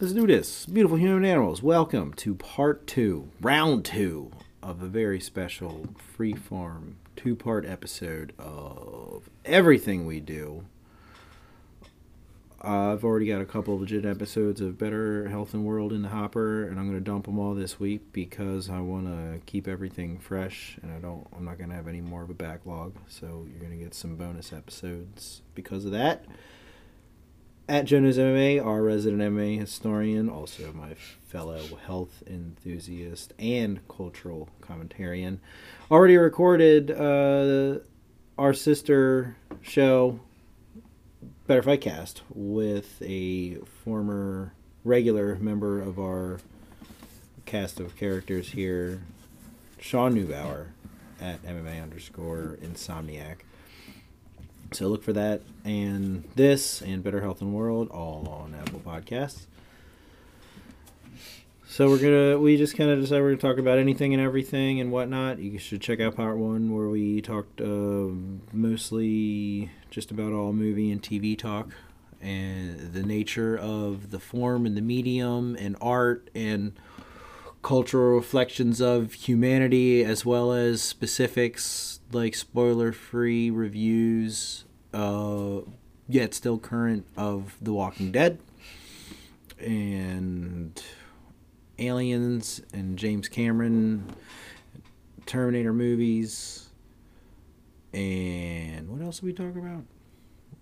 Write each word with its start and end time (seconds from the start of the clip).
Let's 0.00 0.12
do 0.12 0.26
this. 0.26 0.66
Beautiful 0.66 0.96
human 0.96 1.24
animals, 1.24 1.62
welcome 1.62 2.14
to 2.14 2.34
part 2.34 2.84
two, 2.84 3.28
round 3.40 3.84
two 3.84 4.32
of 4.60 4.82
a 4.82 4.86
very 4.86 5.20
special 5.20 5.86
freeform 6.18 6.94
two 7.14 7.36
part 7.36 7.64
episode 7.64 8.32
of 8.36 9.30
everything 9.44 10.04
we 10.04 10.18
do. 10.18 10.64
Uh, 12.62 12.92
I've 12.92 13.04
already 13.04 13.26
got 13.26 13.40
a 13.40 13.44
couple 13.44 13.74
of 13.74 13.82
legit 13.82 14.04
episodes 14.04 14.60
of 14.60 14.78
Better 14.78 15.28
Health 15.28 15.54
and 15.54 15.64
World 15.64 15.92
in 15.92 16.02
the 16.02 16.08
hopper, 16.08 16.66
and 16.66 16.80
I'm 16.80 16.88
going 16.88 16.98
to 16.98 17.04
dump 17.04 17.26
them 17.26 17.38
all 17.38 17.54
this 17.54 17.78
week 17.78 18.12
because 18.12 18.68
I 18.68 18.80
want 18.80 19.06
to 19.06 19.40
keep 19.46 19.68
everything 19.68 20.18
fresh, 20.18 20.76
and 20.82 20.90
I 20.90 20.98
don't. 20.98 21.24
I'm 21.36 21.44
not 21.44 21.56
going 21.56 21.70
to 21.70 21.76
have 21.76 21.86
any 21.86 22.00
more 22.00 22.24
of 22.24 22.30
a 22.30 22.34
backlog, 22.34 22.96
so 23.06 23.46
you're 23.48 23.60
going 23.60 23.78
to 23.78 23.84
get 23.84 23.94
some 23.94 24.16
bonus 24.16 24.52
episodes 24.52 25.42
because 25.54 25.84
of 25.84 25.92
that 25.92 26.24
at 27.68 27.86
Jonas 27.86 28.18
MMA, 28.18 28.64
our 28.64 28.82
resident 28.82 29.22
MMA 29.22 29.58
historian, 29.58 30.28
also 30.28 30.72
my 30.72 30.94
fellow 31.26 31.60
health 31.86 32.22
enthusiast 32.26 33.32
and 33.38 33.86
cultural 33.88 34.48
commentarian, 34.60 35.38
already 35.90 36.16
recorded 36.16 36.90
uh, 36.90 37.78
our 38.36 38.52
sister 38.52 39.36
show, 39.62 40.20
Better 41.46 41.62
Fight 41.62 41.80
Cast, 41.80 42.22
with 42.30 43.00
a 43.02 43.56
former 43.84 44.52
regular 44.84 45.36
member 45.36 45.80
of 45.80 45.98
our 45.98 46.40
cast 47.46 47.80
of 47.80 47.96
characters 47.96 48.50
here, 48.50 49.02
Sean 49.78 50.14
Neubauer, 50.14 50.68
at 51.20 51.42
MMA 51.42 51.82
underscore 51.82 52.58
Insomniac. 52.62 53.36
So 54.74 54.88
look 54.88 55.04
for 55.04 55.12
that 55.12 55.42
and 55.64 56.24
this 56.34 56.82
and 56.82 57.02
Better 57.04 57.20
Health 57.20 57.40
and 57.40 57.54
World 57.54 57.88
all 57.90 58.26
on 58.28 58.54
Apple 58.54 58.80
Podcasts. 58.80 59.46
So 61.68 61.88
we're 61.88 61.98
gonna 61.98 62.38
we 62.40 62.56
just 62.56 62.76
kind 62.76 62.90
of 62.90 63.00
decided 63.00 63.22
we're 63.22 63.36
gonna 63.36 63.54
talk 63.54 63.58
about 63.58 63.78
anything 63.78 64.14
and 64.14 64.22
everything 64.22 64.80
and 64.80 64.90
whatnot. 64.90 65.38
You 65.38 65.58
should 65.58 65.80
check 65.80 66.00
out 66.00 66.16
part 66.16 66.38
one 66.38 66.74
where 66.74 66.88
we 66.88 67.20
talked 67.20 67.60
uh, 67.60 68.08
mostly 68.52 69.70
just 69.90 70.10
about 70.10 70.32
all 70.32 70.52
movie 70.52 70.90
and 70.90 71.00
TV 71.00 71.38
talk 71.38 71.68
and 72.20 72.92
the 72.92 73.02
nature 73.02 73.56
of 73.56 74.10
the 74.10 74.18
form 74.18 74.66
and 74.66 74.76
the 74.76 74.82
medium 74.82 75.56
and 75.58 75.76
art 75.80 76.30
and 76.34 76.72
cultural 77.62 78.16
reflections 78.16 78.80
of 78.80 79.12
humanity 79.12 80.04
as 80.04 80.24
well 80.24 80.52
as 80.52 80.82
specifics 80.82 82.00
like 82.12 82.34
spoiler 82.34 82.92
free 82.92 83.50
reviews 83.50 84.63
uh, 84.94 85.60
yet 86.08 86.34
still 86.34 86.58
current 86.58 87.04
of 87.16 87.56
The 87.60 87.72
Walking 87.72 88.12
Dead 88.12 88.38
and 89.58 90.82
Aliens 91.78 92.62
and 92.72 92.96
James 92.98 93.28
Cameron 93.28 94.14
Terminator 95.26 95.72
movies 95.72 96.68
and 97.92 98.88
what 98.88 99.00
else 99.00 99.20
did 99.20 99.26
we 99.26 99.32
talk 99.32 99.56
about? 99.56 99.84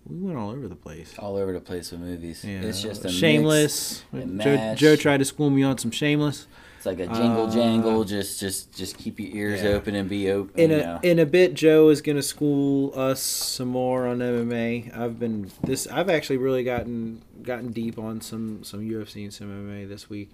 We 0.06 0.18
went 0.18 0.38
all 0.38 0.50
over 0.50 0.68
the 0.68 0.76
place. 0.76 1.14
All 1.18 1.36
over 1.36 1.52
the 1.52 1.60
place 1.60 1.90
with 1.92 2.00
movies. 2.00 2.44
Yeah. 2.44 2.60
It's 2.62 2.82
just 2.82 3.04
a 3.04 3.08
Shameless. 3.08 4.02
Joe. 4.12 4.74
Joe 4.74 4.96
tried 4.96 5.18
to 5.18 5.24
school 5.24 5.50
me 5.50 5.62
on 5.62 5.78
some 5.78 5.90
Shameless. 5.90 6.46
It's 6.76 6.86
like 6.86 6.98
a 6.98 7.06
jingle 7.06 7.46
Uh, 7.46 7.50
jangle. 7.52 8.04
Just, 8.04 8.40
just, 8.40 8.76
just 8.76 8.98
keep 8.98 9.20
your 9.20 9.28
ears 9.34 9.62
yeah. 9.62 9.70
open 9.70 9.94
and 9.94 10.08
be 10.08 10.28
open. 10.30 10.58
In 10.58 10.70
you 10.70 10.76
a 10.78 10.80
know. 10.80 11.00
in 11.04 11.18
a 11.20 11.26
bit, 11.26 11.54
Joe 11.54 11.90
is 11.90 12.02
going 12.02 12.16
to 12.16 12.22
school 12.22 12.92
us 12.98 13.22
some 13.22 13.68
more 13.68 14.06
on 14.08 14.18
MMA. 14.18 14.96
I've 14.96 15.20
been 15.20 15.50
this. 15.62 15.86
I've 15.86 16.10
actually 16.10 16.38
really 16.38 16.64
gotten 16.64 17.22
gotten 17.42 17.70
deep 17.70 17.98
on 17.98 18.20
some 18.20 18.64
some 18.64 18.80
UFC 18.80 19.22
and 19.22 19.32
some 19.32 19.46
MMA 19.48 19.88
this 19.88 20.10
week. 20.10 20.30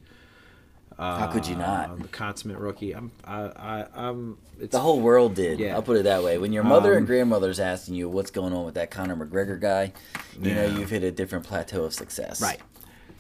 Uh, 0.99 1.17
How 1.19 1.27
could 1.29 1.47
you 1.47 1.55
not? 1.55 1.91
I'm 1.91 2.01
a 2.03 2.09
consummate 2.09 2.59
rookie. 2.59 2.93
I'm 2.93 3.13
I, 3.25 3.43
I 3.43 3.87
I'm. 3.95 4.37
It's 4.59 4.73
the 4.73 4.81
whole 4.81 5.01
world 5.01 5.35
did. 5.35 5.61
Yeah. 5.61 5.75
I'll 5.75 5.83
put 5.83 5.97
it 5.97 6.03
that 6.03 6.25
way. 6.25 6.39
When 6.39 6.53
your 6.53 6.65
mother 6.65 6.93
Um, 6.93 6.99
and 6.99 7.07
grandmother's 7.07 7.61
asking 7.61 7.95
you 7.95 8.09
what's 8.09 8.33
going 8.33 8.53
on 8.53 8.65
with 8.65 8.75
that 8.75 8.91
Conor 8.91 9.15
McGregor 9.15 9.61
guy, 9.61 9.93
you 10.41 10.55
know 10.55 10.67
you've 10.67 10.91
hit 10.91 11.05
a 11.05 11.13
different 11.13 11.45
plateau 11.45 11.85
of 11.85 11.95
success. 11.95 12.43
Right. 12.43 12.61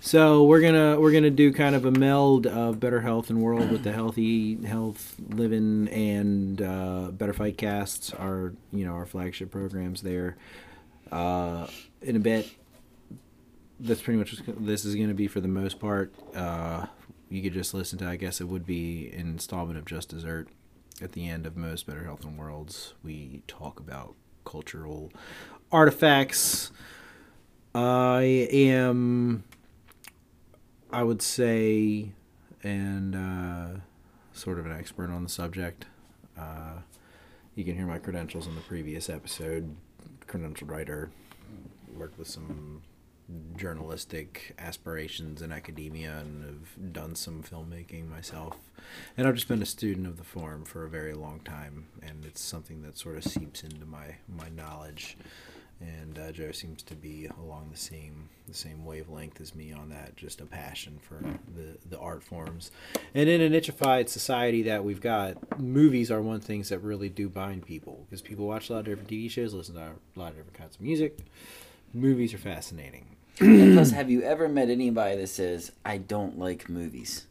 So 0.00 0.44
we're 0.44 0.61
gonna 0.61 0.99
we're 0.99 1.12
gonna 1.12 1.31
do 1.31 1.53
kind 1.53 1.77
of 1.77 1.84
a 1.84 1.91
meld 1.93 2.47
of 2.49 2.81
better 2.81 3.00
health 3.00 3.31
and 3.31 3.41
world 3.41 3.71
with 3.71 3.84
the 3.84 3.93
healthy 3.93 4.56
health 4.65 5.15
living 5.28 5.89
and 5.89 6.60
uh, 6.60 7.10
better 7.12 7.33
fight 7.33 7.59
casts 7.59 8.12
our 8.12 8.55
you 8.72 8.84
know 8.84 8.95
our 8.95 9.06
flagship 9.06 9.53
programs 9.53 10.03
there. 10.03 10.37
Uh, 11.12 11.66
in 12.03 12.16
a 12.16 12.21
bit, 12.21 12.49
that's 13.81 14.03
pretty 14.03 14.19
much 14.19 14.34
this 14.47 14.84
is 14.84 14.97
gonna 14.97 15.15
be 15.15 15.28
for 15.28 15.41
the 15.41 15.49
most 15.49 15.78
part. 15.78 16.12
Uh, 16.34 16.87
you 17.28 17.43
could 17.43 17.53
just 17.53 17.75
listen 17.75 17.99
to 17.99 18.09
I 18.09 18.16
guess 18.16 18.41
it 18.41 18.49
would 18.49 18.66
be 18.66 19.11
an 19.12 19.21
installment 19.21 19.78
of 19.78 19.84
Just 19.84 20.11
Dessert. 20.11 20.49
At 21.00 21.12
the 21.12 21.28
end 21.28 21.47
of 21.47 21.56
most 21.56 21.87
Better 21.87 22.05
Health 22.05 22.25
and 22.25 22.37
Worlds, 22.37 22.94
we 23.05 23.43
talk 23.47 23.78
about 23.78 24.15
cultural 24.44 25.12
artifacts. 25.71 26.72
I 27.75 28.49
am 28.50 29.44
I 30.91 31.03
would 31.03 31.21
say, 31.21 32.12
and 32.62 33.15
uh, 33.15 33.81
sort 34.33 34.59
of 34.59 34.66
an 34.66 34.72
expert 34.72 35.10
on 35.10 35.22
the 35.22 35.28
subject. 35.28 35.84
Uh, 36.37 36.81
you 37.55 37.65
can 37.65 37.77
hear 37.77 37.87
my 37.87 37.99
credentials 37.99 38.47
in 38.47 38.55
the 38.55 38.60
previous 38.62 39.10
episode. 39.10 39.77
Credentialed 40.27 40.71
writer, 40.71 41.10
worked 41.95 42.19
with 42.19 42.28
some 42.28 42.83
journalistic 43.56 44.55
aspirations 44.59 45.43
in 45.43 45.53
academia 45.53 46.19
and 46.19 46.44
have 46.44 46.93
done 46.93 47.15
some 47.15 47.43
filmmaking 47.43 48.09
myself. 48.09 48.56
And 49.16 49.27
I've 49.27 49.34
just 49.34 49.49
been 49.49 49.62
a 49.62 49.66
student 49.66 50.06
of 50.06 50.16
the 50.16 50.25
form 50.25 50.65
for 50.65 50.84
a 50.84 50.89
very 50.89 51.12
long 51.15 51.41
time, 51.41 51.87
and 52.03 52.25
it's 52.25 52.41
something 52.41 52.83
that 52.83 52.97
sort 52.97 53.16
of 53.16 53.25
seeps 53.25 53.62
into 53.62 53.84
my, 53.84 54.16
my 54.28 54.49
knowledge 54.49 55.16
and 55.81 56.19
uh, 56.19 56.33
Joe 56.33 56.50
seems 56.50 56.83
to 56.84 56.94
be 56.94 57.28
along 57.39 57.69
the 57.71 57.78
same 57.78 58.28
the 58.47 58.55
same 58.55 58.84
wavelength 58.84 59.41
as 59.41 59.55
me 59.55 59.72
on 59.72 59.91
that. 59.91 60.16
Just 60.16 60.41
a 60.41 60.47
passion 60.47 60.99
for 61.00 61.21
the 61.55 61.77
the 61.89 61.99
art 61.99 62.22
forms, 62.22 62.71
and 63.15 63.28
in 63.28 63.41
a 63.41 63.60
nichified 63.60 64.09
society 64.09 64.62
that 64.62 64.84
we've 64.84 65.00
got, 65.00 65.60
movies 65.60 66.10
are 66.10 66.21
one 66.21 66.41
things 66.41 66.71
that 66.71 66.81
really 66.81 67.09
do 67.09 67.28
bind 67.28 67.65
people 67.65 68.06
because 68.09 68.22
people 68.22 68.47
watch 68.47 68.71
a 68.71 68.72
lot 68.72 68.81
of 68.81 68.84
different 68.87 69.09
TV 69.09 69.31
shows, 69.31 69.55
listen 69.55 69.75
to 69.77 69.81
a 69.81 70.19
lot 70.19 70.31
of 70.31 70.37
different 70.37 70.55
kinds 70.59 70.75
of 70.77 70.81
music. 70.81 71.19
Movies 71.94 72.34
are 72.34 72.38
fascinating. 72.38 73.04
Plus, 73.37 73.91
have 73.93 74.10
you 74.10 74.22
ever 74.22 74.49
met 74.49 74.69
anybody 74.69 75.16
that 75.16 75.28
says 75.28 75.72
I 75.84 75.99
don't 75.99 76.38
like 76.38 76.69
movies? 76.69 77.26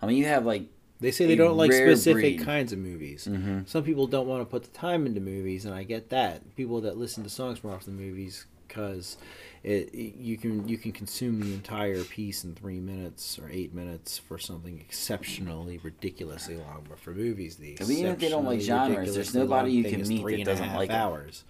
I 0.00 0.06
mean, 0.06 0.16
you 0.16 0.26
have 0.26 0.44
like 0.46 0.64
They 1.00 1.10
say 1.10 1.26
they 1.26 1.36
don't 1.36 1.56
like 1.56 1.72
specific 1.72 2.14
breed. 2.36 2.40
kinds 2.44 2.72
of 2.72 2.78
movies. 2.78 3.28
Mhm. 3.30 3.68
Some 3.68 3.84
people 3.84 4.06
don't 4.06 4.26
want 4.26 4.40
to 4.42 4.46
put 4.46 4.62
the 4.64 4.76
time 4.78 5.06
into 5.06 5.20
movies, 5.20 5.64
and 5.64 5.74
I 5.74 5.82
get 5.84 6.10
that. 6.10 6.56
People 6.56 6.80
that 6.82 6.96
listen 6.96 7.22
to 7.24 7.30
songs 7.30 7.62
more 7.62 7.74
often 7.74 7.96
than 7.96 8.06
movies 8.06 8.46
because 8.66 9.16
it, 9.62 9.90
it- 9.94 10.16
you 10.16 10.36
can 10.38 10.66
you 10.68 10.78
can 10.78 10.92
consume 10.92 11.40
the 11.40 11.52
entire 11.52 12.02
piece 12.04 12.42
in 12.44 12.54
three 12.54 12.80
minutes 12.80 13.38
or 13.38 13.48
eight 13.50 13.74
minutes 13.74 14.18
for 14.18 14.38
something 14.38 14.78
exceptionally 14.80 15.78
ridiculously 15.82 16.56
long. 16.56 16.84
But 16.88 16.98
for 16.98 17.10
movies, 17.12 17.56
these 17.56 17.80
I 17.80 17.84
mean, 17.84 17.98
even 17.98 18.12
if 18.12 18.18
they 18.18 18.28
don't 18.30 18.44
like 18.46 18.60
genres, 18.60 19.14
there's 19.14 19.34
nobody 19.34 19.72
you 19.72 19.84
can 19.84 20.06
meet 20.08 20.24
that 20.26 20.44
doesn't 20.44 20.74
like 20.74 20.90
it. 20.90 20.94
hours. 20.94 21.44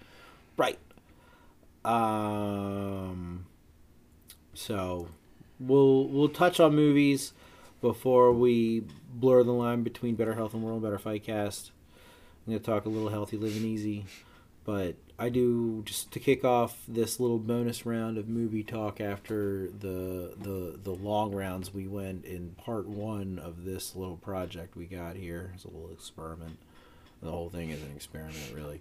Right. 0.57 0.79
Um. 1.85 3.47
So, 4.55 5.09
we'll 5.59 6.07
we'll 6.09 6.29
touch 6.29 6.61
on 6.61 6.75
movies 6.75 7.33
before 7.81 8.33
we 8.33 8.85
blur 9.13 9.43
the 9.43 9.53
line 9.53 9.83
between 9.83 10.15
Better 10.15 10.35
Health 10.35 10.55
and 10.55 10.63
World, 10.63 10.83
Better 10.83 10.99
Fight 10.99 11.25
Cast. 11.25 11.73
I'm 12.47 12.53
gonna 12.53 12.63
talk 12.63 12.87
a 12.87 12.89
little 12.89 13.09
healthy 13.09 13.37
living 13.37 13.65
easy, 13.65 14.07
but 14.65 14.95
I 15.19 15.29
do 15.29 15.83
just 15.85 16.11
to 16.13 16.21
kick 16.21 16.45
off 16.45 16.83
this 16.89 17.21
little 17.21 17.39
bonus 17.39 17.87
round 17.87 18.19
of 18.19 18.29
movie 18.29 18.63
talk 18.65 19.01
after 19.01 19.69
the 19.69 20.35
the 20.37 20.79
the 20.83 20.91
long 20.91 21.35
rounds 21.35 21.73
we 21.73 21.87
went 21.87 22.25
in 22.25 22.51
part 22.51 22.87
one 22.87 23.39
of 23.39 23.65
this 23.65 23.95
little 23.95 24.17
project 24.17 24.77
we 24.77 24.87
got 24.87 25.17
here. 25.17 25.53
It's 25.55 25.65
a 25.65 25.69
little 25.69 25.91
experiment. 25.93 26.59
The 27.23 27.31
whole 27.31 27.49
thing 27.49 27.71
is 27.71 27.83
an 27.83 27.93
experiment, 27.95 28.53
really. 28.55 28.81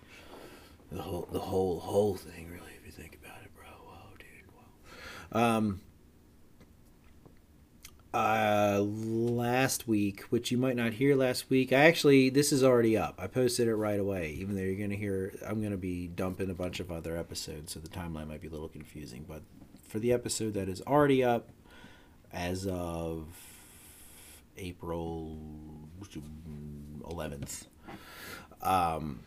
The 0.92 1.02
whole 1.02 1.28
the 1.32 1.40
whole 1.40 1.80
whole 1.80 2.16
thing, 2.16 2.50
really, 2.52 2.74
if 2.80 2.86
you 2.86 2.92
think 2.92 3.18
about 3.24 3.42
it, 3.44 3.56
bro. 3.56 3.66
Whoa, 3.66 4.18
dude. 4.18 4.28
Whoa. 4.54 4.64
Um. 5.34 5.82
Uh, 8.14 8.80
last 8.80 9.88
week, 9.88 10.22
which 10.30 10.52
you 10.52 10.58
might 10.58 10.76
not 10.76 10.94
hear 10.94 11.16
last 11.16 11.50
week, 11.50 11.74
I 11.74 11.86
actually 11.86 12.30
this 12.30 12.52
is 12.54 12.64
already 12.64 12.96
up. 12.96 13.16
I 13.18 13.26
posted 13.26 13.68
it 13.68 13.74
right 13.76 14.00
away, 14.00 14.36
even 14.38 14.56
though 14.56 14.62
you're 14.62 14.80
gonna 14.80 14.94
hear. 14.94 15.34
I'm 15.44 15.64
gonna 15.64 15.78
be 15.78 16.06
dumping 16.08 16.52
a 16.52 16.54
bunch 16.54 16.80
of 16.80 16.92
other 16.92 17.18
episodes, 17.18 17.74
so 17.74 17.80
the 17.80 17.90
timeline 17.90 18.28
might 18.28 18.40
be 18.42 18.50
a 18.50 18.52
little 18.52 18.70
confusing. 18.70 19.26
But 19.28 19.42
for 19.88 19.98
the 19.98 20.14
episode 20.14 20.54
that 20.54 20.70
is 20.70 20.80
already 20.86 21.24
up, 21.24 21.50
as 22.32 22.68
of 22.68 23.26
April 24.58 25.38
11th, 27.02 27.66
um, 28.62 29.22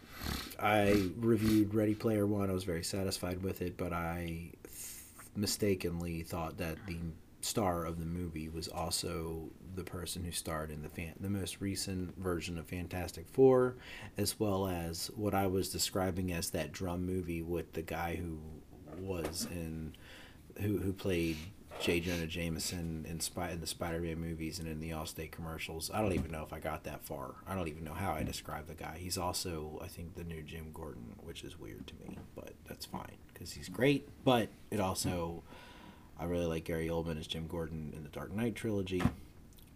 I 0.60 1.10
reviewed 1.16 1.74
Ready 1.74 1.94
Player 1.94 2.26
One. 2.26 2.50
I 2.50 2.52
was 2.52 2.64
very 2.64 2.84
satisfied 2.84 3.42
with 3.42 3.62
it, 3.62 3.76
but 3.76 3.92
I 3.92 4.52
mistakenly 5.36 6.22
thought 6.22 6.58
that 6.58 6.78
the 6.86 6.98
star 7.40 7.84
of 7.84 8.00
the 8.00 8.06
movie 8.06 8.48
was 8.48 8.68
also 8.68 9.50
the 9.74 9.84
person 9.84 10.24
who 10.24 10.32
starred 10.32 10.70
in 10.70 10.82
the 10.82 10.88
fan, 10.88 11.12
the 11.20 11.30
most 11.30 11.60
recent 11.60 12.16
version 12.18 12.58
of 12.58 12.66
Fantastic 12.66 13.28
Four, 13.28 13.76
as 14.16 14.40
well 14.40 14.66
as 14.66 15.10
what 15.14 15.34
I 15.34 15.46
was 15.46 15.68
describing 15.68 16.32
as 16.32 16.50
that 16.50 16.72
drum 16.72 17.04
movie 17.04 17.42
with 17.42 17.72
the 17.72 17.82
guy 17.82 18.16
who 18.16 18.38
was 18.98 19.46
in 19.50 19.94
who 20.60 20.78
who 20.78 20.92
played 20.92 21.36
J. 21.80 22.00
Jonah 22.00 22.26
Jameson 22.26 23.06
in, 23.08 23.20
Spy, 23.20 23.50
in 23.50 23.60
the 23.60 23.66
Spider-Man 23.66 24.18
movies 24.18 24.58
and 24.58 24.68
in 24.68 24.80
the 24.80 24.90
Allstate 24.90 25.30
commercials. 25.30 25.90
I 25.92 26.00
don't 26.00 26.14
even 26.14 26.30
know 26.30 26.42
if 26.42 26.52
I 26.52 26.58
got 26.58 26.84
that 26.84 27.04
far. 27.04 27.34
I 27.46 27.54
don't 27.54 27.68
even 27.68 27.84
know 27.84 27.92
how 27.92 28.12
I 28.12 28.22
describe 28.22 28.66
the 28.66 28.74
guy. 28.74 28.96
He's 28.98 29.18
also, 29.18 29.80
I 29.82 29.86
think, 29.86 30.14
the 30.14 30.24
new 30.24 30.42
Jim 30.42 30.70
Gordon, 30.72 31.14
which 31.22 31.44
is 31.44 31.58
weird 31.58 31.86
to 31.86 31.94
me, 31.96 32.18
but 32.34 32.54
that's 32.66 32.86
fine 32.86 33.16
because 33.32 33.52
he's 33.52 33.68
great. 33.68 34.08
But 34.24 34.48
it 34.70 34.80
also, 34.80 35.42
I 36.18 36.24
really 36.24 36.46
like 36.46 36.64
Gary 36.64 36.88
Oldman 36.88 37.18
as 37.18 37.26
Jim 37.26 37.46
Gordon 37.46 37.92
in 37.96 38.02
the 38.02 38.08
Dark 38.08 38.32
Knight 38.32 38.54
trilogy. 38.54 39.02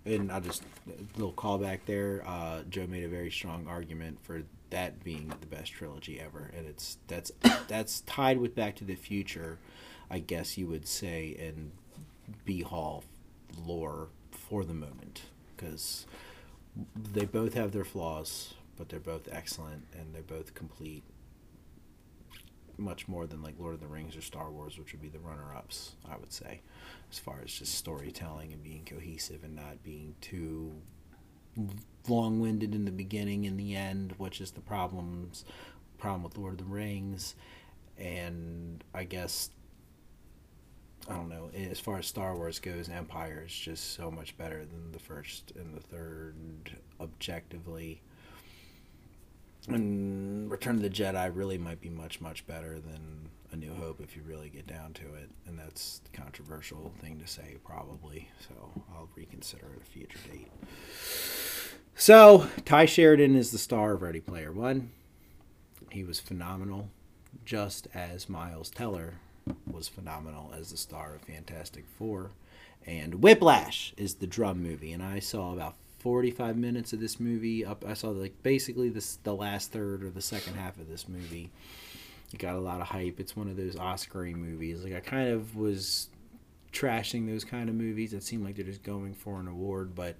And 0.04 0.32
I'll 0.32 0.40
just 0.40 0.62
a 0.88 1.18
little 1.18 1.34
callback 1.34 1.80
there. 1.84 2.24
Uh, 2.26 2.62
Joe 2.70 2.86
made 2.86 3.04
a 3.04 3.08
very 3.08 3.30
strong 3.30 3.66
argument 3.68 4.18
for 4.22 4.42
that 4.70 5.04
being 5.04 5.32
the 5.40 5.46
best 5.46 5.72
trilogy 5.72 6.18
ever, 6.18 6.50
and 6.56 6.66
it's 6.66 6.96
that's 7.06 7.32
that's 7.68 8.00
tied 8.02 8.38
with 8.38 8.54
Back 8.54 8.76
to 8.76 8.84
the 8.84 8.94
Future, 8.94 9.58
I 10.10 10.20
guess 10.20 10.56
you 10.56 10.68
would 10.68 10.86
say, 10.88 11.36
and 11.38 11.72
B 12.44 12.62
Hall 12.62 13.04
lore 13.56 14.08
for 14.30 14.64
the 14.64 14.74
moment 14.74 15.22
because 15.56 16.06
they 17.12 17.24
both 17.24 17.54
have 17.54 17.72
their 17.72 17.84
flaws, 17.84 18.54
but 18.76 18.88
they're 18.88 19.00
both 19.00 19.28
excellent 19.30 19.86
and 19.92 20.14
they're 20.14 20.22
both 20.22 20.54
complete. 20.54 21.02
Much 22.78 23.06
more 23.08 23.26
than 23.26 23.42
like 23.42 23.56
Lord 23.58 23.74
of 23.74 23.80
the 23.80 23.86
Rings 23.86 24.16
or 24.16 24.22
Star 24.22 24.50
Wars, 24.50 24.78
which 24.78 24.92
would 24.92 25.02
be 25.02 25.08
the 25.08 25.18
runner 25.18 25.54
ups, 25.54 25.96
I 26.10 26.16
would 26.16 26.32
say, 26.32 26.62
as 27.12 27.18
far 27.18 27.40
as 27.44 27.52
just 27.52 27.74
storytelling 27.74 28.54
and 28.54 28.62
being 28.62 28.84
cohesive 28.86 29.44
and 29.44 29.54
not 29.54 29.82
being 29.82 30.14
too 30.22 30.72
long 32.08 32.40
winded 32.40 32.74
in 32.74 32.86
the 32.86 32.90
beginning 32.90 33.46
and 33.46 33.60
the 33.60 33.76
end, 33.76 34.14
which 34.16 34.40
is 34.40 34.52
the 34.52 34.60
problems 34.60 35.44
problem 36.00 36.22
with 36.22 36.36
Lord 36.36 36.54
of 36.54 36.58
the 36.58 36.64
Rings. 36.64 37.34
And 37.98 38.82
I 38.94 39.04
guess 39.04 39.50
I 41.10 41.14
don't 41.14 41.28
know. 41.28 41.50
As 41.70 41.80
far 41.80 41.98
as 41.98 42.06
Star 42.06 42.36
Wars 42.36 42.60
goes, 42.60 42.88
Empire 42.88 43.42
is 43.44 43.52
just 43.52 43.94
so 43.94 44.12
much 44.12 44.38
better 44.38 44.64
than 44.64 44.92
the 44.92 45.00
first 45.00 45.52
and 45.56 45.74
the 45.74 45.80
third, 45.80 46.36
objectively. 47.00 48.00
And 49.66 50.48
Return 50.48 50.76
of 50.76 50.82
the 50.82 50.90
Jedi 50.90 51.30
really 51.34 51.58
might 51.58 51.80
be 51.80 51.90
much, 51.90 52.20
much 52.20 52.46
better 52.46 52.78
than 52.78 53.28
A 53.50 53.56
New 53.56 53.74
Hope 53.74 54.00
if 54.00 54.14
you 54.14 54.22
really 54.22 54.50
get 54.50 54.68
down 54.68 54.92
to 54.94 55.14
it. 55.14 55.30
And 55.46 55.58
that's 55.58 56.00
a 56.06 56.16
controversial 56.16 56.92
thing 57.00 57.18
to 57.18 57.26
say, 57.26 57.56
probably. 57.64 58.28
So 58.48 58.54
I'll 58.94 59.08
reconsider 59.16 59.66
at 59.74 59.82
a 59.82 59.90
future 59.90 60.20
date. 60.30 60.48
So, 61.96 62.46
Tye 62.64 62.86
Sheridan 62.86 63.34
is 63.34 63.50
the 63.50 63.58
star 63.58 63.94
of 63.94 64.02
Ready 64.02 64.20
Player 64.20 64.52
One. 64.52 64.92
He 65.90 66.04
was 66.04 66.20
phenomenal, 66.20 66.88
just 67.44 67.88
as 67.92 68.28
Miles 68.28 68.70
Teller 68.70 69.14
was 69.70 69.88
phenomenal 69.88 70.52
as 70.56 70.70
the 70.70 70.76
star 70.76 71.14
of 71.14 71.22
Fantastic 71.22 71.84
Four. 71.98 72.30
And 72.86 73.16
Whiplash 73.16 73.92
is 73.96 74.14
the 74.14 74.26
drum 74.26 74.62
movie, 74.62 74.92
and 74.92 75.02
I 75.02 75.18
saw 75.18 75.52
about 75.52 75.74
45 75.98 76.56
minutes 76.56 76.92
of 76.92 77.00
this 77.00 77.20
movie. 77.20 77.64
Up, 77.64 77.84
I 77.86 77.94
saw 77.94 78.08
like 78.08 78.42
basically 78.42 78.88
this 78.88 79.16
the 79.22 79.34
last 79.34 79.70
third 79.70 80.02
or 80.02 80.10
the 80.10 80.22
second 80.22 80.54
half 80.54 80.78
of 80.78 80.88
this 80.88 81.08
movie. 81.08 81.50
It 82.32 82.38
got 82.38 82.56
a 82.56 82.60
lot 82.60 82.80
of 82.80 82.86
hype. 82.88 83.20
It's 83.20 83.36
one 83.36 83.48
of 83.48 83.56
those 83.56 83.76
Oscary 83.76 84.34
movies. 84.34 84.82
Like 84.82 84.94
I 84.94 85.00
kind 85.00 85.28
of 85.28 85.56
was 85.56 86.08
trashing 86.72 87.26
those 87.26 87.44
kind 87.44 87.68
of 87.68 87.74
movies 87.74 88.12
that 88.12 88.22
seem 88.22 88.42
like 88.42 88.56
they're 88.56 88.64
just 88.64 88.82
going 88.82 89.14
for 89.14 89.40
an 89.40 89.48
award, 89.48 89.94
but 89.94 90.16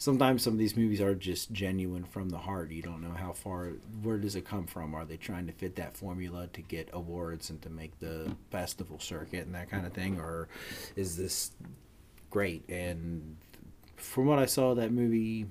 sometimes 0.00 0.42
some 0.42 0.54
of 0.54 0.58
these 0.58 0.78
movies 0.78 1.00
are 1.02 1.14
just 1.14 1.52
genuine 1.52 2.04
from 2.04 2.30
the 2.30 2.38
heart. 2.38 2.72
You 2.72 2.80
don't 2.80 3.02
know 3.02 3.12
how 3.12 3.34
far, 3.34 3.72
where 4.02 4.16
does 4.16 4.34
it 4.34 4.46
come 4.46 4.66
from? 4.66 4.94
Are 4.94 5.04
they 5.04 5.18
trying 5.18 5.46
to 5.46 5.52
fit 5.52 5.76
that 5.76 5.94
formula 5.94 6.48
to 6.54 6.62
get 6.62 6.88
awards 6.94 7.50
and 7.50 7.60
to 7.60 7.68
make 7.68 7.98
the 8.00 8.34
festival 8.50 8.98
circuit 8.98 9.44
and 9.44 9.54
that 9.54 9.68
kind 9.70 9.86
of 9.86 9.92
thing, 9.92 10.18
or 10.18 10.48
is 10.96 11.18
this 11.18 11.50
great? 12.30 12.66
And 12.70 13.36
from 13.96 14.24
what 14.24 14.38
I 14.38 14.46
saw, 14.46 14.74
that 14.74 14.90
movie 14.90 15.46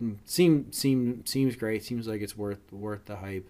mm, 0.00 0.16
seemed 0.24 0.72
seem 0.72 1.26
seems 1.26 1.56
great. 1.56 1.82
Seems 1.82 2.06
like 2.06 2.22
it's 2.22 2.36
worth 2.36 2.72
worth 2.72 3.06
the 3.06 3.16
hype. 3.16 3.48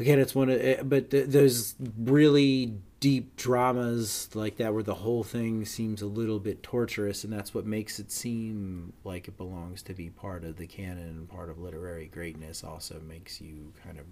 Again, 0.00 0.18
it's 0.18 0.34
one 0.34 0.48
of, 0.48 0.60
eh, 0.60 0.82
but 0.82 1.10
there's 1.10 1.74
really 1.98 2.74
deep 3.00 3.34
dramas 3.36 4.28
like 4.34 4.56
that 4.56 4.74
where 4.74 4.82
the 4.82 4.94
whole 4.94 5.24
thing 5.24 5.64
seems 5.64 6.02
a 6.02 6.06
little 6.06 6.38
bit 6.38 6.62
torturous 6.62 7.24
and 7.24 7.32
that's 7.32 7.54
what 7.54 7.64
makes 7.64 7.98
it 7.98 8.12
seem 8.12 8.92
like 9.04 9.26
it 9.26 9.38
belongs 9.38 9.82
to 9.82 9.94
be 9.94 10.10
part 10.10 10.44
of 10.44 10.58
the 10.58 10.66
canon 10.66 11.08
and 11.08 11.28
part 11.28 11.48
of 11.48 11.58
literary 11.58 12.06
greatness 12.06 12.62
also 12.62 13.00
makes 13.08 13.40
you 13.40 13.72
kind 13.82 13.98
of 13.98 14.04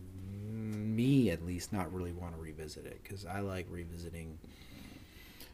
me 0.51 1.31
at 1.31 1.45
least 1.45 1.71
not 1.71 1.93
really 1.93 2.13
want 2.13 2.35
to 2.35 2.41
revisit 2.41 2.87
it 2.87 2.99
because 3.03 3.27
i 3.27 3.41
like 3.41 3.67
revisiting 3.69 4.39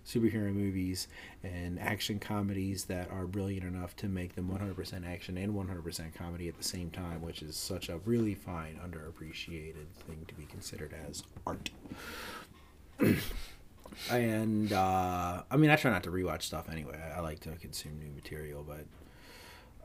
superhero 0.07 0.53
movies 0.53 1.09
and 1.43 1.79
action 1.81 2.19
comedies 2.19 2.85
that 2.85 3.11
are 3.11 3.27
brilliant 3.27 3.65
enough 3.65 3.97
to 3.97 4.07
make 4.07 4.35
them 4.35 4.49
100% 4.49 5.07
action 5.07 5.39
and 5.39 5.55
100% 5.55 6.15
comedy 6.15 6.49
at 6.49 6.59
the 6.59 6.65
same 6.65 6.91
time 6.91 7.23
which 7.23 7.43
is 7.43 7.57
such 7.57 7.89
a 7.89 7.99
really 8.05 8.35
fine 8.35 8.79
underappreciated 8.85 9.87
thing 10.07 10.25
to 10.29 10.35
be 10.35 10.45
considered 10.45 10.95
as 11.09 11.23
art 11.47 11.71
and 14.11 14.73
uh, 14.73 15.43
I 15.51 15.57
mean, 15.57 15.71
I 15.71 15.77
try 15.77 15.91
not 15.91 16.03
to 16.05 16.11
rewatch 16.11 16.43
stuff 16.43 16.69
anyway. 16.71 16.99
I, 17.01 17.19
I 17.19 17.21
like 17.21 17.41
to 17.41 17.51
consume 17.57 17.99
new 17.99 18.11
material, 18.13 18.65
but 18.67 18.87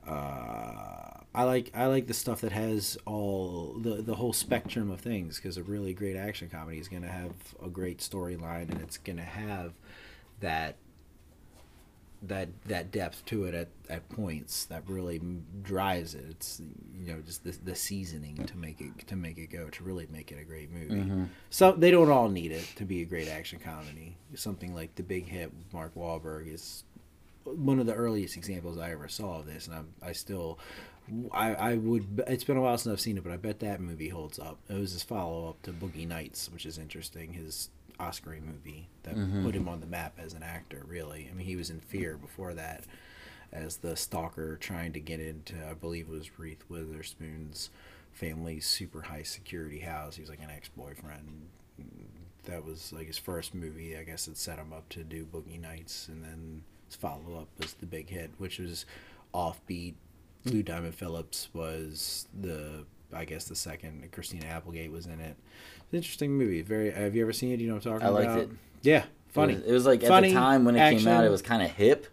uh, 0.10 1.20
I 1.34 1.44
like 1.44 1.72
I 1.76 1.86
like 1.86 2.08
the 2.08 2.14
stuff 2.14 2.42
that 2.42 2.52
has 2.52 2.98
all 3.06 3.76
the 3.80 4.02
the 4.02 4.16
whole 4.16 4.34
spectrum 4.34 4.90
of 4.90 5.00
things 5.00 5.38
because 5.38 5.58
a 5.58 5.64
really 5.64 5.94
great 5.94 6.16
action 6.16 6.50
comedy 6.50 6.80
is 6.80 6.88
going 6.88 7.04
to 7.04 7.10
have 7.10 7.32
a 7.64 7.70
great 7.70 8.00
storyline 8.00 8.72
and 8.72 8.82
it's 8.82 8.98
going 8.98 9.18
to 9.18 9.24
have 9.24 9.74
that 10.40 10.78
that 12.22 12.50
that 12.66 12.92
depth 12.92 13.24
to 13.26 13.46
it 13.46 13.54
at, 13.54 13.70
at 13.90 14.08
points 14.10 14.66
that 14.66 14.84
really 14.88 15.22
drives 15.64 16.16
it. 16.16 16.26
It's 16.30 16.62
you 16.98 17.14
know 17.14 17.22
just 17.22 17.44
the, 17.44 17.58
the 17.64 17.76
seasoning 17.76 18.36
to 18.36 18.58
make 18.58 18.82
it 18.82 19.08
to 19.08 19.16
make 19.16 19.38
it 19.38 19.48
go 19.48 19.70
to 19.70 19.84
really 19.84 20.08
make 20.12 20.32
it 20.32 20.40
a 20.40 20.44
great 20.44 20.72
movie. 20.72 21.02
Mm-hmm. 21.02 21.24
So 21.50 21.72
they 21.72 21.92
don't 21.92 22.10
all 22.10 22.30
need 22.30 22.52
it 22.52 22.66
to 22.76 22.86
be 22.86 23.02
a 23.02 23.06
great 23.06 23.30
action 23.30 23.60
comedy. 23.60 24.18
Something 24.36 24.76
like 24.76 24.96
The 24.96 25.04
Big 25.04 25.28
Hit 25.28 25.54
with 25.56 25.74
Mark 25.74 25.96
Wahlberg 25.96 26.54
is 26.54 26.84
one 27.46 27.80
of 27.80 27.86
the 27.86 27.96
earliest 27.96 28.36
examples 28.36 28.78
I 28.78 28.92
ever 28.92 29.08
saw 29.08 29.40
of 29.40 29.46
this, 29.46 29.68
and 29.68 29.76
I 30.04 30.10
I 30.10 30.12
still. 30.12 30.60
I, 31.32 31.56
I 31.56 31.74
would. 31.74 32.22
It's 32.28 32.44
been 32.44 32.58
a 32.58 32.62
while 32.62 32.78
since 32.78 32.94
I've 32.94 33.00
seen 33.00 33.18
it, 33.18 33.24
but 33.24 33.34
I 33.34 33.38
bet 33.38 33.62
that 33.62 33.82
movie 33.82 34.10
holds 34.10 34.38
up. 34.38 34.60
It 34.70 34.76
was 34.76 34.92
his 34.92 35.02
follow 35.02 35.50
up 35.50 35.60
to 35.64 35.72
Boogie 35.72 36.08
Nights, 36.08 36.52
which 36.54 36.68
is 36.68 36.78
interesting. 36.78 37.34
His 37.34 37.72
Oscar 38.00 38.38
movie 38.42 38.88
that 39.04 39.16
mm-hmm. 39.16 39.46
put 39.46 39.56
him 39.56 39.68
on 39.68 39.80
the 39.80 39.86
map 39.86 40.14
as 40.18 40.34
an 40.34 40.44
actor. 40.44 40.84
Really, 40.88 41.28
I 41.30 41.36
mean, 41.36 41.46
he 41.46 41.56
was 41.56 41.70
in 41.70 41.80
Fear 41.80 42.18
before 42.18 42.54
that, 42.54 42.84
as 43.52 43.78
the 43.78 43.96
stalker 43.96 44.58
trying 44.58 44.94
to 44.94 45.00
get 45.00 45.20
into, 45.20 45.56
I 45.68 45.74
believe 45.74 46.08
it 46.08 46.12
was 46.12 46.40
Reese 46.40 46.58
Witherspoon's 46.70 47.70
family's 48.12 48.66
super 48.66 49.02
high 49.02 49.24
security 49.24 49.80
house. 49.80 50.16
He's 50.16 50.30
like 50.30 50.42
an 50.42 50.50
ex 50.50 50.70
boyfriend. 50.70 51.48
That 52.46 52.66
was 52.66 52.92
like 52.94 53.08
his 53.08 53.18
first 53.18 53.54
movie. 53.54 53.98
I 53.98 54.04
guess 54.04 54.28
it 54.28 54.38
set 54.38 54.60
him 54.60 54.74
up 54.74 54.88
to 54.90 55.04
do 55.04 55.26
Boogie 55.26 55.60
Nights, 55.60 56.08
and 56.08 56.24
then 56.24 56.64
his 56.88 56.96
follow 56.96 57.38
up 57.40 57.48
was 57.60 57.74
the 57.74 57.86
big 57.86 58.10
hit, 58.10 58.32
which 58.38 58.60
was 58.60 58.86
offbeat. 59.34 59.96
Lou 60.46 60.64
Diamond 60.64 60.96
Phillips 60.96 61.50
was 61.54 62.28
the 62.40 62.86
I 63.14 63.26
guess 63.26 63.46
the 63.46 63.56
second. 63.56 64.10
Christina 64.12 64.46
Applegate 64.46 64.92
was 64.92 65.06
in 65.06 65.20
it 65.20 65.36
interesting 65.98 66.32
movie. 66.32 66.62
Very. 66.62 66.92
Have 66.92 67.16
you 67.16 67.22
ever 67.22 67.34
seen 67.34 67.52
it? 67.52 67.58
Do 67.58 67.64
you 67.64 67.70
know 67.70 67.76
what 67.76 67.86
I'm 67.86 68.00
talking 68.00 68.08
about? 68.08 68.24
I 68.24 68.36
liked 68.36 68.50
it. 68.52 68.58
Yeah, 68.82 69.04
funny. 69.30 69.54
It 69.54 69.58
was, 69.58 69.66
it 69.66 69.74
was 69.74 69.86
like 69.86 70.04
funny, 70.04 70.30
at 70.30 70.34
the 70.34 70.40
time 70.40 70.66
when 70.66 70.76
it 70.76 70.80
action. 70.80 71.00
came 71.00 71.08
out, 71.08 71.26
it 71.26 71.32
was 71.32 71.42
kind 71.42 71.62
of 71.62 71.72
hip. 71.72 72.08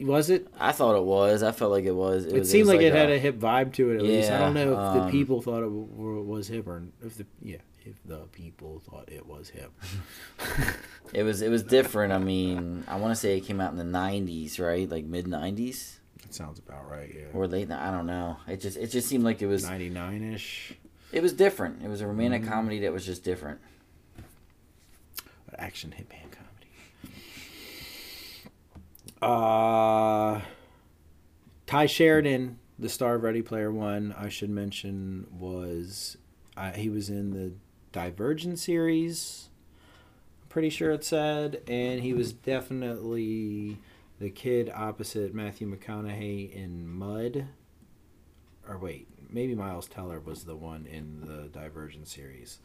Was 0.00 0.30
it? 0.30 0.48
I 0.58 0.72
thought 0.72 0.96
it 0.96 1.04
was. 1.04 1.42
I 1.42 1.52
felt 1.52 1.70
like 1.72 1.84
it 1.84 1.94
was. 1.94 2.24
It, 2.24 2.34
it 2.34 2.38
was, 2.40 2.50
seemed 2.50 2.68
it 2.68 2.72
like, 2.72 2.76
like, 2.78 2.86
it 2.86 2.94
a, 2.94 2.98
had 2.98 3.10
a 3.10 3.18
hip 3.18 3.38
vibe 3.38 3.74
to 3.74 3.90
it. 3.90 3.96
At 3.96 4.04
yeah, 4.04 4.16
least 4.16 4.30
I 4.30 4.38
don't 4.38 4.54
know 4.54 4.72
if 4.72 4.78
um, 4.78 4.98
the 5.06 5.10
people 5.10 5.42
thought 5.42 5.62
it 5.62 5.70
was 5.70 6.48
hip 6.48 6.66
or 6.66 6.82
if 7.04 7.18
the 7.18 7.26
yeah 7.42 7.58
if 7.84 8.02
the 8.04 8.18
people 8.32 8.80
thought 8.80 9.08
it 9.10 9.26
was 9.26 9.50
hip. 9.50 9.72
it 11.12 11.22
was 11.22 11.42
it 11.42 11.50
was 11.50 11.62
different. 11.62 12.12
I 12.12 12.18
mean, 12.18 12.84
I 12.88 12.96
want 12.96 13.12
to 13.12 13.16
say 13.16 13.36
it 13.36 13.42
came 13.42 13.60
out 13.60 13.72
in 13.72 13.78
the 13.78 13.98
'90s, 13.98 14.58
right? 14.58 14.88
Like 14.88 15.04
mid 15.04 15.26
'90s. 15.26 15.98
That 16.22 16.34
sounds 16.34 16.58
about 16.58 16.90
right. 16.90 17.12
Yeah. 17.14 17.26
Or 17.32 17.46
late. 17.46 17.70
I 17.70 17.90
don't 17.90 18.06
know. 18.06 18.36
It 18.46 18.60
just 18.60 18.76
it 18.76 18.88
just 18.88 19.08
seemed 19.08 19.24
like 19.24 19.42
it 19.42 19.46
was 19.46 19.64
'99 19.64 20.32
ish. 20.34 20.74
It 21.12 21.22
was 21.22 21.32
different. 21.32 21.82
It 21.82 21.88
was 21.88 22.00
a 22.00 22.06
romantic 22.06 22.42
mm-hmm. 22.42 22.52
comedy 22.52 22.80
that 22.80 22.92
was 22.92 23.04
just 23.04 23.24
different. 23.24 23.60
Action 25.58 25.92
hitman 25.96 26.30
comedy. 26.30 27.20
Uh, 29.20 30.40
Tye 31.66 31.86
Sheridan, 31.86 32.58
the 32.78 32.88
star 32.88 33.16
of 33.16 33.22
Ready 33.22 33.42
Player 33.42 33.70
One, 33.70 34.14
I 34.16 34.28
should 34.28 34.48
mention, 34.48 35.26
was 35.30 36.16
uh, 36.56 36.72
he 36.72 36.88
was 36.88 37.10
in 37.10 37.32
the 37.32 37.52
Divergent 37.92 38.58
series. 38.58 39.48
I'm 40.42 40.48
pretty 40.48 40.70
sure 40.70 40.92
it 40.92 41.04
said, 41.04 41.60
and 41.66 42.00
he 42.00 42.14
was 42.14 42.32
definitely 42.32 43.78
the 44.20 44.30
kid 44.30 44.70
opposite 44.74 45.34
Matthew 45.34 45.70
McConaughey 45.70 46.54
in 46.54 46.88
Mud. 46.88 47.48
Or 48.68 48.78
wait, 48.78 49.08
maybe 49.32 49.54
Miles 49.54 49.86
Teller 49.86 50.20
was 50.20 50.44
the 50.44 50.56
one 50.56 50.86
in 50.86 51.22
the 51.26 51.48
Divergent 51.48 52.08
series. 52.08 52.58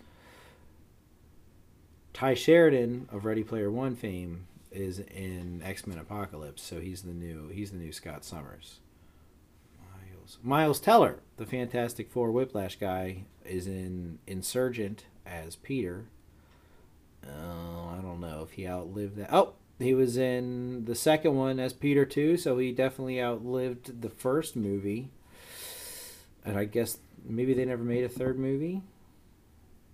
Tye 2.14 2.34
Sheridan 2.34 3.10
of 3.12 3.26
Ready 3.26 3.44
Player 3.44 3.70
One 3.70 3.96
fame 3.96 4.48
is 4.72 5.00
in 5.00 5.62
X 5.64 5.86
Men 5.88 5.98
Apocalypse, 5.98 6.62
so 6.62 6.80
he's 6.80 7.02
the 7.02 7.14
new 7.14 7.50
he's 7.50 7.72
the 7.72 7.78
new 7.78 7.92
Scott 7.92 8.24
Summers. 8.24 8.80
Miles 9.80 10.38
Miles 10.44 10.80
Teller, 10.80 11.20
the 11.38 11.46
Fantastic 11.46 12.10
Four 12.10 12.32
Whiplash 12.32 12.78
guy, 12.78 13.26
is 13.44 13.68
in 13.68 14.20
Insurgent 14.28 15.06
as 15.26 15.56
Peter. 15.56 16.06
Oh, 17.28 17.96
I 17.98 18.02
don't 18.02 18.20
know 18.20 18.44
if 18.44 18.52
he 18.52 18.68
outlived 18.68 19.18
that. 19.18 19.34
Oh, 19.34 19.54
he 19.80 19.94
was 19.94 20.16
in 20.16 20.86
the 20.86 20.96
second 20.96 21.36
one 21.36 21.60
as 21.60 21.74
Peter 21.74 22.06
too, 22.06 22.38
so 22.38 22.58
he 22.58 22.72
definitely 22.72 23.22
outlived 23.22 24.02
the 24.02 24.10
first 24.10 24.56
movie. 24.56 25.10
And 26.46 26.58
I 26.58 26.66
guess 26.66 27.00
maybe 27.28 27.54
they 27.54 27.66
never 27.66 27.84
made 27.84 28.04
a 28.04 28.10
third 28.10 28.38
movie. 28.40 28.82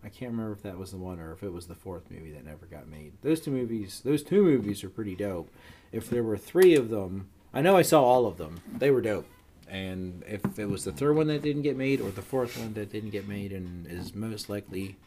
I 0.04 0.10
can't 0.10 0.32
remember 0.32 0.54
if 0.54 0.64
that 0.64 0.78
was 0.78 0.92
the 0.92 0.98
one 0.98 1.20
or 1.20 1.32
if 1.32 1.44
it 1.44 1.54
was 1.54 1.68
the 1.68 1.76
fourth 1.76 2.10
movie 2.10 2.32
that 2.32 2.46
never 2.46 2.66
got 2.66 2.88
made. 2.88 3.14
Those 3.22 3.40
two 3.40 3.52
movies, 3.52 4.02
those 4.04 4.24
two 4.24 4.44
movies 4.44 4.84
are 4.84 4.90
pretty 4.90 5.16
dope. 5.16 5.50
If 5.92 6.10
there 6.10 6.24
were 6.24 6.38
three 6.38 6.76
of 6.76 6.90
them, 6.90 7.30
I 7.54 7.62
know 7.62 7.78
I 7.78 7.84
saw 7.84 8.04
all 8.04 8.26
of 8.26 8.38
them. 8.38 8.62
They 8.78 8.92
were 8.92 9.02
dope. 9.02 9.28
And 9.68 10.24
if 10.28 10.60
it 10.60 10.70
was 10.70 10.84
the 10.84 10.92
third 10.92 11.16
one 11.16 11.28
that 11.28 11.42
didn't 11.44 11.62
get 11.62 11.78
made 11.78 12.02
or 12.02 12.10
the 12.10 12.22
fourth 12.22 12.58
one 12.58 12.74
that 12.74 12.92
didn't 12.92 13.12
get 13.12 13.28
made 13.28 13.54
and 13.54 13.88
is 13.88 14.14
most 14.14 14.50
likely 14.50 14.98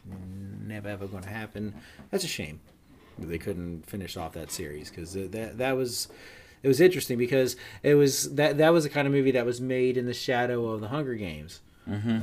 never 0.65 0.87
ever 0.87 1.07
going 1.07 1.23
to 1.23 1.29
happen, 1.29 1.75
that's 2.09 2.23
a 2.23 2.27
shame. 2.27 2.59
They 3.19 3.37
couldn't 3.37 3.85
finish 3.85 4.17
off 4.17 4.33
that 4.33 4.51
series 4.51 4.89
because 4.89 5.13
that 5.13 5.57
that 5.57 5.77
was 5.77 6.07
it 6.65 6.67
was 6.67 6.81
interesting 6.81 7.19
because 7.19 7.55
it 7.83 7.93
was 7.93 8.33
that 8.33 8.57
that 8.57 8.73
was 8.73 8.85
the 8.85 8.89
kind 8.89 9.05
of 9.05 9.13
movie 9.13 9.29
that 9.29 9.45
was 9.45 9.61
made 9.61 9.97
in 9.97 10.07
the 10.07 10.15
shadow 10.15 10.65
of 10.69 10.81
the 10.81 10.87
Hunger 10.87 11.13
Games. 11.13 11.61
Mm-hmm. 11.87 12.21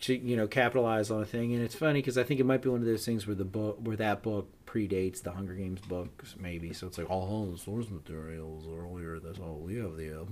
To 0.00 0.14
you 0.16 0.36
know 0.36 0.48
capitalize 0.48 1.12
on 1.12 1.22
a 1.22 1.24
thing, 1.24 1.54
and 1.54 1.62
it's 1.62 1.76
funny 1.76 2.00
because 2.00 2.18
I 2.18 2.24
think 2.24 2.40
it 2.40 2.44
might 2.44 2.60
be 2.60 2.68
one 2.68 2.80
of 2.80 2.86
those 2.86 3.06
things 3.06 3.24
where 3.28 3.36
the 3.36 3.44
book 3.44 3.78
where 3.80 3.96
that 3.96 4.24
book 4.24 4.48
predates 4.66 5.22
the 5.22 5.30
Hunger 5.30 5.54
Games 5.54 5.80
books, 5.80 6.34
maybe. 6.40 6.72
So 6.72 6.88
it's 6.88 6.98
like 6.98 7.08
all 7.08 7.46
the 7.52 7.56
source 7.56 7.88
materials 7.88 8.64
earlier. 8.66 9.20
That's 9.20 9.38
all 9.38 9.60
we 9.64 9.76
have 9.76 9.96
there. 9.96 10.22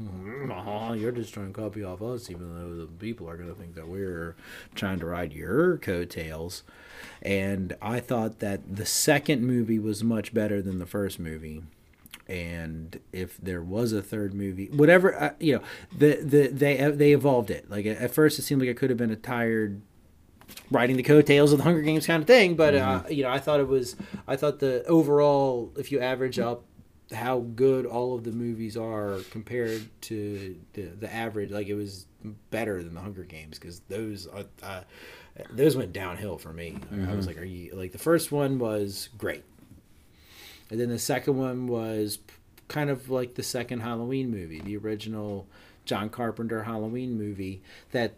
Uh, 0.51 0.93
you're 0.99 1.13
just 1.13 1.33
trying 1.33 1.53
to 1.53 1.61
copy 1.61 1.85
off 1.85 2.03
us, 2.03 2.31
even 2.31 2.53
though 2.59 2.85
the 2.85 2.87
people 2.89 3.31
are 3.31 3.37
going 3.37 3.49
to 3.49 3.55
think 3.55 3.77
that 3.77 3.87
we're 3.87 4.35
trying 4.75 4.99
to 4.99 5.07
ride 5.07 5.33
your 5.33 5.79
coattails. 5.79 6.65
And 7.23 7.77
I 7.81 8.01
thought 8.01 8.41
that 8.41 8.75
the 8.75 8.87
second 8.87 9.47
movie 9.47 9.79
was 9.79 10.03
much 10.03 10.35
better 10.35 10.61
than 10.61 10.81
the 10.81 10.87
first 10.87 11.21
movie 11.21 11.63
and 12.29 12.99
if 13.13 13.37
there 13.39 13.63
was 13.63 13.93
a 13.93 14.03
third 14.03 14.35
movie, 14.35 14.67
whatever 14.67 15.15
uh, 15.15 15.33
you 15.39 15.57
know, 15.57 15.63
the 15.97 16.17
the 16.23 16.49
they 16.49 16.77
they 16.91 17.13
evolved 17.13 17.51
it. 17.51 17.71
Like 17.71 17.87
at 17.87 18.13
first, 18.13 18.39
it 18.39 18.43
seemed 18.43 18.61
like 18.61 18.71
it 18.71 18.77
could 18.77 18.91
have 18.91 18.99
been 18.99 19.11
a 19.11 19.17
tired 19.17 19.83
riding 20.71 20.97
the 20.97 21.03
coattails 21.03 21.53
of 21.53 21.59
the 21.59 21.65
Hunger 21.65 21.83
Games 21.83 22.07
kind 22.07 22.23
of 22.23 22.27
thing, 22.27 22.57
but 22.57 22.75
uh, 22.75 23.03
you 23.09 23.23
know, 23.23 23.31
I 23.31 23.39
thought 23.39 23.61
it 23.61 23.69
was. 23.69 23.97
I 24.27 24.37
thought 24.37 24.59
the 24.59 24.85
overall, 24.87 25.73
if 25.77 25.93
you 25.93 26.01
average 26.01 26.39
up 26.39 26.65
how 27.13 27.41
good 27.41 27.85
all 27.85 28.15
of 28.15 28.25
the 28.25 28.33
movies 28.33 28.77
are 28.77 29.19
compared 29.31 29.87
to 30.03 30.57
the, 30.73 30.83
the 30.83 31.13
average, 31.13 31.51
like 31.51 31.69
it 31.69 31.75
was 31.75 32.07
better 32.51 32.83
than 32.83 32.95
the 32.95 33.01
Hunger 33.01 33.25
Games 33.25 33.59
because 33.59 33.81
those 33.89 34.27
uh, 34.29 34.45
uh, 34.63 34.83
those 35.51 35.77
went 35.77 35.93
downhill 35.93 36.39
for 36.39 36.53
me. 36.53 36.79
I 37.09 37.15
was 37.15 37.27
like, 37.27 37.39
are 37.39 37.45
you 37.45 37.75
like 37.75 37.93
the 37.93 37.99
first 37.99 38.33
one 38.33 38.59
was 38.59 39.09
great. 39.19 39.45
And 40.73 40.81
then 40.81 40.89
the 40.89 40.99
second 40.99 41.37
one 41.37 41.67
was 41.67 42.19
kind 42.69 42.89
of 42.89 43.11
like 43.11 43.35
the 43.35 43.43
second 43.43 43.81
Halloween 43.81 44.31
movie, 44.31 44.59
the 44.59 44.79
original 44.79 45.47
John 45.85 46.09
Carpenter 46.09 46.63
Halloween 46.63 47.19
movie 47.19 47.61
that 47.91 48.15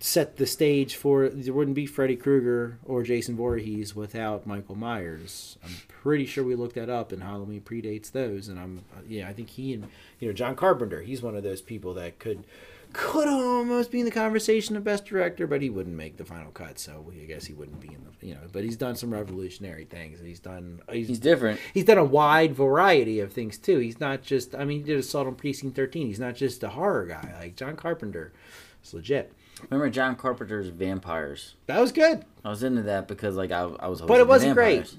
set 0.00 0.36
the 0.36 0.46
stage 0.46 0.96
for 0.96 1.30
there 1.30 1.54
wouldn't 1.54 1.74
be 1.74 1.86
Freddy 1.86 2.14
Krueger 2.14 2.78
or 2.84 3.04
Jason 3.04 3.36
Voorhees 3.36 3.96
without 3.96 4.46
Michael 4.46 4.74
Myers. 4.74 5.56
I'm 5.64 5.76
pretty 5.88 6.26
sure 6.26 6.44
we 6.44 6.54
looked 6.54 6.74
that 6.74 6.90
up, 6.90 7.10
and 7.10 7.22
Halloween 7.22 7.62
predates 7.62 8.12
those. 8.12 8.48
And 8.48 8.60
I'm 8.60 8.82
uh, 8.94 9.00
yeah, 9.08 9.26
I 9.26 9.32
think 9.32 9.48
he 9.48 9.72
and 9.72 9.88
you 10.20 10.28
know 10.28 10.34
John 10.34 10.56
Carpenter, 10.56 11.00
he's 11.00 11.22
one 11.22 11.36
of 11.36 11.42
those 11.42 11.62
people 11.62 11.94
that 11.94 12.18
could 12.18 12.44
could 12.94 13.28
almost 13.28 13.90
be 13.90 13.98
in 13.98 14.06
the 14.06 14.10
conversation 14.10 14.76
of 14.76 14.84
best 14.84 15.04
director, 15.04 15.46
but 15.46 15.60
he 15.60 15.68
wouldn't 15.68 15.94
make 15.94 16.16
the 16.16 16.24
final 16.24 16.50
cut, 16.50 16.78
so 16.78 17.12
I 17.20 17.26
guess 17.26 17.44
he 17.44 17.52
wouldn't 17.52 17.80
be 17.80 17.88
in 17.88 18.02
the 18.04 18.26
you 18.26 18.34
know. 18.34 18.40
But 18.52 18.64
he's 18.64 18.76
done 18.76 18.96
some 18.96 19.12
revolutionary 19.12 19.84
things. 19.84 20.20
He's 20.20 20.40
done 20.40 20.80
he's, 20.90 21.08
He's 21.08 21.18
different. 21.18 21.60
he's 21.74 21.84
done 21.84 21.98
a 21.98 22.04
wide 22.04 22.54
variety 22.54 23.20
of 23.20 23.32
things 23.32 23.58
too. 23.58 23.78
He's 23.78 24.00
not 24.00 24.22
just 24.22 24.54
I 24.54 24.64
mean 24.64 24.78
he 24.78 24.84
did 24.84 24.98
Assault 24.98 25.26
on 25.26 25.34
Precinct 25.34 25.76
Thirteen. 25.76 26.06
He's 26.06 26.20
not 26.20 26.34
just 26.36 26.62
a 26.62 26.68
horror 26.70 27.06
guy 27.06 27.34
like 27.38 27.56
John 27.56 27.76
Carpenter. 27.76 28.32
It's 28.80 28.94
legit. 28.94 29.32
Remember 29.70 29.90
John 29.90 30.16
Carpenter's 30.16 30.68
Vampires? 30.68 31.54
That 31.66 31.80
was 31.80 31.92
good, 31.92 32.24
I 32.44 32.50
was 32.50 32.62
into 32.62 32.82
that 32.82 33.08
because 33.08 33.36
like 33.36 33.50
I, 33.50 33.62
I 33.62 33.88
was. 33.88 34.00
but 34.00 34.20
it 34.20 34.28
wasn't 34.28 34.54
great. 34.54 34.94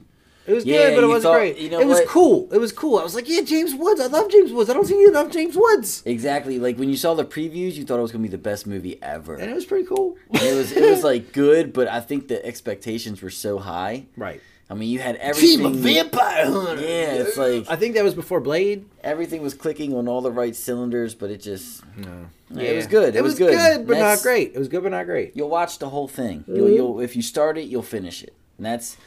It 0.48 0.54
was 0.54 0.66
Yeah, 0.66 0.90
good, 0.90 0.96
but 0.96 1.04
it 1.04 1.08
wasn't 1.08 1.24
thought- 1.24 1.38
great. 1.40 1.58
you 1.58 1.70
know 1.70 1.80
it 1.80 1.88
was 1.88 2.02
cool. 2.08 2.48
It 2.52 2.60
was 2.60 2.72
cool. 2.72 2.98
I 3.00 3.04
was 3.04 3.16
like, 3.16 3.28
yeah, 3.28 3.42
James 3.42 3.74
Woods. 3.74 4.00
I 4.00 4.08
love 4.08 4.30
James 4.32 4.52
Woods. 4.54 4.70
I 4.70 4.74
don't 4.74 4.86
see 4.86 5.00
you 5.00 5.10
enough 5.10 5.32
James 5.32 5.56
Woods, 5.58 6.04
Exactly. 6.06 6.60
Like 6.60 6.78
when 6.78 6.90
you 6.90 6.98
saw 6.98 7.14
the 7.16 7.26
previews, 7.26 7.74
you 7.74 7.84
thought 7.86 7.98
it 8.00 8.04
was 8.04 8.12
gonna 8.12 8.22
be 8.22 8.28
the 8.30 8.38
best 8.38 8.68
movie 8.68 9.00
ever. 9.02 9.36
and 9.36 9.50
it 9.50 9.56
was 9.56 9.66
pretty 9.66 9.86
cool. 9.88 10.18
And 10.32 10.44
it 10.44 10.54
was 10.56 10.72
it 10.72 10.88
was 10.90 11.04
like 11.04 11.34
good, 11.34 11.74
but 11.74 11.88
I 11.88 12.00
think 12.00 12.28
the 12.28 12.46
expectations 12.46 13.22
were 13.22 13.30
so 13.32 13.58
high. 13.58 14.06
right. 14.18 14.42
I 14.68 14.74
mean, 14.74 14.90
you 14.90 14.98
had 14.98 15.18
everything. 15.18 15.58
Team 15.60 15.66
of 15.68 15.76
vampire 15.76 16.46
hunter. 16.52 16.82
Yeah, 16.82 17.14
it's 17.22 17.38
like 17.38 17.66
I 17.70 17.76
think 17.76 17.94
that 17.96 18.04
was 18.04 18.16
before 18.16 18.40
Blade. 18.40 18.86
everything 19.04 19.44
was 19.44 19.54
clicking 19.54 19.94
on 19.94 20.08
all 20.08 20.22
the 20.22 20.32
right 20.32 20.56
cylinders, 20.56 21.14
but 21.14 21.30
it 21.30 21.38
just 21.42 21.84
No, 21.96 22.26
Yeah, 22.50 22.70
it 22.72 22.76
was 22.76 22.88
good. 22.88 23.16
It 23.16 23.24
was 23.24 23.36
good. 23.36 23.54
It 23.54 23.58
was 23.58 23.64
good 23.78 23.88
but 23.88 23.94
That's- 23.94 24.18
not 24.20 24.24
great. 24.24 24.54
It 24.56 24.58
was 24.60 24.68
good, 24.68 24.82
but 24.82 24.90
not 24.92 25.06
great. 25.06 25.34
you'll 25.36 25.50
watch 25.50 25.78
the 25.78 25.90
whole 25.90 26.08
thing. 26.08 26.44
You'll, 26.48 26.66
Mm-hmm. 26.66 26.74
you'll 26.76 27.00
if 27.00 27.16
you 27.16 27.22
start 27.22 27.60
it, 27.60 27.66
you'll 27.66 27.84
finish 27.84 28.24
it, 28.24 28.34
and 28.58 28.66
that's 28.66 28.98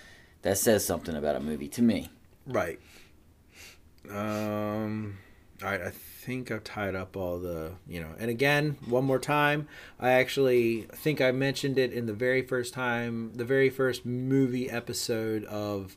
that 0.42 0.58
says 0.58 0.84
something 0.84 1.14
about 1.14 1.36
a 1.36 1.40
movie 1.40 1.68
to 1.68 1.82
me. 1.82 2.10
Right. 2.46 2.78
Um. 4.10 5.18
All 5.62 5.70
right. 5.70 5.82
I 5.82 5.90
think 5.90 6.50
I've 6.50 6.64
tied 6.64 6.94
up 6.94 7.16
all 7.16 7.38
the 7.38 7.72
you 7.86 8.00
know. 8.00 8.14
And 8.18 8.30
again, 8.30 8.76
one 8.86 9.04
more 9.04 9.18
time, 9.18 9.68
I 9.98 10.12
actually 10.12 10.82
think 10.92 11.20
I 11.20 11.32
mentioned 11.32 11.78
it 11.78 11.92
in 11.92 12.06
the 12.06 12.14
very 12.14 12.42
first 12.42 12.72
time, 12.74 13.32
the 13.34 13.44
very 13.44 13.70
first 13.70 14.06
movie 14.06 14.70
episode 14.70 15.44
of 15.44 15.96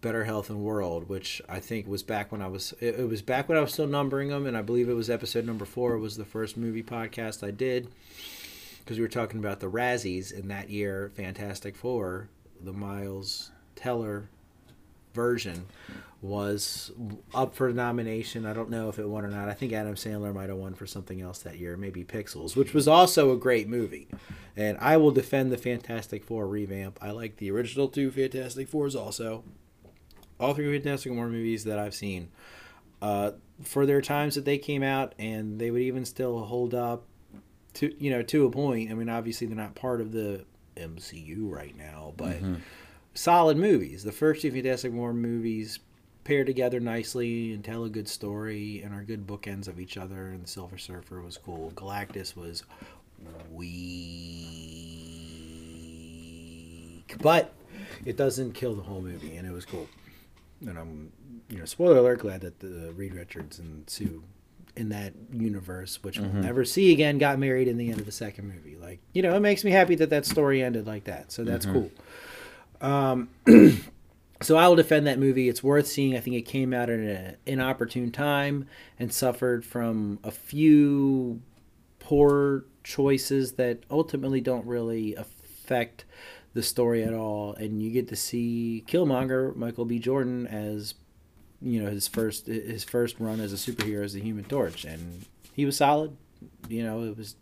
Better 0.00 0.24
Health 0.24 0.50
and 0.50 0.62
World, 0.62 1.08
which 1.08 1.42
I 1.48 1.60
think 1.60 1.86
was 1.86 2.02
back 2.02 2.32
when 2.32 2.42
I 2.42 2.48
was. 2.48 2.72
It, 2.80 3.00
it 3.00 3.08
was 3.08 3.22
back 3.22 3.48
when 3.48 3.58
I 3.58 3.60
was 3.60 3.72
still 3.72 3.86
numbering 3.86 4.28
them, 4.28 4.46
and 4.46 4.56
I 4.56 4.62
believe 4.62 4.88
it 4.88 4.94
was 4.94 5.10
episode 5.10 5.44
number 5.44 5.64
four. 5.64 5.98
Was 5.98 6.16
the 6.16 6.24
first 6.24 6.56
movie 6.56 6.82
podcast 6.82 7.46
I 7.46 7.50
did 7.50 7.88
because 8.78 8.98
we 8.98 9.02
were 9.02 9.08
talking 9.08 9.38
about 9.38 9.60
the 9.60 9.70
Razzies 9.70 10.32
in 10.32 10.48
that 10.48 10.68
year, 10.68 11.12
Fantastic 11.14 11.76
Four, 11.76 12.28
the 12.60 12.72
Miles 12.72 13.50
Teller 13.74 14.28
version 15.14 15.66
was 16.20 16.92
up 17.34 17.54
for 17.54 17.72
nomination. 17.72 18.46
I 18.46 18.52
don't 18.52 18.70
know 18.70 18.88
if 18.88 18.98
it 18.98 19.08
won 19.08 19.24
or 19.24 19.28
not. 19.28 19.48
I 19.48 19.54
think 19.54 19.72
Adam 19.72 19.96
Sandler 19.96 20.32
might 20.32 20.48
have 20.48 20.58
won 20.58 20.74
for 20.74 20.86
something 20.86 21.20
else 21.20 21.40
that 21.40 21.58
year, 21.58 21.76
maybe 21.76 22.04
Pixels, 22.04 22.54
which 22.54 22.72
was 22.72 22.86
also 22.86 23.32
a 23.32 23.36
great 23.36 23.68
movie. 23.68 24.06
And 24.56 24.78
I 24.78 24.96
will 24.98 25.10
defend 25.10 25.50
the 25.50 25.58
Fantastic 25.58 26.24
Four 26.24 26.46
revamp. 26.46 26.98
I 27.02 27.10
like 27.10 27.36
the 27.38 27.50
original 27.50 27.88
two 27.88 28.10
Fantastic 28.10 28.68
Fours 28.68 28.94
also. 28.94 29.42
All 30.38 30.54
three 30.54 30.72
Fantastic 30.78 31.12
Four 31.12 31.28
movies 31.28 31.64
that 31.64 31.78
I've 31.78 31.94
seen. 31.94 32.28
Uh, 33.00 33.32
for 33.62 33.84
their 33.84 34.00
times 34.00 34.36
that 34.36 34.44
they 34.44 34.58
came 34.58 34.84
out, 34.84 35.14
and 35.18 35.58
they 35.58 35.72
would 35.72 35.82
even 35.82 36.04
still 36.04 36.44
hold 36.44 36.72
up 36.72 37.04
to 37.74 37.92
you 37.98 38.10
know 38.10 38.22
to 38.22 38.46
a 38.46 38.50
point. 38.50 38.90
I 38.90 38.94
mean, 38.94 39.08
obviously 39.08 39.48
they're 39.48 39.56
not 39.56 39.74
part 39.74 40.00
of 40.00 40.12
the 40.12 40.44
MCU 40.76 41.50
right 41.50 41.76
now, 41.76 42.12
but 42.16 42.36
solid 43.14 43.56
movies. 43.56 44.04
The 44.04 44.12
first 44.12 44.42
two 44.42 44.50
Fantastic 44.50 44.92
Four 44.92 45.12
movies 45.12 45.78
pair 46.24 46.44
together 46.44 46.78
nicely 46.80 47.52
and 47.52 47.64
tell 47.64 47.84
a 47.84 47.88
good 47.88 48.08
story 48.08 48.80
and 48.82 48.94
are 48.94 49.02
good 49.02 49.26
bookends 49.26 49.66
of 49.68 49.80
each 49.80 49.96
other. 49.96 50.28
And 50.28 50.44
the 50.44 50.48
Silver 50.48 50.78
Surfer 50.78 51.20
was 51.20 51.36
cool. 51.36 51.72
Galactus 51.74 52.36
was 52.36 52.62
weak, 53.50 53.72
but 57.20 57.52
it 58.04 58.16
doesn't 58.16 58.52
kill 58.52 58.74
the 58.74 58.82
whole 58.82 59.00
movie, 59.00 59.36
and 59.36 59.46
it 59.46 59.52
was 59.52 59.64
cool. 59.64 59.88
And 60.60 60.78
I'm, 60.78 61.12
you 61.48 61.58
know, 61.58 61.64
spoiler 61.64 61.98
alert, 61.98 62.20
glad 62.20 62.40
that 62.42 62.60
the 62.60 62.92
Reed 62.96 63.14
Richards 63.14 63.58
and 63.58 63.88
Sue 63.88 64.22
in 64.74 64.88
that 64.88 65.12
universe, 65.32 66.02
which 66.02 66.18
we'll 66.18 66.30
mm-hmm. 66.30 66.40
never 66.40 66.64
see 66.64 66.92
again, 66.92 67.18
got 67.18 67.38
married 67.38 67.68
in 67.68 67.76
the 67.76 67.90
end 67.90 68.00
of 68.00 68.06
the 68.06 68.12
second 68.12 68.48
movie. 68.48 68.76
Like, 68.76 69.00
you 69.12 69.22
know, 69.22 69.36
it 69.36 69.40
makes 69.40 69.64
me 69.64 69.70
happy 69.70 69.94
that 69.96 70.10
that 70.10 70.24
story 70.24 70.62
ended 70.62 70.86
like 70.86 71.04
that. 71.04 71.30
So 71.30 71.44
that's 71.44 71.66
mm-hmm. 71.66 71.74
cool. 71.74 71.90
Um, 72.82 73.28
so 74.42 74.56
I 74.56 74.68
will 74.68 74.76
defend 74.76 75.06
that 75.06 75.18
movie. 75.18 75.48
It's 75.48 75.62
worth 75.62 75.86
seeing. 75.86 76.16
I 76.16 76.20
think 76.20 76.36
it 76.36 76.42
came 76.42 76.74
out 76.74 76.90
at 76.90 76.98
an 76.98 77.36
inopportune 77.46 78.10
time 78.10 78.66
and 78.98 79.12
suffered 79.12 79.64
from 79.64 80.18
a 80.22 80.30
few 80.30 81.40
poor 82.00 82.64
choices 82.84 83.52
that 83.52 83.78
ultimately 83.90 84.40
don't 84.40 84.66
really 84.66 85.14
affect 85.14 86.04
the 86.54 86.62
story 86.62 87.02
at 87.02 87.14
all, 87.14 87.54
and 87.54 87.82
you 87.82 87.90
get 87.90 88.08
to 88.08 88.16
see 88.16 88.84
Killmonger, 88.86 89.56
Michael 89.56 89.86
B. 89.86 89.98
Jordan, 89.98 90.46
as 90.46 90.94
you 91.62 91.82
know 91.82 91.90
his 91.90 92.08
first 92.08 92.46
his 92.46 92.84
first 92.84 93.18
run 93.18 93.40
as 93.40 93.52
a 93.52 93.56
superhero 93.56 94.04
as 94.04 94.12
the 94.12 94.20
Human 94.20 94.44
Torch, 94.44 94.84
and 94.84 95.24
he 95.54 95.64
was 95.64 95.76
solid. 95.76 96.16
You 96.68 96.82
know, 96.82 97.04
it 97.04 97.16
was 97.16 97.36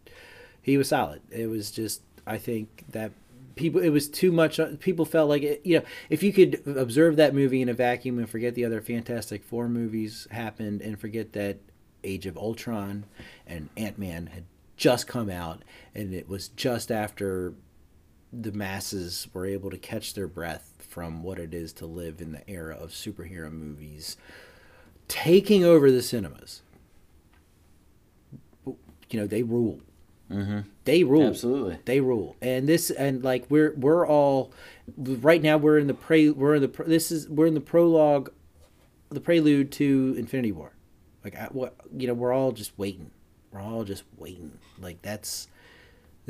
he 0.63 0.77
was 0.77 0.89
solid. 0.89 1.23
It 1.31 1.49
was 1.49 1.71
just 1.71 2.03
I 2.27 2.39
think 2.39 2.85
that 2.91 3.13
people 3.61 3.81
it 3.81 3.91
was 3.91 4.09
too 4.09 4.33
much 4.33 4.59
uh, 4.59 4.71
people 4.81 5.05
felt 5.05 5.29
like 5.29 5.43
it, 5.43 5.61
you 5.65 5.79
know 5.79 5.85
if 6.09 6.23
you 6.23 6.33
could 6.33 6.63
observe 6.67 7.17
that 7.17 7.35
movie 7.35 7.63
in 7.63 7.69
a 7.69 7.75
vacuum 7.75 8.19
and 8.19 8.29
forget 8.29 8.55
the 8.55 8.65
other 8.65 8.81
fantastic 8.81 9.45
four 9.45 9.69
movies 9.69 10.27
happened 10.31 10.81
and 10.81 10.99
forget 10.99 11.33
that 11.33 11.59
age 12.03 12.27
of 12.27 12.37
ultron 12.37 13.05
and 13.47 13.69
ant-man 13.77 14.29
had 14.29 14.45
just 14.77 15.07
come 15.07 15.29
out 15.29 15.63
and 15.95 16.15
it 16.15 16.29
was 16.29 16.49
just 16.49 16.91
after 16.91 17.53
the 18.33 18.53
masses 18.53 19.29
were 19.35 19.45
able 19.45 19.71
to 19.71 19.77
catch 19.77 20.15
their 20.15 20.29
breath 20.29 20.73
from 20.79 21.23
what 21.23 21.39
it 21.39 21.53
is 21.53 21.73
to 21.73 21.85
live 21.85 22.21
in 22.21 22.33
the 22.33 22.51
era 22.51 22.75
of 22.75 22.91
superhero 22.91 23.53
movies 23.53 24.17
taking 25.07 25.65
over 25.65 25.91
the 25.91 26.03
cinemas 26.03 26.63
you 28.65 29.21
know 29.21 29.27
they 29.27 29.43
rule 29.43 29.81
Mm-hmm. 30.31 30.61
they 30.85 31.03
rule. 31.03 31.27
Absolutely. 31.27 31.79
they 31.85 32.01
rule. 32.01 32.37
And 32.41 32.69
this 32.69 32.91
and 32.91 33.25
like 33.25 33.47
we're 33.49 33.75
we're 33.77 34.07
all 34.07 34.53
right 34.97 35.43
now 35.43 35.57
we're 35.57 35.79
in 35.79 35.87
the 35.87 35.95
pre 35.95 36.31
we're 36.31 36.55
in 36.55 36.63
the 36.63 36.85
this 36.87 37.11
is 37.11 37.29
we're 37.29 37.47
in 37.47 37.55
the 37.55 37.61
prologue 37.61 38.31
the 39.11 39.21
prelude 39.21 39.73
to 39.73 40.15
infinity 40.17 40.53
war. 40.53 40.73
Like 41.25 41.37
I, 41.37 41.49
what 41.51 41.75
you 41.97 42.07
know 42.07 42.15
we're 42.15 42.33
all 42.33 42.53
just 42.53 42.79
waiting. 42.79 43.11
We're 43.51 43.61
all 43.61 43.85
just 43.85 44.05
waiting. 44.17 44.59
Like 44.81 45.03
that's 45.03 45.49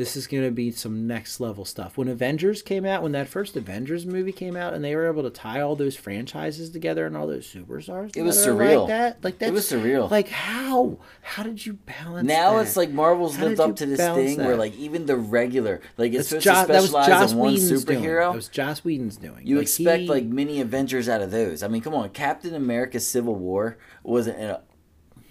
this 0.00 0.16
is 0.16 0.26
going 0.26 0.42
to 0.42 0.50
be 0.50 0.70
some 0.70 1.06
next 1.06 1.40
level 1.40 1.62
stuff 1.66 1.98
when 1.98 2.08
avengers 2.08 2.62
came 2.62 2.86
out 2.86 3.02
when 3.02 3.12
that 3.12 3.28
first 3.28 3.54
avengers 3.54 4.06
movie 4.06 4.32
came 4.32 4.56
out 4.56 4.72
and 4.72 4.82
they 4.82 4.96
were 4.96 5.06
able 5.06 5.22
to 5.22 5.28
tie 5.28 5.60
all 5.60 5.76
those 5.76 5.94
franchises 5.94 6.70
together 6.70 7.04
and 7.06 7.14
all 7.14 7.26
those 7.26 7.46
superstars 7.46 8.16
It 8.16 8.22
was 8.22 8.38
surreal. 8.38 8.80
like 8.80 8.88
that 8.88 9.22
like 9.24 9.38
that's 9.38 9.50
It 9.50 9.52
was 9.52 9.70
surreal. 9.70 10.10
like 10.10 10.28
how 10.30 10.96
how 11.20 11.42
did 11.42 11.66
you 11.66 11.74
balance 11.74 12.26
Now 12.26 12.54
that? 12.56 12.62
it's 12.62 12.76
like 12.78 12.90
Marvel's 12.90 13.36
How 13.36 13.44
lived 13.44 13.60
up 13.60 13.76
to 13.76 13.84
this 13.84 13.98
thing 14.00 14.38
where 14.38 14.56
like 14.56 14.74
even 14.76 15.04
the 15.04 15.16
regular 15.16 15.82
like 15.98 16.14
it's 16.14 16.30
That's 16.30 16.44
supposed 16.44 16.68
Jo- 16.68 16.74
to 16.74 16.88
specialize 16.88 17.32
in 17.32 17.38
one 17.38 17.52
Whedon's 17.52 17.84
doing. 17.84 18.00
superhero. 18.02 18.30
That 18.30 18.36
was 18.36 18.48
Joss 18.48 18.82
Whedon's 18.84 19.16
doing. 19.18 19.46
You 19.46 19.56
Like, 19.56 19.62
expect 19.64 20.00
he- 20.02 20.08
like 20.08 20.24
mini 20.24 20.60
Avengers 20.62 21.08
out 21.10 21.20
of 21.20 21.30
those. 21.30 21.62
I 21.62 21.68
mean, 21.68 21.82
come 21.82 21.94
on, 21.94 22.08
Captain 22.10 22.54
America: 22.54 22.98
Civil 23.00 23.34
War 23.34 23.76
wasn't 24.02 24.38
a, 24.40 24.60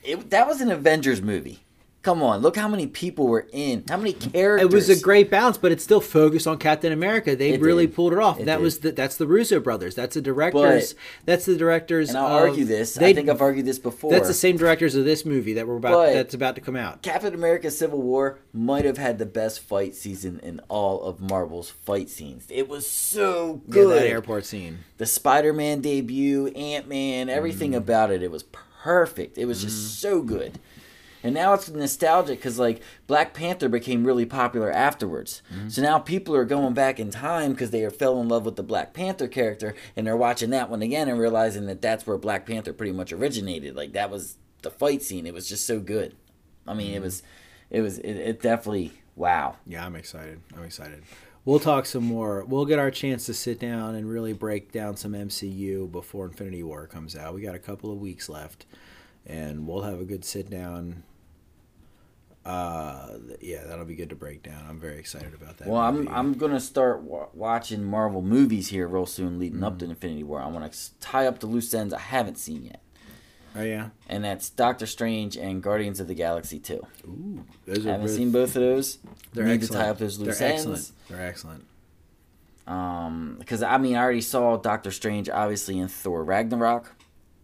it. 0.04 0.30
That 0.30 0.48
was 0.48 0.62
an 0.62 0.70
Avengers 0.70 1.22
movie. 1.24 1.64
Come 2.02 2.24
on, 2.24 2.40
look 2.40 2.56
how 2.56 2.70
many 2.70 2.88
people 2.88 3.28
were 3.28 3.46
in. 3.52 3.84
How 3.90 3.98
many 3.98 4.14
characters? 4.14 4.72
It 4.72 4.74
was 4.74 4.88
a 4.90 4.98
great 5.02 5.30
balance, 5.30 5.58
but 5.58 5.74
it's 5.74 5.84
still 5.84 6.00
focused 6.00 6.48
on 6.48 6.58
Captain 6.58 6.94
America. 6.94 7.36
They 7.36 7.50
It 7.52 7.60
really 7.60 7.88
did. 7.88 7.96
pulled 7.96 8.14
it 8.14 8.20
off. 8.20 8.40
It 8.40 8.46
that 8.46 8.56
did. 8.56 8.64
was 8.64 8.80
the, 8.80 8.92
that's 8.94 9.18
the 9.18 9.28
Russo 9.28 9.60
brothers. 9.60 9.96
That's 9.96 10.14
the 10.16 10.22
directors. 10.22 10.96
that's 11.26 11.44
the 11.46 11.58
directors. 11.58 12.08
And 12.10 12.18
I'll 12.18 12.38
of- 12.38 12.50
argue 12.52 12.64
this. 12.64 12.94
they- 12.94 13.10
I 13.10 13.14
think 13.14 13.28
I've 13.28 13.42
argued 13.42 13.66
this 13.66 13.80
before. 13.80 14.12
That's 14.12 14.30
the 14.30 14.34
same 14.34 14.56
directors 14.56 14.96
of 14.96 15.04
this 15.04 15.26
movie 15.26 15.52
that 15.56 15.68
we're 15.68 15.76
about. 15.76 15.92
But- 15.92 16.14
that's 16.14 16.34
about 16.34 16.56
to 16.56 16.62
come 16.62 16.78
out. 16.78 17.02
Captain 17.02 17.34
America: 17.34 17.70
Civil 17.70 18.02
War 18.02 18.40
might 18.54 18.86
have 18.86 18.98
had 18.98 19.18
the 19.18 19.26
best 19.26 19.60
fight 19.60 19.94
season 19.94 20.40
in 20.42 20.62
all 20.70 21.02
of 21.04 21.20
Marvel's 21.20 21.70
fight 21.70 22.10
scenes. 22.10 22.46
It 22.50 22.70
was 22.70 22.90
so 22.90 23.62
Yeah, 23.68 23.74
good. 23.74 23.90
that 24.04 24.08
airport 24.08 24.46
scene. 24.46 24.80
the 25.00 25.06
Spider-Man 25.06 25.82
debut, 25.82 26.48
Ant-Man, 26.56 27.28
everything 27.28 27.72
Mm. 27.74 27.78
about 27.78 28.10
it, 28.10 28.24
it 28.24 28.32
was 28.32 28.44
perfect. 28.44 29.38
It 29.38 29.46
was 29.46 29.62
just 29.62 30.00
so 30.00 30.22
good. 30.22 30.60
And 31.24 31.34
now 31.36 31.54
it's 31.54 31.70
nostalgic 31.70 32.40
because 32.40 32.58
like 32.60 32.82
Black 33.08 33.34
Panther 33.34 33.68
became 33.70 34.06
really 34.06 34.26
popular 34.26 34.72
afterwards. 34.72 35.42
Mm. 35.54 35.72
So 35.72 35.82
now 35.82 36.00
people 36.00 36.36
are 36.36 36.46
going 36.46 36.74
back 36.74 37.00
in 37.00 37.12
time 37.12 37.52
because 37.52 37.72
they 37.72 37.88
fell 37.90 38.22
in 38.22 38.28
love 38.30 38.46
with 38.46 38.56
the 38.56 38.64
Black 38.64 38.94
Panther 38.94 39.28
character 39.28 39.76
and 39.96 40.08
they're 40.08 40.16
watching 40.16 40.50
that 40.52 40.70
one 40.70 40.82
again 40.82 41.10
and 41.10 41.20
realizing 41.20 41.66
that 41.66 41.82
that's 41.82 42.08
where 42.08 42.18
Black 42.18 42.46
Panther 42.46 42.72
pretty 42.74 42.94
much 42.94 43.12
originated. 43.12 43.76
Like 43.76 43.94
that 43.94 44.10
was 44.10 44.38
the 44.62 44.72
fight 44.72 45.02
scene. 45.02 45.26
It 45.26 45.34
was 45.34 45.48
just 45.50 45.66
so 45.66 45.80
good. 45.80 46.16
I 46.68 46.74
mean, 46.74 46.92
Mm. 46.94 46.96
it 46.98 47.02
was, 47.02 47.24
it 47.70 47.82
was, 47.82 47.98
it, 48.00 48.14
it 48.16 48.42
definitely 48.42 48.94
wow. 49.16 49.58
Yeah, 49.68 49.86
I'm 49.86 49.96
excited. 49.96 50.40
I'm 50.56 50.64
excited. 50.64 51.04
We'll 51.46 51.60
talk 51.60 51.86
some 51.86 52.04
more. 52.04 52.44
We'll 52.46 52.66
get 52.66 52.80
our 52.80 52.92
chance 52.92 53.26
to 53.26 53.34
sit 53.34 53.60
down 53.60 53.96
and 53.96 54.10
really 54.10 54.34
break 54.34 54.72
down 54.72 54.98
some 54.98 55.14
MCU 55.14 55.92
before 55.92 56.26
Infinity 56.26 56.64
War 56.64 56.86
comes 56.86 57.16
out. 57.16 57.34
We 57.34 57.42
got 57.42 57.56
a 57.56 57.60
couple 57.60 57.92
of 57.92 57.98
weeks 57.98 58.30
left, 58.30 58.66
and 59.26 59.66
we'll 59.66 59.82
have 59.84 60.00
a 60.00 60.06
good 60.06 60.24
sit 60.26 60.50
down. 60.50 61.04
Uh, 62.50 63.18
yeah, 63.42 63.64
that'll 63.68 63.86
be 63.86 63.96
good 63.96 64.10
to 64.10 64.16
break 64.16 64.42
down. 64.42 64.66
I'm 64.68 64.80
very 64.80 64.98
excited 64.98 65.34
about 65.36 65.58
that. 65.58 65.68
Well, 65.68 65.80
I'm. 65.82 66.08
I'm 66.08 66.34
gonna 66.34 66.60
start 66.60 67.02
wa 67.04 67.28
watching 67.34 67.84
Marvel 67.84 68.22
movies 68.24 68.70
here 68.70 68.88
real 68.88 69.06
soon, 69.06 69.38
leading 69.38 69.64
up 69.64 69.78
to 69.80 69.86
Mm. 69.86 69.90
Infinity 69.92 70.24
War. 70.24 70.42
I 70.42 70.48
want 70.48 70.72
to 70.72 71.00
tie 71.00 71.28
up 71.28 71.40
the 71.40 71.48
loose 71.48 71.72
ends 71.74 71.94
I 71.94 72.00
haven't 72.00 72.40
seen 72.40 72.66
yet, 72.66 72.82
Oh 73.56 73.62
yeah. 73.62 73.90
and 74.08 74.24
that's 74.24 74.50
Doctor 74.50 74.88
Strange 74.88 75.38
and 75.38 75.62
Guardians 75.62 76.00
of 76.00 76.08
the 76.08 76.16
Galaxy 76.16 76.58
too. 76.60 76.86
Ooh, 77.06 77.46
those 77.68 77.86
I 77.86 77.92
haven't 77.92 78.08
both- 78.08 78.16
seen 78.16 78.32
both 78.32 78.56
of 78.56 78.62
those. 78.64 78.98
They're 79.34 79.46
Need 79.46 79.54
excellent. 79.54 79.72
to 79.74 79.78
tie 79.86 79.90
up 79.90 79.98
those 80.00 80.18
loose 80.18 80.40
They're 80.40 80.48
ends. 80.50 80.62
excellent. 80.62 80.92
They're 81.10 81.28
excellent. 81.28 81.66
Um, 82.66 83.36
because 83.40 83.62
I 83.64 83.78
mean, 83.78 83.96
I 83.96 84.02
already 84.02 84.22
saw 84.22 84.58
Doctor 84.58 84.92
Strange 84.92 85.30
obviously 85.30 85.78
in 85.80 85.88
Thor 85.88 86.24
Ragnarok, 86.24 86.96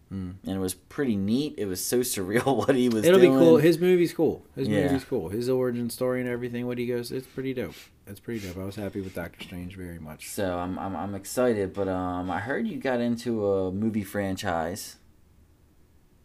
and 0.08 0.38
it 0.44 0.58
was 0.58 0.74
pretty 0.74 1.16
neat. 1.16 1.54
It 1.58 1.66
was 1.66 1.84
so 1.84 2.00
surreal 2.14 2.56
what 2.56 2.74
he 2.76 2.88
was. 2.88 3.04
It'll 3.04 3.18
doing. 3.20 3.32
be 3.32 3.38
cool. 3.38 3.56
His 3.58 3.78
movie's 3.80 4.12
cool. 4.12 4.44
His 4.54 4.68
Yeah. 4.68 4.84
movie's 4.84 5.04
cool. 5.04 5.28
His 5.30 5.48
origin 5.48 5.90
story 5.90 6.20
and 6.20 6.28
everything. 6.30 6.66
What 6.66 6.78
he 6.78 6.86
goes, 6.86 7.10
it's 7.10 7.26
pretty 7.26 7.52
dope. 7.54 7.74
It's 8.06 8.20
pretty 8.20 8.46
dope. 8.46 8.56
I 8.56 8.64
was 8.64 8.76
happy 8.76 9.00
with 9.00 9.14
Doctor 9.14 9.42
Strange 9.42 9.74
very 9.76 9.98
much. 9.98 10.28
So 10.28 10.58
I'm, 10.58 10.78
I'm 10.78 10.94
I'm 10.94 11.14
excited, 11.16 11.72
but 11.74 11.88
um, 11.88 12.30
I 12.30 12.38
heard 12.38 12.66
you 12.68 12.76
got 12.78 13.00
into 13.00 13.44
a 13.46 13.72
movie 13.72 14.04
franchise 14.04 14.96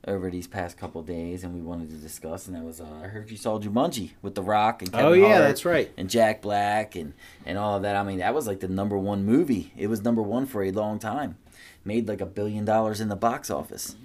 over 0.07 0.31
these 0.31 0.47
past 0.47 0.77
couple 0.77 1.01
days, 1.03 1.43
and 1.43 1.53
we 1.53 1.61
wanted 1.61 1.89
to 1.89 1.95
discuss. 1.95 2.47
And 2.47 2.55
that 2.55 2.63
was 2.63 2.81
uh, 2.81 2.85
I 3.03 3.07
heard 3.07 3.29
you 3.31 3.37
saw 3.37 3.59
Jumanji 3.59 4.11
with 4.21 4.35
The 4.35 4.41
Rock 4.43 4.81
and 4.83 4.91
Kevin 4.91 5.05
oh 5.07 5.13
yeah, 5.13 5.27
Hart 5.27 5.39
that's 5.39 5.65
right. 5.65 5.91
and 5.97 6.09
Jack 6.09 6.41
Black 6.43 6.95
and 6.95 7.13
and 7.47 7.57
all 7.57 7.77
of 7.77 7.81
that. 7.83 7.95
I 7.95 8.03
mean, 8.03 8.19
that 8.19 8.33
was 8.35 8.45
like 8.47 8.59
the 8.59 8.67
number 8.67 8.97
one 8.97 9.25
movie. 9.25 9.73
It 9.75 9.87
was 9.87 10.03
number 10.03 10.21
one 10.21 10.45
for 10.45 10.63
a 10.63 10.71
long 10.71 10.99
time. 10.99 11.37
Made 11.83 12.07
like 12.07 12.21
a 12.21 12.25
billion 12.25 12.63
dollars 12.65 13.01
in 13.01 13.09
the 13.09 13.15
box 13.15 13.49
office. 13.49 13.95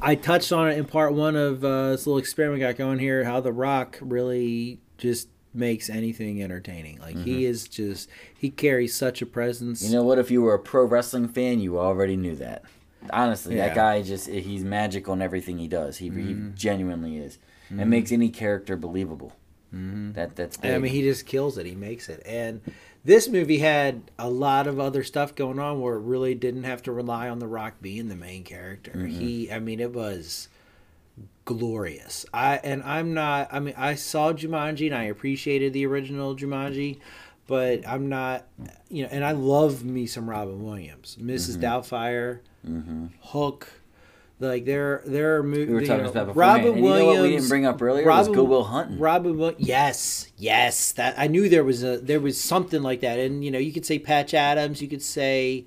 I 0.00 0.14
touched 0.14 0.50
on 0.52 0.70
it 0.70 0.78
in 0.78 0.86
part 0.86 1.12
one 1.14 1.36
of 1.36 1.62
uh, 1.64 1.90
this 1.90 2.06
little 2.06 2.18
experiment 2.18 2.60
we 2.60 2.66
got 2.66 2.76
going 2.76 2.98
here. 2.98 3.24
How 3.24 3.40
The 3.40 3.52
Rock 3.52 3.98
really 4.00 4.80
just 4.98 5.28
makes 5.54 5.90
anything 5.90 6.42
entertaining. 6.42 6.98
Like 6.98 7.16
he 7.16 7.44
is 7.44 7.68
just 7.68 8.08
he 8.36 8.50
carries 8.50 8.94
such 8.94 9.20
a 9.22 9.26
presence. 9.26 9.82
Mm-hmm. 9.82 9.92
You 9.92 9.98
know 9.98 10.04
what? 10.04 10.18
If 10.18 10.30
you 10.30 10.42
were 10.42 10.54
a 10.54 10.58
pro 10.58 10.84
wrestling 10.84 11.28
fan, 11.28 11.60
you 11.60 11.78
already 11.78 12.16
knew 12.16 12.34
that. 12.36 12.64
Honestly, 13.10 13.56
Yeah. 13.56 13.68
that 13.68 13.74
guy 13.76 14.02
just 14.02 14.28
he's 14.28 14.64
magical 14.64 15.12
in 15.12 15.20
everything 15.22 15.58
he 15.58 15.68
does. 15.68 15.98
He, 15.98 16.06
he 16.06 16.10
Mm-hmm. 16.10 16.54
genuinely 16.54 17.18
is. 17.18 17.38
And 17.70 17.88
makes 17.88 18.12
any 18.12 18.28
character 18.28 18.76
believable. 18.76 19.32
That 19.72 20.36
that's 20.36 20.58
big. 20.58 20.72
I 20.74 20.78
mean, 20.78 20.92
he 20.92 21.00
just 21.02 21.24
kills 21.24 21.56
it. 21.56 21.64
He 21.64 21.74
makes 21.74 22.08
it. 22.10 22.22
And 22.26 22.60
this 23.04 23.28
movie 23.28 23.58
had 23.58 24.10
a 24.18 24.30
lot 24.30 24.66
of 24.66 24.78
other 24.78 25.02
stuff 25.02 25.34
going 25.34 25.58
on 25.58 25.80
where 25.80 25.96
it 25.96 26.02
really 26.02 26.34
didn't 26.34 26.64
have 26.64 26.82
to 26.82 26.92
rely 26.92 27.28
on 27.28 27.38
The 27.38 27.48
Rock 27.48 27.74
being 27.80 28.08
the 28.08 28.16
main 28.16 28.44
character. 28.44 28.92
Mm-hmm. 28.92 29.20
He, 29.20 29.52
I 29.52 29.58
mean, 29.58 29.80
it 29.80 29.92
was 29.92 30.48
glorious. 31.44 32.24
I 32.32 32.58
and 32.58 32.82
I'm 32.82 33.14
not. 33.14 33.48
I 33.52 33.60
mean, 33.60 33.74
I 33.76 33.94
saw 33.94 34.32
Jumanji 34.32 34.86
and 34.86 34.94
I 34.94 35.04
appreciated 35.04 35.72
the 35.72 35.86
original 35.86 36.36
Jumanji, 36.36 36.98
but 37.46 37.86
I'm 37.86 38.08
not. 38.08 38.46
You 38.88 39.04
know, 39.04 39.08
and 39.10 39.24
I 39.24 39.32
love 39.32 39.84
me 39.84 40.06
some 40.06 40.30
Robin 40.30 40.64
Williams, 40.64 41.16
missus 41.18 41.56
mm-hmm. 41.56 41.64
Doubtfire, 41.64 42.40
mm-hmm. 42.66 43.06
Hook. 43.20 43.68
Like 44.48 44.64
there, 44.64 45.02
there 45.06 45.36
are 45.36 45.42
movies. 45.42 45.68
we 45.68 45.74
were 45.74 45.80
talking 45.86 46.00
about 46.02 46.14
that 46.14 46.26
before. 46.26 46.40
Robin. 46.40 46.72
And 46.74 46.82
Williams. 46.82 47.06
you 47.08 47.14
know 47.16 47.22
we 47.22 47.30
didn't 47.30 47.48
bring 47.48 47.66
up 47.66 47.80
earlier 47.80 48.04
was 48.06 48.26
Robin- 48.28 48.32
Good 48.34 48.48
Will 48.48 48.64
Hunting. 48.64 48.98
Robin, 48.98 49.32
Wi- 49.32 49.54
yes, 49.58 50.30
yes. 50.36 50.92
That 50.92 51.14
I 51.18 51.26
knew 51.28 51.48
there 51.48 51.64
was 51.64 51.82
a 51.84 51.98
there 51.98 52.20
was 52.20 52.40
something 52.40 52.82
like 52.82 53.00
that, 53.00 53.18
and 53.18 53.44
you 53.44 53.50
know 53.50 53.58
you 53.58 53.72
could 53.72 53.86
say 53.86 53.98
Patch 53.98 54.34
Adams, 54.34 54.82
you 54.82 54.88
could 54.88 55.02
say 55.02 55.66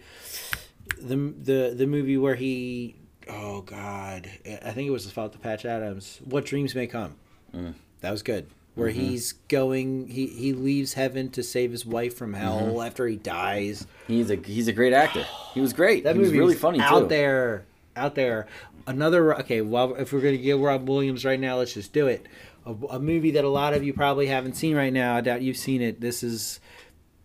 the 1.01 1.15
the 1.15 1.73
the 1.75 1.87
movie 1.87 2.17
where 2.17 2.35
he, 2.35 2.95
oh 3.29 3.61
God, 3.61 4.29
I 4.45 4.71
think 4.71 4.87
it 4.87 4.91
was 4.91 5.05
the 5.05 5.11
about 5.11 5.31
the 5.31 5.39
Patch 5.39 5.65
Adams. 5.65 6.19
What 6.25 6.45
dreams 6.45 6.75
may 6.75 6.87
come. 6.87 7.15
Mm. 7.55 7.73
That 8.01 8.11
was 8.11 8.23
good. 8.23 8.47
Where 8.75 8.89
Mm-hmm. 8.89 8.99
he's 8.99 9.31
going, 9.47 10.07
he 10.09 10.27
he 10.27 10.51
leaves 10.51 10.93
heaven 10.95 11.29
to 11.31 11.43
save 11.43 11.71
his 11.71 11.85
wife 11.85 12.17
from 12.17 12.33
hell 12.33 12.59
Mm-hmm. 12.59 12.81
after 12.81 13.07
he 13.07 13.15
dies. 13.15 13.87
He's 14.07 14.29
a 14.29 14.35
he's 14.35 14.67
a 14.67 14.73
great 14.73 14.91
actor. 14.91 15.25
He 15.53 15.61
was 15.61 15.71
great. 15.71 16.03
That 16.03 16.15
he 16.15 16.21
was 16.21 16.31
really 16.33 16.55
is 16.55 16.59
funny 16.59 16.81
out 16.81 16.99
too. 17.03 17.07
there, 17.07 17.65
out 17.95 18.15
there. 18.15 18.47
Another 18.87 19.37
okay. 19.39 19.61
Well, 19.61 19.95
if 19.95 20.13
we're 20.13 20.21
gonna 20.21 20.37
give 20.37 20.59
Rob 20.59 20.87
Williams 20.87 21.25
right 21.25 21.39
now, 21.39 21.57
let's 21.57 21.73
just 21.73 21.93
do 21.93 22.07
it. 22.07 22.25
A, 22.65 22.71
a 22.91 22.99
movie 22.99 23.31
that 23.31 23.43
a 23.43 23.49
lot 23.49 23.73
of 23.73 23.83
you 23.83 23.93
probably 23.93 24.27
haven't 24.27 24.55
seen 24.55 24.75
right 24.75 24.93
now. 24.93 25.15
I 25.15 25.21
doubt 25.21 25.41
you've 25.41 25.57
seen 25.57 25.81
it. 25.81 26.01
This 26.01 26.23
is, 26.23 26.59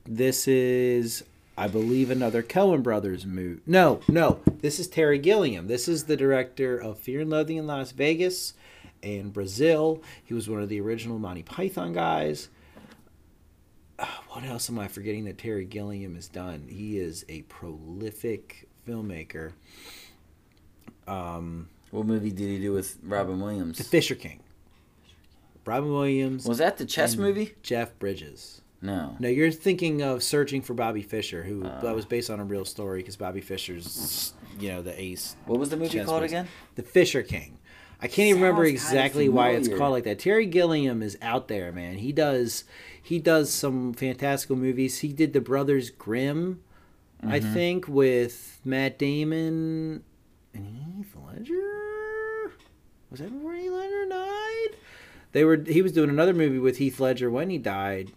this 0.04 0.46
is, 0.46 1.24
I 1.56 1.66
believe, 1.66 2.10
another 2.10 2.42
Coen 2.42 2.82
Brothers 2.82 3.24
movie. 3.24 3.62
No, 3.66 4.00
no. 4.08 4.40
This 4.60 4.78
is 4.78 4.86
Terry 4.86 5.18
Gilliam. 5.18 5.66
This 5.66 5.88
is 5.88 6.04
the 6.04 6.16
director 6.16 6.76
of 6.76 6.98
Fear 6.98 7.20
and 7.22 7.30
Loathing 7.30 7.56
in 7.56 7.66
Las 7.66 7.92
Vegas 7.92 8.54
and 9.02 9.32
Brazil. 9.32 10.02
He 10.24 10.34
was 10.34 10.48
one 10.48 10.62
of 10.62 10.68
the 10.68 10.80
original 10.80 11.18
Monty 11.18 11.42
Python 11.42 11.92
guys. 11.92 12.48
Uh, 13.98 14.06
what 14.30 14.44
else 14.44 14.70
am 14.70 14.78
I 14.78 14.88
forgetting 14.88 15.24
that 15.24 15.38
Terry 15.38 15.64
Gilliam 15.64 16.14
has 16.14 16.28
done? 16.28 16.66
He 16.70 16.98
is 16.98 17.24
a 17.28 17.42
prolific 17.42 18.68
filmmaker. 18.86 19.52
Um, 21.10 21.68
What 21.90 22.06
movie 22.06 22.30
did 22.30 22.48
he 22.48 22.58
do 22.60 22.72
with 22.72 22.98
Robin 23.02 23.40
Williams? 23.40 23.78
The 23.78 23.84
Fisher 23.84 24.14
King. 24.14 24.40
Robin 25.64 25.92
Williams. 25.92 26.46
Was 26.46 26.58
that 26.58 26.78
the 26.78 26.84
chess 26.86 27.16
movie? 27.16 27.54
Jeff 27.62 27.98
Bridges. 27.98 28.62
No. 28.82 29.16
No, 29.18 29.28
you're 29.28 29.50
thinking 29.50 30.00
of 30.02 30.22
Searching 30.22 30.62
for 30.62 30.72
Bobby 30.72 31.02
Fischer, 31.02 31.42
who 31.42 31.64
Uh. 31.64 31.80
that 31.82 31.94
was 31.94 32.06
based 32.06 32.30
on 32.30 32.40
a 32.40 32.44
real 32.44 32.64
story 32.64 33.00
because 33.00 33.16
Bobby 33.16 33.40
Fischer's, 33.42 34.32
you 34.58 34.68
know, 34.68 34.82
the 34.82 34.98
ace. 35.00 35.36
What 35.46 35.58
was 35.60 35.68
the 35.70 35.76
movie 35.76 35.98
called 35.98 36.08
player. 36.20 36.24
again? 36.24 36.48
The 36.76 36.82
Fisher 36.82 37.22
King. 37.22 37.58
I 38.00 38.06
can't 38.08 38.28
even 38.30 38.40
remember 38.40 38.64
Sounds 38.66 38.80
kinda 38.84 38.96
exactly 39.04 39.28
why 39.28 39.50
it's 39.50 39.68
called 39.68 39.92
like 39.92 40.04
that. 40.04 40.18
Terry 40.18 40.46
Gilliam 40.46 41.02
is 41.02 41.18
out 41.20 41.48
there, 41.48 41.70
man. 41.72 41.98
He 41.98 42.12
does 42.12 42.64
he 43.02 43.18
does 43.18 43.50
some 43.52 43.92
fantastical 43.92 44.56
movies. 44.56 45.00
He 45.00 45.08
did 45.08 45.32
The 45.34 45.40
Brothers 45.42 45.90
Grimm, 45.90 46.60
I 47.22 47.40
Mm-hmm. 47.40 47.52
think, 47.52 47.88
with 47.88 48.60
Matt 48.64 48.98
Damon 48.98 50.04
and 50.54 50.66
Heath 50.66 51.14
Ledger. 51.26 52.52
Was 53.10 53.20
that 53.20 53.32
before 53.32 53.54
Heath 53.54 53.72
Ledger 53.72 54.06
died? 54.08 54.76
They 55.32 55.44
were 55.44 55.56
he 55.56 55.82
was 55.82 55.92
doing 55.92 56.10
another 56.10 56.34
movie 56.34 56.58
with 56.58 56.78
Heath 56.78 57.00
Ledger 57.00 57.30
when 57.30 57.50
he 57.50 57.58
died, 57.58 58.12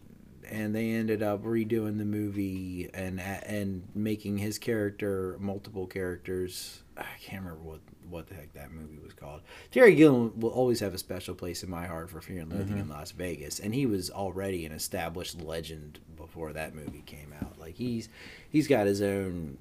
and 0.50 0.76
they 0.76 0.92
ended 0.92 1.22
up 1.22 1.44
redoing 1.44 1.98
the 1.98 2.06
movie 2.06 2.90
and 2.94 3.20
and 3.20 3.84
making 3.94 4.40
his 4.40 4.58
character 4.58 5.38
multiple 5.40 5.88
characters. 5.88 6.82
I 6.98 7.06
can't 7.22 7.44
remember 7.44 7.64
what 7.64 7.80
what 8.10 8.28
the 8.28 8.36
heck 8.36 8.54
that 8.54 8.72
movie 8.72 9.00
was 9.04 9.14
called. 9.14 9.42
Terry 9.72 9.96
Gilliam 9.96 10.40
will 10.40 10.50
always 10.50 10.80
have 10.80 10.94
a 10.94 11.00
special 11.00 11.36
place 11.36 11.64
in 11.64 11.70
my 11.70 11.88
heart 11.88 12.10
for 12.10 12.22
Fear 12.22 12.42
and 12.42 12.52
Loathing 12.52 12.78
in 12.78 12.84
mm-hmm. 12.84 12.92
Las 12.92 13.12
Vegas, 13.12 13.60
and 13.60 13.74
he 13.74 13.86
was 13.86 14.10
already 14.10 14.66
an 14.66 14.72
established 14.72 15.42
legend 15.42 16.00
before 16.16 16.54
that 16.54 16.76
movie 16.76 17.04
came 17.06 17.34
out. 17.42 17.60
Like 17.60 17.76
he's 17.76 18.10
he's 18.50 18.68
got 18.68 18.88
his 18.88 19.02
own 19.02 19.58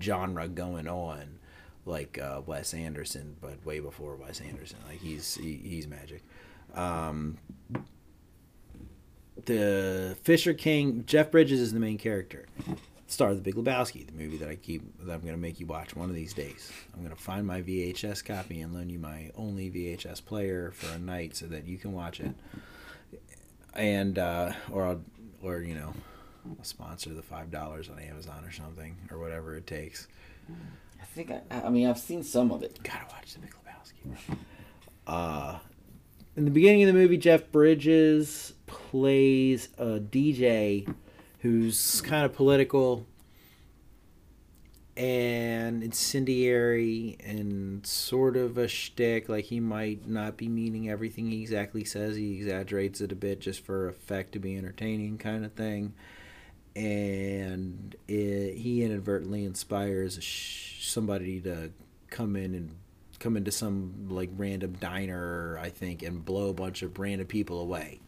genre 0.00 0.48
going 0.48 0.88
on, 0.88 1.39
like 1.90 2.18
uh, 2.18 2.40
Wes 2.46 2.72
Anderson, 2.72 3.36
but 3.40 3.64
way 3.64 3.80
before 3.80 4.16
Wes 4.16 4.40
Anderson. 4.40 4.78
Like 4.88 5.00
he's 5.00 5.34
he, 5.34 5.60
he's 5.62 5.86
magic. 5.86 6.22
Um, 6.74 7.38
the 9.44 10.16
Fisher 10.22 10.54
King, 10.54 11.04
Jeff 11.06 11.30
Bridges 11.30 11.60
is 11.60 11.72
the 11.72 11.80
main 11.80 11.98
character. 11.98 12.46
Star 13.06 13.30
of 13.30 13.36
The 13.36 13.42
Big 13.42 13.56
Lebowski, 13.56 14.06
the 14.06 14.12
movie 14.12 14.36
that 14.36 14.48
I 14.48 14.54
keep 14.54 14.82
that 15.04 15.12
I'm 15.12 15.20
gonna 15.20 15.36
make 15.36 15.58
you 15.58 15.66
watch 15.66 15.96
one 15.96 16.08
of 16.08 16.14
these 16.14 16.32
days. 16.32 16.70
I'm 16.94 17.02
gonna 17.02 17.16
find 17.16 17.44
my 17.44 17.60
VHS 17.60 18.24
copy 18.24 18.60
and 18.60 18.72
loan 18.72 18.88
you 18.88 19.00
my 19.00 19.30
only 19.36 19.68
VHS 19.68 20.24
player 20.24 20.70
for 20.70 20.94
a 20.94 20.98
night 20.98 21.34
so 21.34 21.46
that 21.46 21.66
you 21.66 21.76
can 21.76 21.92
watch 21.92 22.20
it. 22.20 22.32
And 23.74 24.16
uh, 24.16 24.52
or 24.70 24.86
I'll 24.86 25.00
or 25.42 25.58
you 25.58 25.74
know, 25.74 25.92
I'll 26.46 26.64
sponsor 26.64 27.10
the 27.10 27.22
five 27.22 27.50
dollars 27.50 27.88
on 27.88 27.98
Amazon 27.98 28.44
or 28.44 28.52
something 28.52 28.96
or 29.10 29.18
whatever 29.18 29.56
it 29.56 29.66
takes. 29.66 30.06
I 31.00 31.04
think 31.04 31.30
I, 31.30 31.42
I 31.50 31.68
mean 31.70 31.88
I've 31.88 31.98
seen 31.98 32.22
some 32.22 32.50
of 32.50 32.62
it. 32.62 32.78
Gotta 32.82 33.06
watch 33.12 33.34
The 33.34 33.40
Big 33.40 33.50
Lebowski. 33.50 34.36
Uh, 35.06 35.58
in 36.36 36.44
the 36.44 36.50
beginning 36.50 36.82
of 36.82 36.86
the 36.88 36.92
movie, 36.92 37.16
Jeff 37.16 37.50
Bridges 37.50 38.54
plays 38.66 39.68
a 39.78 39.98
DJ 39.98 40.92
who's 41.40 42.00
kind 42.02 42.24
of 42.24 42.32
political 42.32 43.06
and 44.96 45.82
incendiary 45.82 47.16
and 47.24 47.86
sort 47.86 48.36
of 48.36 48.58
a 48.58 48.68
shtick. 48.68 49.28
Like 49.28 49.46
he 49.46 49.58
might 49.58 50.06
not 50.06 50.36
be 50.36 50.48
meaning 50.48 50.90
everything 50.90 51.30
he 51.30 51.40
exactly 51.40 51.84
says. 51.84 52.16
He 52.16 52.36
exaggerates 52.36 53.00
it 53.00 53.10
a 53.10 53.16
bit 53.16 53.40
just 53.40 53.64
for 53.64 53.88
effect 53.88 54.32
to 54.32 54.38
be 54.38 54.56
entertaining, 54.56 55.18
kind 55.18 55.44
of 55.44 55.52
thing. 55.52 55.94
And 56.76 57.96
it, 58.06 58.56
he 58.56 58.84
inadvertently 58.84 59.44
inspires 59.44 60.18
a 60.18 60.20
sh- 60.20 60.69
somebody 60.88 61.40
to 61.40 61.70
come 62.08 62.36
in 62.36 62.54
and 62.54 62.70
come 63.18 63.36
into 63.36 63.52
some 63.52 64.06
like 64.08 64.30
random 64.36 64.76
diner, 64.80 65.58
I 65.60 65.68
think, 65.68 66.02
and 66.02 66.24
blow 66.24 66.48
a 66.48 66.54
bunch 66.54 66.82
of 66.82 66.98
random 66.98 67.26
people 67.26 67.60
away. 67.60 68.00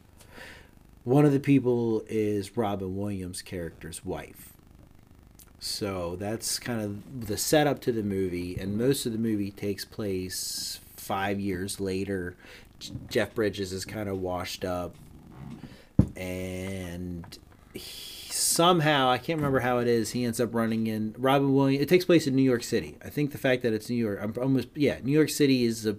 One 1.04 1.24
of 1.24 1.32
the 1.32 1.40
people 1.40 2.04
is 2.08 2.56
Robin 2.56 2.96
Williams' 2.96 3.42
character's 3.42 4.04
wife. 4.04 4.52
So 5.58 6.16
that's 6.16 6.58
kind 6.58 6.80
of 6.80 7.26
the 7.28 7.36
setup 7.36 7.80
to 7.82 7.92
the 7.92 8.02
movie, 8.02 8.56
and 8.58 8.76
most 8.76 9.06
of 9.06 9.12
the 9.12 9.18
movie 9.18 9.50
takes 9.50 9.84
place 9.84 10.80
five 10.96 11.38
years 11.38 11.78
later. 11.78 12.36
Jeff 13.08 13.34
Bridges 13.34 13.72
is 13.72 13.84
kind 13.84 14.08
of 14.08 14.20
washed 14.20 14.64
up, 14.64 14.96
and 16.16 17.38
he, 17.74 18.11
somehow 18.52 19.10
I 19.10 19.18
can't 19.18 19.38
remember 19.38 19.60
how 19.60 19.78
it 19.78 19.88
is. 19.88 20.10
He 20.10 20.24
ends 20.24 20.40
up 20.40 20.54
running 20.54 20.86
in 20.86 21.14
Robin 21.18 21.54
Williams. 21.54 21.82
It 21.82 21.88
takes 21.88 22.04
place 22.04 22.26
in 22.26 22.36
New 22.36 22.42
York 22.42 22.62
City. 22.62 22.98
I 23.04 23.08
think 23.10 23.32
the 23.32 23.38
fact 23.38 23.62
that 23.62 23.72
it's 23.72 23.88
New 23.88 23.96
York, 23.96 24.18
I'm 24.22 24.34
almost 24.40 24.68
yeah, 24.74 24.98
New 25.02 25.12
York 25.12 25.30
City 25.30 25.64
is 25.64 25.86
a 25.86 25.96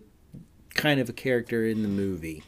kind 0.74 1.00
of 1.00 1.10
a 1.10 1.13
character 1.13 1.66
in 1.66 1.82
the 1.82 1.88
movie. 1.88 2.44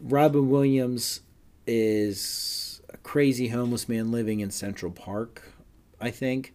Robin 0.00 0.48
Williams 0.50 1.20
is 1.66 2.80
a 2.92 2.96
crazy 2.98 3.48
homeless 3.48 3.88
man 3.88 4.10
living 4.10 4.40
in 4.40 4.50
Central 4.50 4.92
Park, 4.92 5.52
I 6.00 6.10
think. 6.10 6.54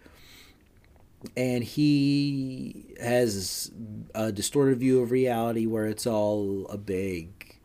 And 1.37 1.63
he 1.63 2.95
has 3.01 3.71
a 4.13 4.31
distorted 4.31 4.79
view 4.79 5.01
of 5.01 5.11
reality 5.11 5.65
where 5.65 5.85
it's 5.85 6.05
all 6.05 6.67
a 6.67 6.77
big 6.77 7.59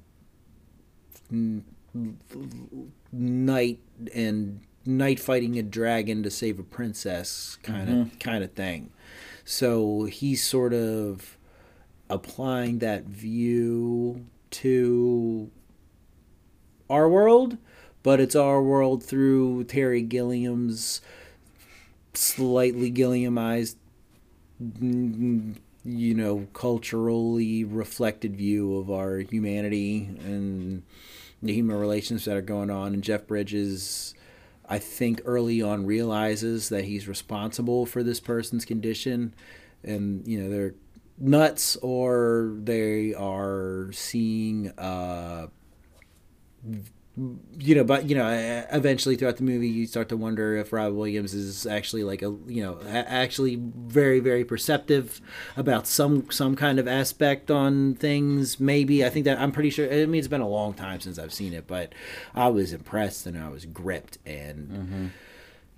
knight 3.13 3.81
and 4.15 4.61
knight 4.89 5.21
fighting 5.21 5.59
a 5.59 5.63
dragon 5.63 6.23
to 6.23 6.31
save 6.31 6.59
a 6.59 6.63
princess 6.63 7.59
kind 7.63 7.89
of 7.89 7.95
mm-hmm. 7.95 8.19
kind 8.19 8.43
of 8.43 8.53
thing. 8.53 8.91
So 9.45 10.05
he's 10.05 10.43
sort 10.43 10.73
of 10.73 11.37
applying 12.11 12.79
that 12.79 13.05
view 13.05 14.27
to 14.51 15.51
our 16.89 17.09
world, 17.09 17.59
but 18.03 18.19
it's 18.19 18.35
our 18.35 18.63
world 18.63 19.05
through 19.05 19.65
Terry 19.65 20.03
Gilliam's 20.03 21.03
slightly 22.15 22.91
Gilliamized, 22.91 23.77
you 24.61 26.15
know, 26.15 26.47
culturally 26.55 27.65
reflected 27.65 28.37
view 28.37 28.77
of 28.77 28.91
our 28.91 29.19
humanity 29.19 30.09
and 30.25 30.83
the 31.43 31.53
human 31.53 31.77
relations 31.77 32.25
that 32.25 32.37
are 32.37 32.43
going 32.43 32.71
on. 32.71 32.95
And 32.95 33.05
Jeff 33.05 33.27
Bridges, 33.27 34.15
I 34.69 34.79
think, 34.79 35.23
early 35.25 35.63
on 35.63 35.87
realizes 35.87 36.69
that 36.69 36.85
he's 36.85 37.09
responsible 37.09 37.87
for 37.87 38.03
this 38.03 38.21
person's 38.21 38.65
condition, 38.65 39.35
and 39.83 40.27
you 40.27 40.43
know 40.43 40.51
they're 40.51 40.75
nuts 41.19 41.77
or 41.77 42.57
they 42.63 43.15
are 43.15 43.91
seeing. 43.93 44.71
Uh, 44.79 45.49
you 47.59 47.75
know, 47.75 47.85
but 47.85 48.09
you 48.09 48.15
know, 48.15 48.29
eventually 48.71 49.17
throughout 49.17 49.37
the 49.37 49.43
movie, 49.43 49.69
you 49.69 49.87
start 49.87 50.09
to 50.11 50.17
wonder 50.17 50.57
if 50.57 50.73
Rob 50.73 50.95
Williams 50.95 51.35
is 51.35 51.67
actually 51.67 52.05
like 52.05 52.23
a, 52.23 52.35
you 52.47 52.63
know, 52.63 52.81
actually 52.87 53.57
very, 53.57 54.21
very 54.21 54.45
perceptive 54.45 55.21
about 55.57 55.87
some 55.87 56.31
some 56.31 56.55
kind 56.55 56.79
of 56.79 56.87
aspect 56.87 57.51
on 57.51 57.95
things. 57.95 58.61
Maybe 58.61 59.05
I 59.05 59.11
think 59.11 59.25
that 59.25 59.39
I'm 59.39 59.53
pretty 59.53 59.71
sure. 59.71 59.93
I 59.93 60.07
mean, 60.07 60.19
it's 60.19 60.29
been 60.29 60.41
a 60.41 60.49
long 60.49 60.75
time 60.75 61.01
since 61.01 61.19
I've 61.19 61.33
seen 61.33 61.53
it, 61.53 61.67
but 61.67 61.93
I 62.35 62.49
was 62.49 62.73
impressed 62.73 63.27
and 63.27 63.37
I 63.39 63.49
was 63.49 63.65
gripped. 63.65 64.19
And 64.25 64.69
mm-hmm. 64.69 65.07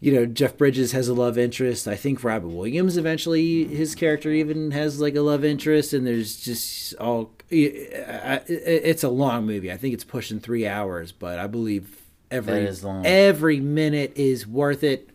You 0.00 0.12
know, 0.12 0.24
Jeff 0.24 0.56
Bridges 0.56 0.92
has 0.92 1.08
a 1.08 1.14
love 1.14 1.36
interest. 1.36 1.86
I 1.86 1.94
think 1.94 2.24
Robin 2.24 2.56
Williams 2.56 2.96
eventually 2.96 3.64
his 3.66 3.94
character 3.94 4.30
even 4.32 4.70
has 4.70 5.00
like 5.00 5.14
a 5.14 5.20
love 5.20 5.44
interest, 5.44 5.92
and 5.92 6.06
there's 6.06 6.36
just 6.36 6.94
all. 6.94 7.32
It's 7.50 9.02
a 9.04 9.08
long 9.10 9.46
movie. 9.46 9.70
I 9.70 9.76
think 9.76 9.92
it's 9.94 10.04
pushing 10.04 10.40
three 10.40 10.66
hours, 10.66 11.12
but 11.12 11.38
I 11.38 11.46
believe 11.46 12.00
every 12.30 12.54
That 12.54 12.68
is 12.68 12.84
long. 12.84 13.04
every 13.04 13.60
minute 13.60 14.12
is 14.16 14.46
worth 14.46 14.82
it. 14.82 15.10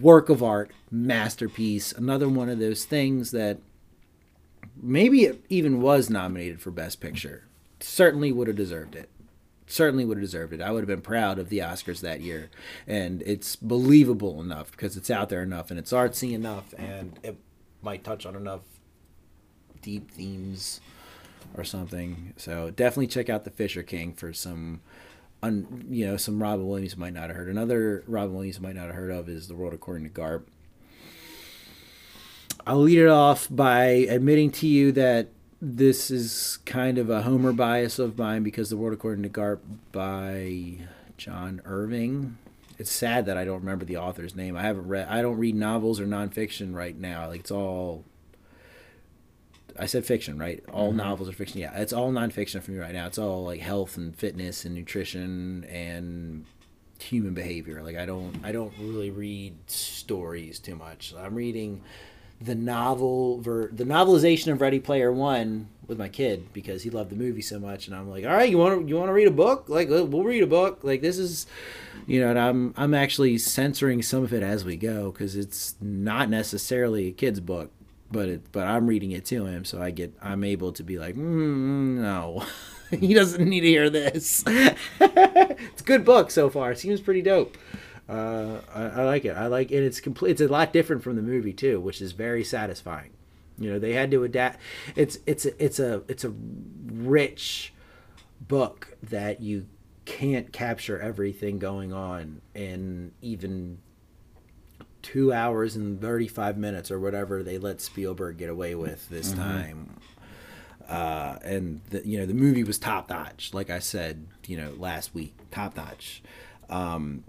Work 0.00 0.28
of 0.28 0.42
art, 0.42 0.70
masterpiece. 0.90 1.92
Another 1.92 2.28
one 2.28 2.50
of 2.50 2.58
those 2.58 2.84
things 2.84 3.30
that 3.30 3.58
maybe 4.76 5.22
it 5.24 5.42
even 5.48 5.80
was 5.80 6.10
nominated 6.10 6.60
for 6.60 6.70
Best 6.70 7.00
Picture. 7.00 7.44
Certainly 7.80 8.32
would 8.32 8.48
have 8.48 8.56
deserved 8.56 8.94
it 8.96 9.08
certainly 9.68 10.04
would 10.04 10.16
have 10.16 10.24
deserved 10.24 10.52
it. 10.52 10.60
I 10.60 10.70
would 10.70 10.80
have 10.80 10.88
been 10.88 11.00
proud 11.00 11.38
of 11.38 11.48
the 11.48 11.58
Oscars 11.58 12.00
that 12.00 12.20
year. 12.20 12.50
And 12.86 13.22
it's 13.22 13.56
believable 13.56 14.40
enough 14.40 14.70
because 14.70 14.96
it's 14.96 15.10
out 15.10 15.28
there 15.28 15.42
enough 15.42 15.70
and 15.70 15.78
it's 15.78 15.92
artsy 15.92 16.32
enough 16.32 16.74
and 16.76 17.18
it 17.22 17.36
might 17.82 18.02
touch 18.04 18.26
on 18.26 18.34
enough 18.34 18.62
deep 19.82 20.10
themes 20.10 20.80
or 21.56 21.64
something. 21.64 22.34
So 22.36 22.70
definitely 22.70 23.06
check 23.06 23.28
out 23.28 23.44
The 23.44 23.50
Fisher 23.50 23.82
King 23.82 24.12
for 24.12 24.32
some 24.32 24.80
you 25.42 26.04
know, 26.04 26.16
some 26.16 26.42
Robin 26.42 26.66
Williams 26.66 26.96
might 26.96 27.12
not 27.12 27.28
have 27.28 27.36
heard. 27.36 27.48
Another 27.48 28.02
Robin 28.08 28.34
Williams 28.34 28.60
might 28.60 28.74
not 28.74 28.86
have 28.86 28.94
heard 28.96 29.12
of 29.12 29.28
is 29.28 29.46
The 29.46 29.54
World 29.54 29.72
According 29.72 30.04
to 30.04 30.10
Garp. 30.10 30.44
I'll 32.66 32.80
lead 32.80 32.98
it 32.98 33.08
off 33.08 33.46
by 33.48 33.84
admitting 33.84 34.50
to 34.52 34.66
you 34.66 34.90
that 34.92 35.28
this 35.60 36.10
is 36.10 36.58
kind 36.64 36.98
of 36.98 37.10
a 37.10 37.22
Homer 37.22 37.52
bias 37.52 37.98
of 37.98 38.16
mine 38.16 38.42
because 38.42 38.70
The 38.70 38.76
World 38.76 38.94
According 38.94 39.24
to 39.24 39.28
Garp 39.28 39.58
by 39.90 40.78
John 41.16 41.60
Irving. 41.64 42.38
It's 42.78 42.92
sad 42.92 43.26
that 43.26 43.36
I 43.36 43.44
don't 43.44 43.60
remember 43.60 43.84
the 43.84 43.96
author's 43.96 44.36
name. 44.36 44.56
I 44.56 44.62
haven't 44.62 44.86
read. 44.86 45.08
I 45.08 45.20
don't 45.20 45.36
read 45.36 45.56
novels 45.56 45.98
or 45.98 46.06
nonfiction 46.06 46.74
right 46.74 46.96
now. 46.96 47.26
Like 47.26 47.40
it's 47.40 47.50
all. 47.50 48.04
I 49.76 49.86
said 49.86 50.04
fiction, 50.04 50.38
right? 50.38 50.62
All 50.72 50.88
mm-hmm. 50.88 50.98
novels 50.98 51.28
are 51.28 51.32
fiction. 51.32 51.60
Yeah, 51.60 51.76
it's 51.76 51.92
all 51.92 52.12
nonfiction 52.12 52.62
for 52.62 52.70
me 52.70 52.78
right 52.78 52.94
now. 52.94 53.06
It's 53.06 53.18
all 53.18 53.44
like 53.44 53.60
health 53.60 53.96
and 53.96 54.14
fitness 54.14 54.64
and 54.64 54.76
nutrition 54.76 55.64
and 55.64 56.46
human 57.00 57.34
behavior. 57.34 57.82
Like 57.82 57.96
I 57.96 58.06
don't. 58.06 58.36
I 58.44 58.52
don't 58.52 58.72
really 58.78 59.10
read 59.10 59.56
stories 59.68 60.60
too 60.60 60.76
much. 60.76 61.14
I'm 61.18 61.34
reading 61.34 61.82
the 62.40 62.54
novel 62.54 63.40
ver- 63.40 63.68
the 63.68 63.84
novelization 63.84 64.52
of 64.52 64.60
Ready 64.60 64.78
Player 64.78 65.12
One 65.12 65.68
with 65.86 65.98
my 65.98 66.08
kid 66.08 66.52
because 66.52 66.82
he 66.82 66.90
loved 66.90 67.10
the 67.10 67.16
movie 67.16 67.42
so 67.42 67.58
much, 67.58 67.86
and 67.86 67.96
I'm 67.96 68.08
like, 68.08 68.24
all 68.24 68.32
right, 68.32 68.48
you 68.48 68.58
want 68.58 68.82
to 68.82 68.88
you 68.88 68.96
want 68.96 69.08
to 69.08 69.12
read 69.12 69.26
a 69.26 69.32
book? 69.32 69.68
Like 69.68 69.88
we'll 69.88 70.24
read 70.24 70.42
a 70.42 70.46
book. 70.46 70.80
Like 70.82 71.00
this 71.00 71.18
is, 71.18 71.46
you 72.06 72.20
know, 72.20 72.30
and 72.30 72.38
I'm 72.38 72.74
I'm 72.76 72.94
actually 72.94 73.38
censoring 73.38 74.02
some 74.02 74.22
of 74.22 74.32
it 74.32 74.42
as 74.42 74.64
we 74.64 74.76
go 74.76 75.10
because 75.10 75.34
it's 75.34 75.74
not 75.80 76.28
necessarily 76.28 77.08
a 77.08 77.12
kid's 77.12 77.40
book, 77.40 77.72
but 78.12 78.28
it 78.28 78.52
but 78.52 78.66
I'm 78.66 78.86
reading 78.86 79.10
it 79.12 79.24
to 79.26 79.46
him, 79.46 79.64
so 79.64 79.82
I 79.82 79.90
get 79.90 80.14
I'm 80.22 80.44
able 80.44 80.72
to 80.72 80.82
be 80.82 80.98
like, 80.98 81.14
mm, 81.14 81.96
no. 81.98 82.44
he 82.90 83.12
doesn't 83.12 83.46
need 83.46 83.60
to 83.60 83.66
hear 83.66 83.90
this. 83.90 84.42
it's 85.00 85.82
a 85.82 85.84
good 85.84 86.04
book 86.04 86.30
so 86.30 86.48
far. 86.48 86.72
It 86.72 86.78
seems 86.78 87.00
pretty 87.00 87.20
dope. 87.20 87.56
Uh, 88.08 88.60
I, 88.74 88.82
I, 88.82 89.04
like 89.04 89.24
it. 89.26 89.36
I 89.36 89.48
like, 89.48 89.70
and 89.70 89.84
it's 89.84 90.00
complete. 90.00 90.30
It's 90.30 90.40
a 90.40 90.48
lot 90.48 90.72
different 90.72 91.02
from 91.02 91.16
the 91.16 91.22
movie 91.22 91.52
too, 91.52 91.78
which 91.78 92.00
is 92.00 92.12
very 92.12 92.42
satisfying. 92.42 93.10
You 93.58 93.72
know, 93.72 93.78
they 93.78 93.92
had 93.92 94.10
to 94.12 94.24
adapt. 94.24 94.60
It's 94.96 95.18
it's 95.26 95.44
a, 95.44 95.62
it's 95.62 95.78
a 95.78 96.02
it's 96.08 96.24
a 96.24 96.32
rich 96.86 97.74
book 98.40 98.96
that 99.02 99.42
you 99.42 99.66
can't 100.04 100.52
capture 100.52 100.98
everything 100.98 101.58
going 101.58 101.92
on 101.92 102.40
in 102.54 103.12
even 103.20 103.78
two 105.02 105.32
hours 105.32 105.76
and 105.76 106.00
35 106.00 106.56
minutes 106.56 106.90
or 106.90 106.98
whatever 106.98 107.42
they 107.42 107.58
let 107.58 107.80
Spielberg 107.80 108.38
get 108.38 108.48
away 108.48 108.74
with 108.74 109.08
this 109.10 109.30
mm-hmm. 109.30 109.40
time. 109.40 110.00
Uh, 110.88 111.38
and 111.42 111.82
the, 111.90 112.06
you 112.06 112.18
know 112.18 112.24
the 112.24 112.32
movie 112.32 112.64
was 112.64 112.78
top 112.78 113.10
notch, 113.10 113.52
like 113.52 113.68
I 113.68 113.78
said, 113.78 114.26
you 114.46 114.56
know 114.56 114.72
last 114.78 115.14
week, 115.14 115.34
top 115.50 115.76
notch. 115.76 116.22
Um, 116.70 117.24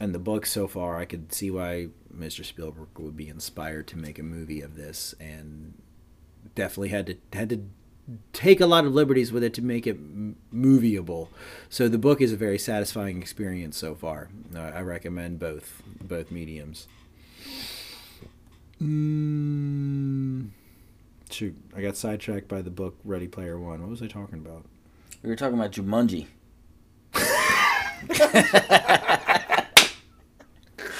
and 0.00 0.14
the 0.14 0.18
book 0.18 0.46
so 0.46 0.66
far, 0.66 0.98
I 0.98 1.04
could 1.04 1.32
see 1.32 1.50
why 1.50 1.88
Mr. 2.16 2.44
Spielberg 2.44 2.88
would 2.98 3.16
be 3.16 3.28
inspired 3.28 3.86
to 3.88 3.98
make 3.98 4.18
a 4.18 4.22
movie 4.22 4.62
of 4.62 4.74
this, 4.74 5.14
and 5.20 5.74
definitely 6.54 6.88
had 6.88 7.06
to 7.06 7.16
had 7.34 7.50
to 7.50 7.62
take 8.32 8.60
a 8.60 8.66
lot 8.66 8.84
of 8.86 8.92
liberties 8.92 9.30
with 9.30 9.44
it 9.44 9.54
to 9.54 9.62
make 9.62 9.86
it 9.86 9.98
movieable. 10.52 11.28
So 11.68 11.86
the 11.86 11.98
book 11.98 12.20
is 12.20 12.32
a 12.32 12.36
very 12.36 12.58
satisfying 12.58 13.20
experience 13.20 13.76
so 13.76 13.94
far. 13.94 14.30
Uh, 14.54 14.58
I 14.60 14.80
recommend 14.80 15.38
both 15.38 15.82
both 16.00 16.30
mediums. 16.30 16.88
Mm, 18.80 20.48
shoot, 21.30 21.54
I 21.76 21.82
got 21.82 21.96
sidetracked 21.98 22.48
by 22.48 22.62
the 22.62 22.70
book 22.70 22.96
Ready 23.04 23.28
Player 23.28 23.58
One. 23.58 23.82
What 23.82 23.90
was 23.90 24.02
I 24.02 24.06
talking 24.06 24.38
about? 24.38 24.64
We 25.22 25.28
were 25.28 25.36
talking 25.36 25.58
about 25.58 25.72
Jumanji. 25.72 26.26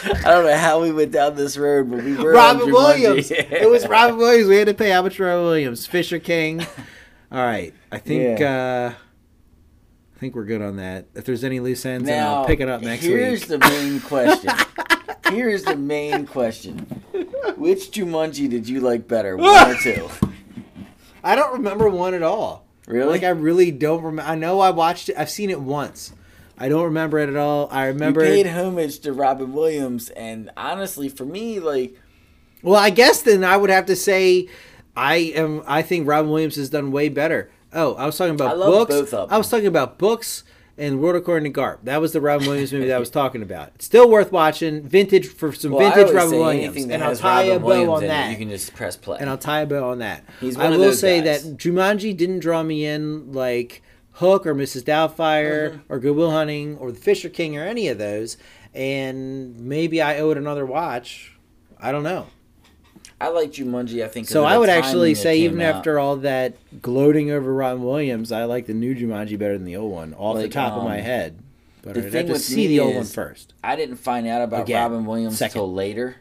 I 0.04 0.30
don't 0.30 0.46
know 0.46 0.56
how 0.56 0.80
we 0.80 0.92
went 0.92 1.12
down 1.12 1.36
this 1.36 1.56
road, 1.56 1.90
but 1.90 2.02
we 2.04 2.16
were 2.16 2.32
Robin 2.32 2.70
Williams. 2.70 3.30
it 3.30 3.68
was 3.68 3.86
Robin 3.86 4.16
Williams. 4.16 4.48
We 4.48 4.56
had 4.56 4.68
to 4.68 4.74
pay 4.74 4.92
Robin 4.92 5.12
Williams. 5.18 5.86
Fisher 5.86 6.18
King. 6.18 6.60
All 7.32 7.44
right, 7.44 7.74
I 7.92 7.98
think 7.98 8.40
yeah. 8.40 8.92
uh, 8.92 8.98
I 10.16 10.18
think 10.18 10.34
we're 10.34 10.44
good 10.44 10.62
on 10.62 10.76
that. 10.76 11.06
If 11.14 11.24
there's 11.24 11.44
any 11.44 11.60
loose 11.60 11.84
ends, 11.86 12.08
now, 12.08 12.36
I'll 12.36 12.46
pick 12.46 12.60
it 12.60 12.68
up 12.68 12.82
next 12.82 13.04
here's 13.04 13.12
week. 13.14 13.24
Here's 13.24 13.46
the 13.46 13.58
main 13.58 14.00
question. 14.00 14.50
here's 15.28 15.62
the 15.62 15.76
main 15.76 16.26
question. 16.26 16.78
Which 17.56 17.90
Jumanji 17.90 18.48
did 18.48 18.68
you 18.68 18.80
like 18.80 19.06
better, 19.06 19.36
one 19.36 19.70
or 19.70 19.76
two? 19.82 20.08
I 21.22 21.34
don't 21.34 21.52
remember 21.52 21.88
one 21.88 22.14
at 22.14 22.22
all. 22.22 22.66
Really? 22.86 23.10
Like 23.10 23.22
I 23.22 23.30
really 23.30 23.70
don't 23.70 24.02
remember. 24.02 24.30
I 24.30 24.34
know 24.34 24.60
I 24.60 24.70
watched 24.70 25.08
it. 25.08 25.16
I've 25.16 25.30
seen 25.30 25.50
it 25.50 25.60
once. 25.60 26.12
I 26.60 26.68
don't 26.68 26.84
remember 26.84 27.18
it 27.18 27.30
at 27.30 27.36
all. 27.36 27.68
I 27.72 27.86
remember 27.86 28.22
you 28.22 28.44
paid 28.44 28.46
homage 28.46 29.00
to 29.00 29.14
Robin 29.14 29.54
Williams, 29.54 30.10
and 30.10 30.50
honestly, 30.58 31.08
for 31.08 31.24
me, 31.24 31.58
like, 31.58 31.96
well, 32.62 32.76
I 32.76 32.90
guess 32.90 33.22
then 33.22 33.42
I 33.42 33.56
would 33.56 33.70
have 33.70 33.86
to 33.86 33.96
say 33.96 34.46
I 34.94 35.16
am. 35.16 35.62
I 35.66 35.80
think 35.80 36.06
Robin 36.06 36.30
Williams 36.30 36.56
has 36.56 36.68
done 36.68 36.92
way 36.92 37.08
better. 37.08 37.50
Oh, 37.72 37.94
I 37.94 38.04
was 38.04 38.18
talking 38.18 38.34
about 38.34 38.56
books. 38.56 39.14
I 39.14 39.38
was 39.38 39.48
talking 39.48 39.68
about 39.68 39.98
books 39.98 40.44
and 40.76 41.00
World 41.00 41.16
According 41.16 41.52
to 41.52 41.60
Garp. 41.60 41.78
That 41.84 42.00
was 42.00 42.12
the 42.12 42.20
Robin 42.20 42.46
Williams 42.46 42.72
movie 42.72 42.88
that 42.88 42.96
I 42.96 42.98
was 42.98 43.10
talking 43.10 43.42
about. 43.42 43.72
It's 43.76 43.86
still 43.86 44.10
worth 44.10 44.32
watching. 44.32 44.82
Vintage 44.82 45.28
for 45.28 45.52
some 45.52 45.72
well, 45.72 45.90
vintage 45.90 46.14
Robin 46.14 46.38
Williams, 46.38 46.84
and 46.84 47.02
I'll 47.02 47.16
tie 47.16 47.48
Robin 47.48 47.56
a 47.56 47.60
bow 47.60 47.66
Williams 47.66 47.90
on 47.90 48.06
that. 48.08 48.28
It, 48.28 48.32
you 48.32 48.36
can 48.38 48.50
just 48.50 48.74
press 48.74 48.96
play, 48.96 49.18
and 49.18 49.30
I'll 49.30 49.38
tie 49.38 49.60
a 49.60 49.66
bow 49.66 49.90
on 49.90 49.98
that. 50.00 50.24
I 50.42 50.76
will 50.76 50.92
say 50.92 51.22
guys. 51.22 51.44
that 51.44 51.56
Jumanji 51.56 52.16
didn't 52.16 52.40
draw 52.40 52.62
me 52.62 52.84
in 52.84 53.32
like 53.32 53.82
Hook 54.12 54.46
or 54.46 54.54
Mrs. 54.54 54.82
Doubtfire 54.82 55.70
mm-hmm. 55.70 55.92
or 55.92 55.98
Good 55.98 56.16
Will 56.16 56.30
Hunting 56.30 56.76
or 56.78 56.92
The 56.92 56.98
Fisher 56.98 57.28
King 57.28 57.56
or 57.56 57.64
any 57.64 57.88
of 57.88 57.98
those. 57.98 58.36
And 58.74 59.58
maybe 59.58 60.00
I 60.00 60.18
owe 60.18 60.30
it 60.30 60.38
another 60.38 60.66
watch. 60.66 61.36
I 61.78 61.92
don't 61.92 62.02
know. 62.02 62.26
I 63.20 63.28
like 63.28 63.52
Jumanji. 63.52 64.02
I 64.02 64.08
think 64.08 64.28
so. 64.28 64.44
I 64.44 64.56
would 64.56 64.70
actually 64.70 65.14
say, 65.14 65.40
even 65.40 65.60
out. 65.60 65.76
after 65.76 65.98
all 65.98 66.16
that 66.16 66.54
gloating 66.80 67.30
over 67.30 67.52
Robin 67.52 67.82
Williams, 67.82 68.32
I 68.32 68.44
like 68.44 68.66
the 68.66 68.74
new 68.74 68.94
Jumanji 68.94 69.38
better 69.38 69.58
than 69.58 69.66
the 69.66 69.76
old 69.76 69.92
one, 69.92 70.14
off 70.14 70.36
like, 70.36 70.44
the 70.44 70.48
top 70.48 70.72
um, 70.72 70.78
of 70.78 70.84
my 70.84 70.98
um, 70.98 71.04
head. 71.04 71.38
But 71.82 71.94
the 71.94 72.06
I'd 72.06 72.12
thing 72.12 72.26
have 72.28 72.36
to 72.36 72.42
see 72.42 72.66
the 72.66 72.80
old 72.80 72.94
one 72.94 73.04
first. 73.04 73.52
I 73.62 73.76
didn't 73.76 73.96
find 73.96 74.26
out 74.26 74.42
about 74.42 74.62
Again, 74.62 74.82
Robin 74.82 75.04
Williams 75.04 75.40
until 75.40 75.70
later, 75.70 76.16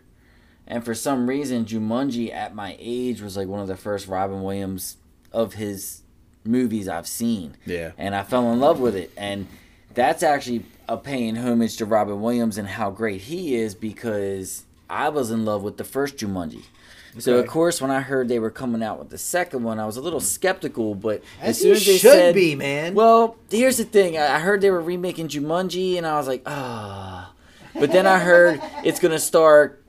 and 0.67 0.84
for 0.84 0.93
some 0.93 1.28
reason, 1.28 1.65
Jumanji 1.65 2.34
at 2.34 2.54
my 2.54 2.75
age 2.80 3.21
was 3.21 3.38
like 3.38 3.47
one 3.47 3.62
of 3.62 3.67
the 3.67 3.78
first 3.78 4.08
Robin 4.08 4.41
Williams 4.41 4.97
of 5.32 5.54
his 5.54 6.04
movies 6.43 6.88
I've 6.88 7.08
seen. 7.08 7.56
Yeah. 7.65 7.91
And 7.97 8.15
I 8.15 8.23
fell 8.23 8.52
in 8.52 8.60
love 8.60 8.80
with 8.80 8.95
it. 8.95 9.12
And 9.17 9.47
that's 9.93 10.23
actually 10.23 10.65
a 10.88 10.97
paying 10.97 11.36
homage 11.36 11.78
to 11.78 11.86
Robin 11.86 12.21
Williams 12.21 12.58
and 12.58 12.67
how 12.67 12.89
great 12.89 13.21
he 13.21 13.56
is 13.56 13.75
because 13.75 14.63
I 14.89 15.10
was 15.10 15.32
in 15.32 15.45
love 15.45 15.63
with 15.63 15.78
the 15.78 15.84
first 15.84 16.17
Jumanji. 16.17 16.63
Okay. 17.12 17.21
So 17.21 17.39
of 17.39 17.47
course, 17.47 17.82
when 17.82 17.91
I 17.91 18.02
heard 18.02 18.28
they 18.28 18.39
were 18.39 18.52
coming 18.52 18.84
out 18.84 18.99
with 18.99 19.10
the 19.10 19.17
second 19.17 19.63
one, 19.63 19.80
I 19.80 19.86
was 19.86 19.97
a 19.97 20.02
little 20.02 20.19
skeptical. 20.19 20.93
But 20.93 21.23
as, 21.41 21.58
as 21.58 21.62
soon 21.62 21.71
as 21.73 21.86
they 21.86 21.97
should 21.97 22.12
said, 22.12 22.36
be, 22.36 22.56
man. 22.56 22.93
Well, 22.93 23.36
here's 23.49 23.78
the 23.78 23.84
thing: 23.84 24.17
I 24.17 24.39
heard 24.39 24.62
they 24.62 24.69
were 24.69 24.82
remaking 24.82 25.28
Jumanji, 25.28 25.97
and 25.97 26.06
I 26.06 26.17
was 26.17 26.28
like, 26.28 26.43
ah. 26.45 27.34
Oh. 27.75 27.80
But 27.80 27.91
then 27.91 28.06
I 28.06 28.19
heard 28.19 28.62
it's 28.84 28.99
gonna 28.99 29.19
start, 29.19 29.84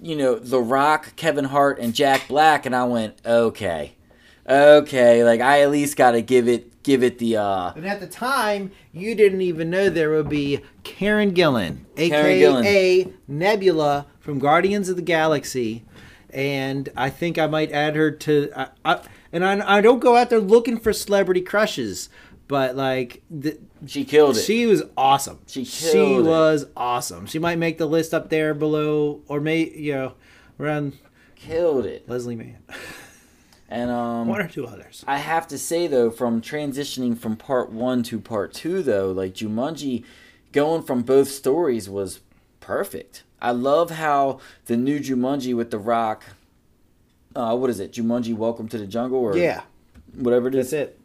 you 0.00 0.16
know, 0.16 0.38
The 0.38 0.60
Rock, 0.60 1.16
Kevin 1.16 1.44
Hart, 1.44 1.78
and 1.80 1.94
Jack 1.94 2.28
Black, 2.28 2.64
and 2.64 2.74
I 2.74 2.84
went, 2.84 3.18
okay 3.26 3.94
okay, 4.48 5.24
like 5.24 5.40
I 5.40 5.62
at 5.62 5.70
least 5.70 5.96
got 5.96 6.12
to 6.12 6.22
give 6.22 6.48
it 6.48 6.82
give 6.82 7.02
it 7.02 7.18
the. 7.18 7.36
uh 7.36 7.72
And 7.74 7.86
at 7.86 8.00
the 8.00 8.06
time, 8.06 8.72
you 8.92 9.14
didn't 9.14 9.42
even 9.42 9.70
know 9.70 9.90
there 9.90 10.10
would 10.10 10.28
be 10.28 10.60
Karen 10.82 11.32
Gillan, 11.32 11.84
aka 11.96 12.40
Gillan. 12.40 13.14
Nebula 13.26 14.06
from 14.20 14.38
Guardians 14.38 14.88
of 14.88 14.96
the 14.96 15.02
Galaxy, 15.02 15.84
and 16.30 16.88
I 16.96 17.10
think 17.10 17.38
I 17.38 17.46
might 17.46 17.72
add 17.72 17.96
her 17.96 18.10
to. 18.10 18.50
Uh, 18.54 18.68
I, 18.84 19.00
and 19.32 19.44
I, 19.44 19.78
I 19.78 19.80
don't 19.80 19.98
go 19.98 20.16
out 20.16 20.30
there 20.30 20.40
looking 20.40 20.78
for 20.78 20.92
celebrity 20.92 21.42
crushes, 21.42 22.08
but 22.48 22.76
like 22.76 23.22
the, 23.30 23.58
she 23.86 24.04
killed 24.04 24.36
it. 24.36 24.40
She 24.40 24.66
was 24.66 24.82
awesome. 24.96 25.40
She 25.46 25.64
she 25.64 26.14
it. 26.14 26.24
was 26.24 26.66
awesome. 26.76 27.26
She 27.26 27.38
might 27.38 27.58
make 27.58 27.78
the 27.78 27.86
list 27.86 28.14
up 28.14 28.30
there 28.30 28.54
below, 28.54 29.22
or 29.28 29.40
may 29.40 29.68
you 29.68 29.94
know 29.94 30.14
around. 30.58 30.98
Killed 31.36 31.86
it, 31.86 32.08
Leslie 32.08 32.34
Mann. 32.34 32.58
And 33.68 33.90
um, 33.90 34.28
one 34.28 34.40
or 34.40 34.48
two 34.48 34.66
others. 34.66 35.04
I 35.06 35.18
have 35.18 35.46
to 35.48 35.58
say 35.58 35.86
though, 35.86 36.10
from 36.10 36.40
transitioning 36.40 37.18
from 37.18 37.36
part 37.36 37.70
one 37.70 38.02
to 38.04 38.18
part 38.18 38.54
two, 38.54 38.82
though, 38.82 39.12
like 39.12 39.34
Jumanji, 39.34 40.04
going 40.52 40.82
from 40.82 41.02
both 41.02 41.28
stories 41.28 41.88
was 41.88 42.20
perfect. 42.60 43.24
I 43.40 43.50
love 43.52 43.90
how 43.90 44.40
the 44.66 44.76
new 44.76 44.98
Jumanji 44.98 45.54
with 45.54 45.70
The 45.70 45.78
Rock. 45.78 46.24
Uh, 47.36 47.56
what 47.56 47.68
is 47.68 47.78
it? 47.78 47.92
Jumanji: 47.92 48.34
Welcome 48.34 48.68
to 48.68 48.78
the 48.78 48.86
Jungle, 48.86 49.18
or 49.18 49.36
yeah, 49.36 49.62
whatever 50.14 50.48
it 50.48 50.54
is. 50.54 50.70
That's 50.70 50.90
it. 50.90 51.00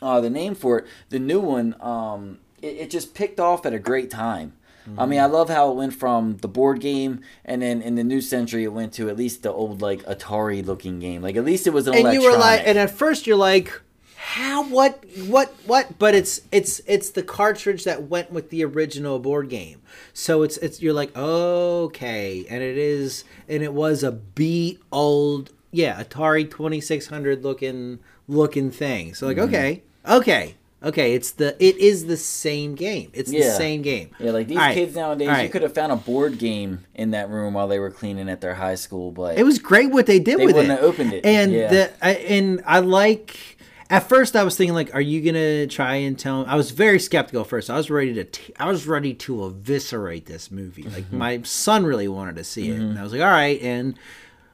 Uh, 0.00 0.20
the 0.20 0.30
name 0.30 0.54
for 0.54 0.78
it, 0.78 0.86
the 1.08 1.18
new 1.18 1.40
one, 1.40 1.74
um, 1.80 2.38
it, 2.60 2.76
it 2.76 2.90
just 2.90 3.14
picked 3.14 3.40
off 3.40 3.64
at 3.64 3.72
a 3.72 3.78
great 3.78 4.10
time. 4.10 4.52
Mm-hmm. 4.86 5.00
I 5.00 5.06
mean, 5.06 5.20
I 5.20 5.26
love 5.26 5.48
how 5.48 5.70
it 5.70 5.74
went 5.74 5.94
from 5.94 6.36
the 6.38 6.48
board 6.48 6.80
game, 6.80 7.20
and 7.44 7.60
then 7.60 7.82
in 7.82 7.96
the 7.96 8.04
new 8.04 8.20
century, 8.20 8.64
it 8.64 8.72
went 8.72 8.92
to 8.94 9.08
at 9.08 9.16
least 9.16 9.42
the 9.42 9.52
old 9.52 9.82
like 9.82 10.02
Atari 10.04 10.64
looking 10.64 11.00
game. 11.00 11.22
Like 11.22 11.36
at 11.36 11.44
least 11.44 11.66
it 11.66 11.70
was 11.70 11.86
an 11.86 11.94
and 11.94 12.00
electronic. 12.02 12.22
you 12.22 12.30
were 12.30 12.38
like, 12.38 12.62
and 12.64 12.78
at 12.78 12.90
first 12.90 13.26
you're 13.26 13.36
like, 13.36 13.80
how 14.14 14.64
what 14.64 15.04
what 15.26 15.54
what? 15.66 15.98
But 15.98 16.14
it's 16.14 16.40
it's 16.52 16.80
it's 16.86 17.10
the 17.10 17.22
cartridge 17.22 17.84
that 17.84 18.04
went 18.04 18.30
with 18.30 18.50
the 18.50 18.64
original 18.64 19.18
board 19.18 19.48
game. 19.48 19.82
So 20.12 20.42
it's 20.42 20.56
it's 20.58 20.80
you're 20.80 20.94
like 20.94 21.16
okay, 21.16 22.44
and 22.48 22.62
it 22.62 22.78
is 22.78 23.24
and 23.48 23.62
it 23.62 23.72
was 23.72 24.02
a 24.02 24.12
beat 24.12 24.80
old 24.92 25.50
yeah 25.72 26.02
Atari 26.02 26.48
twenty 26.48 26.80
six 26.80 27.08
hundred 27.08 27.44
looking 27.44 27.98
looking 28.28 28.70
thing. 28.70 29.14
So 29.14 29.26
like 29.26 29.36
mm-hmm. 29.36 29.48
okay 29.48 29.82
okay 30.08 30.54
Okay, 30.84 31.14
it's 31.14 31.32
the 31.32 31.56
it 31.64 31.76
is 31.78 32.06
the 32.06 32.16
same 32.18 32.74
game. 32.74 33.10
It's 33.14 33.30
the 33.30 33.42
same 33.42 33.82
game. 33.82 34.10
Yeah, 34.20 34.30
like 34.32 34.46
these 34.46 34.58
All 34.58 34.62
right, 34.64 34.74
kids 34.74 34.94
nowadays, 34.94 35.28
all 35.28 35.34
you 35.34 35.40
right. 35.40 35.50
could 35.52 35.62
have 35.62 35.74
found 35.74 35.90
a 35.90 35.96
board 35.96 36.38
game 36.38 36.84
in 36.94 37.12
that 37.12 37.30
room 37.30 37.54
while 37.54 37.66
they 37.66 37.78
were 37.78 37.90
cleaning 37.90 38.28
at 38.28 38.40
their 38.42 38.54
high 38.54 38.74
school, 38.74 39.10
but 39.10 39.38
It 39.38 39.42
was 39.44 39.58
great 39.58 39.90
what 39.90 40.06
they 40.06 40.18
did 40.18 40.38
They 40.38 40.46
with 40.46 40.56
it. 40.56 40.66
have 40.66 40.80
opened 40.82 41.12
it. 41.14 41.24
And 41.24 41.50
Yeah. 41.52 41.68
the 41.68 41.92
I, 42.06 42.10
and 42.12 42.62
I 42.66 42.80
like. 42.80 43.36
At 43.88 44.08
first, 44.08 44.34
I 44.34 44.42
was 44.42 44.56
thinking 44.56 44.74
like, 44.74 44.92
"Are 44.96 45.00
you 45.00 45.22
gonna 45.22 45.66
try 45.68 45.94
and 45.94 46.18
tell?" 46.18 46.44
I 46.46 46.56
was 46.56 46.72
very 46.72 46.98
skeptical 46.98 47.42
at 47.42 47.46
first. 47.46 47.70
I 47.70 47.76
was 47.76 47.88
ready 47.88 48.12
to. 48.14 48.24
T- 48.24 48.52
I 48.58 48.68
was 48.68 48.86
ready 48.86 49.14
to 49.14 49.44
eviscerate 49.46 50.26
this 50.26 50.50
movie. 50.50 50.82
Like 50.82 51.04
Mm-hmm. 51.04 51.18
my 51.18 51.40
son 51.44 51.86
really 51.86 52.08
wanted 52.08 52.34
to 52.36 52.44
see 52.44 52.68
it, 52.70 52.80
and 52.80 52.98
I 52.98 53.02
was 53.04 53.12
like, 53.12 53.22
"All 53.22 53.30
right." 53.30 53.60
And 53.62 53.96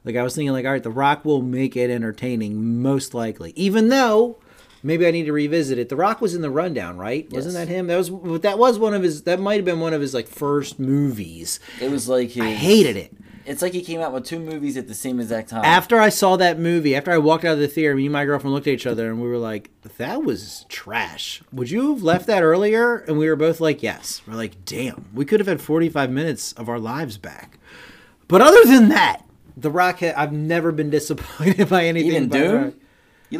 like 0.05 0.15
I 0.15 0.21
was 0.23 0.35
thinking 0.35 0.51
like, 0.53 0.65
"All 0.65 0.71
right, 0.71 0.83
The 0.83 0.91
Rock 0.91 1.25
will 1.25 1.41
make 1.41 1.75
it 1.75 1.89
entertaining, 1.89 2.81
most 2.81 3.15
likely." 3.15 3.53
Even 3.55 3.89
though 3.89 4.37
maybe 4.83 5.07
I 5.07 5.11
need 5.11 5.25
to 5.25 5.33
revisit 5.33 5.79
it. 5.79 5.89
The 5.89 5.95
Rock 5.95 6.21
was 6.21 6.35
in 6.35 6.41
the 6.41 6.49
rundown, 6.51 6.97
right? 6.97 7.27
Wasn't 7.31 7.55
that 7.55 7.67
him? 7.67 7.87
That 7.87 7.97
was 7.97 8.41
that 8.41 8.59
was 8.59 8.77
one 8.77 8.93
of 8.93 9.01
his. 9.01 9.23
That 9.23 9.39
might 9.39 9.55
have 9.55 9.65
been 9.65 9.79
one 9.79 9.93
of 9.93 10.01
his 10.01 10.13
like 10.13 10.27
first 10.27 10.79
movies. 10.79 11.59
it 11.81 11.89
was 11.89 12.07
like 12.07 12.29
his, 12.31 12.43
I 12.43 12.51
hated 12.51 12.97
it. 12.97 13.13
It's 13.45 13.61
like 13.61 13.73
he 13.73 13.81
came 13.81 13.99
out 13.99 14.13
with 14.13 14.23
two 14.23 14.39
movies 14.39 14.77
at 14.77 14.87
the 14.87 14.93
same 14.93 15.19
exact 15.19 15.49
time. 15.49 15.65
after 15.65 15.99
I 15.99 16.07
saw 16.07 16.37
that 16.37 16.57
movie, 16.59 16.95
after 16.95 17.11
I 17.11 17.17
walked 17.17 17.43
out 17.43 17.53
of 17.55 17.59
the 17.59 17.67
theater, 17.67 17.93
me 17.93 18.05
and 18.05 18.13
my 18.13 18.23
girlfriend 18.23 18.53
looked 18.53 18.67
at 18.67 18.73
each 18.73 18.87
other 18.87 19.09
and 19.09 19.21
we 19.21 19.27
were 19.27 19.37
like, 19.37 19.69
"That 19.97 20.23
was 20.23 20.65
trash. 20.69 21.41
Would 21.51 21.69
you 21.69 21.93
have 21.93 22.03
left 22.03 22.27
that 22.27 22.41
earlier?" 22.41 22.97
And 22.99 23.17
we 23.17 23.27
were 23.27 23.35
both 23.35 23.59
like, 23.59 23.83
"Yes." 23.83 24.21
We're 24.25 24.35
like, 24.35 24.63
"Damn, 24.63 25.05
we 25.13 25.25
could 25.25 25.41
have 25.41 25.47
had 25.47 25.59
45 25.59 26.09
minutes 26.09 26.53
of 26.53 26.69
our 26.69 26.79
lives 26.79 27.17
back." 27.17 27.59
But 28.29 28.41
other 28.41 28.63
than 28.63 28.87
that, 28.89 29.23
The 29.57 29.69
Rock, 29.69 30.01
I've 30.01 30.31
never 30.31 30.71
been 30.71 30.89
disappointed 30.97 31.67
by 31.67 31.85
anything. 31.85 32.11
Even 32.11 32.29
by 32.29 32.37
Doom? 32.37 32.73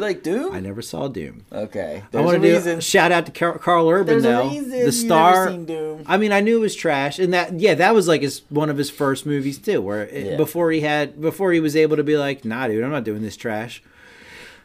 you 0.02 0.14
like 0.14 0.22
Doom? 0.22 0.54
I 0.54 0.60
never 0.60 0.82
saw 0.82 1.08
Doom. 1.08 1.44
okay, 1.52 2.02
I 2.12 2.20
want 2.20 2.42
to 2.42 2.48
do 2.48 2.54
reason. 2.54 2.78
a 2.78 2.80
shout 2.82 3.12
out 3.12 3.26
to 3.26 3.32
Karl, 3.32 3.58
Karl 3.58 3.88
Urban 3.88 4.06
There's 4.06 4.22
though, 4.22 4.48
the 4.50 4.92
star. 4.92 5.32
never 5.46 5.50
seen 5.52 5.64
Doom. 5.66 6.04
I 6.06 6.16
mean, 6.16 6.32
I 6.32 6.40
knew 6.40 6.58
it 6.58 6.60
was 6.60 6.74
trash, 6.76 7.18
and 7.18 7.32
that 7.32 7.58
yeah, 7.60 7.74
that 7.74 7.94
was 7.94 8.06
like 8.08 8.22
his 8.22 8.42
one 8.48 8.70
of 8.70 8.76
his 8.78 8.90
first 8.90 9.26
movies 9.26 9.58
too, 9.58 9.80
where 9.80 10.04
it, 10.06 10.26
Yeah. 10.32 10.36
before 10.36 10.70
he 10.70 10.80
had 10.80 11.20
before 11.20 11.52
he 11.52 11.60
was 11.60 11.76
able 11.76 11.96
to 11.96 12.04
be 12.04 12.16
like, 12.16 12.44
nah, 12.44 12.66
dude, 12.68 12.82
I'm 12.84 12.90
not 12.90 13.04
doing 13.04 13.22
this 13.22 13.36
trash. 13.36 13.82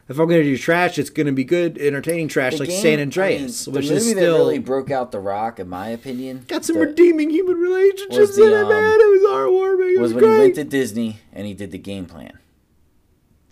If 0.07 0.17
I'm 0.17 0.27
gonna 0.27 0.41
do 0.41 0.57
trash, 0.57 0.97
it's 0.97 1.11
gonna 1.11 1.31
be 1.33 1.43
good, 1.43 1.77
entertaining 1.77 2.29
trash, 2.29 2.53
The 2.53 2.59
like 2.61 2.69
game- 2.69 2.81
San 2.81 2.93
I 2.93 2.95
mean, 2.95 3.01
Andreas, 3.03 3.65
the 3.65 3.69
which 3.71 3.83
movie 3.85 3.95
is 3.95 4.05
that 4.07 4.11
still 4.19 4.37
really 4.39 4.57
broke 4.57 4.89
out 4.89 5.11
The 5.11 5.19
Rock, 5.19 5.59
in 5.59 5.69
my 5.69 5.89
opinion, 5.89 6.45
got 6.47 6.65
some 6.65 6.77
the- 6.79 6.87
redeeming 6.87 7.29
human 7.29 7.57
relationships 7.57 8.17
was 8.17 8.35
the, 8.35 8.47
in 8.47 8.53
it, 8.53 8.63
um, 8.63 8.69
man. 8.69 8.99
It 8.99 9.21
was 9.21 9.21
heartwarming. 9.29 9.95
It 9.95 10.01
was, 10.01 10.13
was 10.15 10.23
when 10.23 10.33
he 10.33 10.39
went 10.39 10.55
to 10.55 10.63
Disney 10.63 11.17
and 11.31 11.45
he 11.45 11.53
did 11.53 11.69
the 11.69 11.77
game 11.77 12.07
plan. 12.07 12.33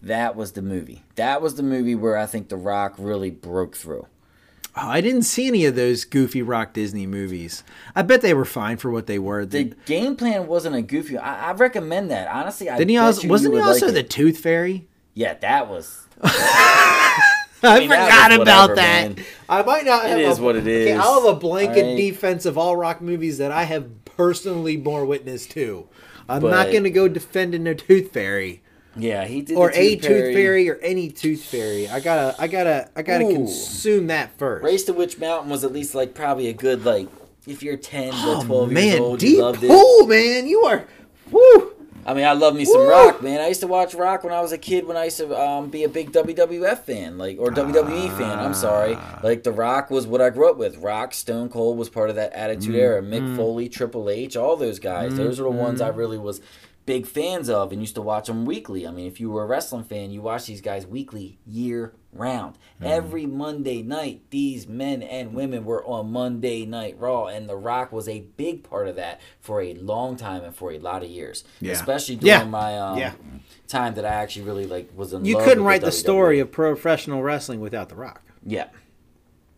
That 0.07 0.35
was 0.35 0.53
the 0.53 0.61
movie. 0.61 1.03
That 1.15 1.41
was 1.41 1.55
the 1.55 1.63
movie 1.63 1.95
where 1.95 2.17
I 2.17 2.25
think 2.25 2.49
The 2.49 2.55
Rock 2.57 2.95
really 2.97 3.29
broke 3.29 3.75
through. 3.75 4.07
Oh, 4.79 4.87
I 4.89 5.01
didn't 5.01 5.23
see 5.23 5.47
any 5.47 5.65
of 5.65 5.75
those 5.75 6.05
goofy 6.05 6.41
rock 6.43 6.71
Disney 6.73 7.07
movies. 7.07 7.63
I 7.95 8.03
bet 8.03 8.21
they 8.21 8.33
were 8.35 8.45
fine 8.45 8.77
for 8.77 8.91
what 8.91 9.07
they 9.07 9.17
were. 9.17 9.43
The 9.45 9.63
The, 9.63 9.75
game 9.85 10.15
plan 10.15 10.45
wasn't 10.47 10.75
a 10.75 10.81
goofy. 10.83 11.17
I, 11.17 11.49
I 11.49 11.53
recommend 11.53 12.11
that 12.11 12.27
honestly. 12.27 12.69
I 12.69 12.77
didn't 12.77 12.91
he 12.91 12.97
also 12.97 13.27
wasn't 13.27 13.55
he 13.55 13.59
also 13.59 13.87
like 13.87 13.95
the 13.95 13.99
it. 14.01 14.09
Tooth 14.09 14.37
Fairy? 14.37 14.87
Yeah, 15.15 15.33
that 15.33 15.67
was. 15.67 16.05
I, 17.63 17.79
mean, 17.79 17.89
that 17.89 18.05
forgot 18.05 18.31
was 18.31 18.47
about 18.47 18.69
whatever, 18.69 18.75
that. 18.75 19.15
man. 19.15 19.25
I 19.49 19.61
might 19.63 19.85
not 19.85 20.05
have. 20.05 20.19
is 20.19 20.37
a, 20.37 20.41
what 20.43 20.55
it 20.55 20.59
Okay. 20.61 20.93
I'll 20.93 21.21
have 21.25 21.35
a 21.35 21.39
blanket 21.39 21.83
Alright. 21.83 21.97
defense 21.97 22.45
of 22.45 22.57
all 22.57 22.77
rock 22.77 23.01
movies 23.01 23.39
that 23.39 23.51
I 23.51 23.63
have 23.63 24.05
personally 24.05 24.77
bore 24.77 25.05
witness 25.05 25.47
to. 25.47 25.87
I'm 26.29 26.43
But- 26.43 26.51
not 26.51 26.67
going 26.71 26.83
to 26.83 26.91
go 26.91 27.07
defending 27.07 27.63
the 27.63 27.73
Tooth 27.73 28.11
Fairy 28.13 28.61
Yeah, 28.97 29.25
he 29.25 29.41
did. 29.41 29.57
or 29.57 29.69
the 29.71 29.79
a 29.79 29.95
Tooth 29.95 30.33
Fairy 30.33 30.69
or 30.69 30.75
any 30.75 31.09
Tooth 31.09 31.43
Fairy. 31.43 31.87
I 31.87 31.99
gotta, 31.99 32.35
I 32.41 32.47
gotta, 32.47 32.89
I 32.95 33.01
gotta 33.01 33.25
Ooh. 33.25 33.33
consume 33.33 34.07
that 34.07 34.37
first. 34.37 34.63
Race 34.63 34.83
to 34.85 34.93
Witch 34.93 35.17
Mountain 35.19 35.49
was 35.49 35.63
at 35.63 35.71
least 35.71 35.93
like 35.95 36.13
probably 36.13 36.47
a 36.47 36.53
good 36.53 36.83
like 36.85 37.07
if 37.45 37.63
you're 37.63 37.77
ten 37.77 38.11
to 38.11 38.17
oh 38.19 38.43
twelve 38.45 38.71
years 38.71 38.93
man, 38.93 39.01
old, 39.01 39.21
you 39.21 39.29
deep 39.29 39.39
loved 39.41 39.63
it. 39.63 39.69
pool, 39.69 40.07
man. 40.07 40.47
You 40.47 40.61
are, 40.63 40.85
woo. 41.31 41.73
I 42.05 42.13
mean, 42.13 42.23
I 42.23 42.31
love 42.31 42.55
me 42.55 42.63
some 42.63 42.77
Woo! 42.79 42.89
rock, 42.89 43.21
man. 43.21 43.41
I 43.41 43.49
used 43.49 43.59
to 43.59 43.67
watch 43.67 43.93
rock 43.93 44.23
when 44.23 44.31
I 44.31 44.39
was 44.39 44.53
a 44.53 44.57
kid. 44.57 44.87
When 44.87 44.95
I 44.95 45.05
used 45.05 45.17
to 45.17 45.37
um, 45.37 45.69
be 45.69 45.83
a 45.83 45.89
big 45.89 46.13
WWF 46.13 46.79
fan, 46.79 47.17
like 47.17 47.37
or 47.37 47.51
WWE 47.51 48.17
fan. 48.17 48.39
I'm 48.39 48.53
sorry, 48.53 48.95
Ah. 48.97 49.19
like 49.23 49.43
The 49.43 49.51
Rock 49.51 49.89
was 49.89 50.07
what 50.07 50.21
I 50.21 50.29
grew 50.29 50.49
up 50.49 50.55
with. 50.57 50.77
Rock, 50.77 51.13
Stone 51.13 51.49
Cold 51.49 51.77
was 51.77 51.89
part 51.89 52.09
of 52.09 52.15
that 52.15 52.31
Attitude 52.31 52.75
Mm, 52.75 52.79
Era. 52.79 53.01
Mick 53.01 53.35
Foley, 53.35 53.67
Triple 53.67 54.09
H, 54.09 54.37
all 54.37 54.55
those 54.55 54.79
guys. 54.79 55.17
those 55.17 55.37
are 55.37 55.43
the 55.43 55.49
ones 55.49 55.81
mm. 55.81 55.85
I 55.85 55.89
really 55.89 56.17
was 56.17 56.39
big 56.87 57.05
fans 57.05 57.49
of 57.49 57.71
and 57.71 57.81
used 57.81 57.93
to 57.95 58.01
watch 58.01 58.25
them 58.27 58.45
weekly. 58.45 58.87
I 58.87 58.91
mean, 58.91 59.05
if 59.05 59.19
you 59.19 59.29
were 59.29 59.43
a 59.43 59.45
wrestling 59.45 59.83
fan, 59.83 60.09
you 60.09 60.21
watch 60.21 60.47
these 60.47 60.61
guys 60.61 60.87
weekly, 60.87 61.37
year 61.45 61.93
round. 62.13 62.55
Mm. 62.81 62.87
Every 62.89 63.25
Monday 63.27 63.83
night, 63.83 64.21
these 64.31 64.67
men 64.67 65.03
and 65.03 65.33
women 65.35 65.65
were 65.65 65.85
on 65.85 66.11
Monday 66.11 66.65
Night 66.65 66.95
Raw, 66.97 67.25
and 67.27 67.47
The 67.47 67.57
Rock 67.57 67.91
was 67.91 68.07
a 68.07 68.21
big 68.37 68.63
part 68.63 68.87
of 68.87 68.95
that 68.95 69.19
for 69.41 69.61
a 69.61 69.73
long 69.75 70.15
time 70.15 70.43
and 70.43 70.55
for 70.55 70.71
a 70.71 70.79
lot 70.79 71.03
of 71.03 71.09
years. 71.09 71.43
Yeah. 71.59 71.73
Especially 71.73 72.15
during 72.15 72.39
Yeah. 72.39 72.45
my 72.45 72.79
um, 72.79 72.97
Yeah. 72.97 73.11
time 73.67 73.93
that 73.95 74.05
I 74.05 74.09
actually 74.13 74.45
really 74.45 74.65
like 74.65 74.89
was 74.95 75.11
in 75.13 75.25
You 75.25 75.37
couldn't 75.37 75.65
write 75.65 75.81
the 75.81 75.87
WWE. 75.91 75.99
story 75.99 76.39
of 76.39 76.51
professional 76.51 77.21
wrestling 77.21 77.59
without 77.59 77.89
The 77.89 77.95
Rock. 77.95 78.21
Yeah. 78.45 78.67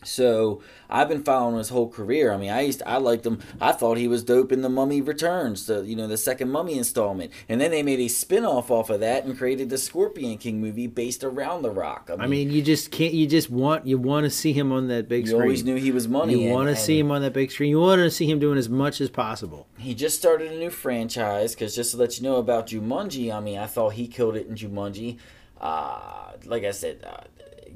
So 0.03 0.61
I've 0.89 1.09
been 1.09 1.23
following 1.23 1.57
his 1.57 1.69
whole 1.69 1.89
career. 1.89 2.31
I 2.31 2.37
mean, 2.37 2.49
I 2.49 2.61
used 2.61 2.81
I 2.85 2.97
liked 2.97 3.25
him. 3.25 3.39
I 3.59 3.73
thought 3.73 3.97
he 3.97 4.07
was 4.07 4.23
dope 4.23 4.51
in 4.51 4.61
the 4.61 4.69
Mummy 4.69 5.01
Returns, 5.01 5.65
the 5.65 5.81
you 5.81 5.95
know 5.95 6.07
the 6.07 6.17
second 6.17 6.49
Mummy 6.49 6.77
installment, 6.77 7.31
and 7.49 7.59
then 7.59 7.71
they 7.71 7.83
made 7.83 7.99
a 7.99 8.07
spin 8.07 8.45
off 8.45 8.69
of 8.69 8.99
that 9.01 9.25
and 9.25 9.37
created 9.37 9.69
the 9.69 9.77
Scorpion 9.77 10.37
King 10.37 10.61
movie 10.61 10.87
based 10.87 11.23
around 11.23 11.63
The 11.63 11.71
Rock. 11.71 12.09
I 12.17 12.27
mean, 12.27 12.49
you 12.49 12.61
just 12.61 12.91
can't. 12.91 13.13
You 13.13 13.27
just 13.27 13.49
want 13.49 13.85
you 13.85 13.97
want 13.97 14.23
to 14.23 14.29
see 14.29 14.53
him 14.53 14.71
on 14.71 14.87
that 14.87 15.09
big 15.09 15.25
screen. 15.25 15.25
you 15.25 15.27
screen. 15.31 15.41
always 15.41 15.63
knew 15.65 15.75
he 15.75 15.91
was 15.91 16.07
money. 16.07 16.45
You 16.45 16.53
want 16.53 16.69
to 16.69 16.75
see 16.75 16.97
him 16.97 17.11
on 17.11 17.21
that 17.21 17.33
big 17.33 17.51
screen. 17.51 17.69
You 17.69 17.81
want 17.81 17.99
to 17.99 18.11
see 18.11 18.29
him 18.29 18.39
doing 18.39 18.57
as 18.57 18.69
much 18.69 19.01
as 19.01 19.09
possible. 19.09 19.67
He 19.77 19.93
just 19.93 20.17
started 20.17 20.51
a 20.51 20.57
new 20.57 20.69
franchise 20.69 21.53
because 21.55 21.75
just 21.75 21.91
to 21.91 21.97
let 21.97 22.17
you 22.17 22.23
know 22.23 22.37
about 22.37 22.67
Jumanji, 22.67 23.33
I 23.33 23.41
mean, 23.41 23.57
I 23.57 23.65
thought 23.65 23.93
he 23.93 24.07
killed 24.07 24.37
it 24.37 24.47
in 24.47 24.55
Jumanji. 24.55 25.17
Uh, 25.59 26.31
like 26.45 26.63
I 26.63 26.71
said, 26.71 27.03
uh, 27.05 27.23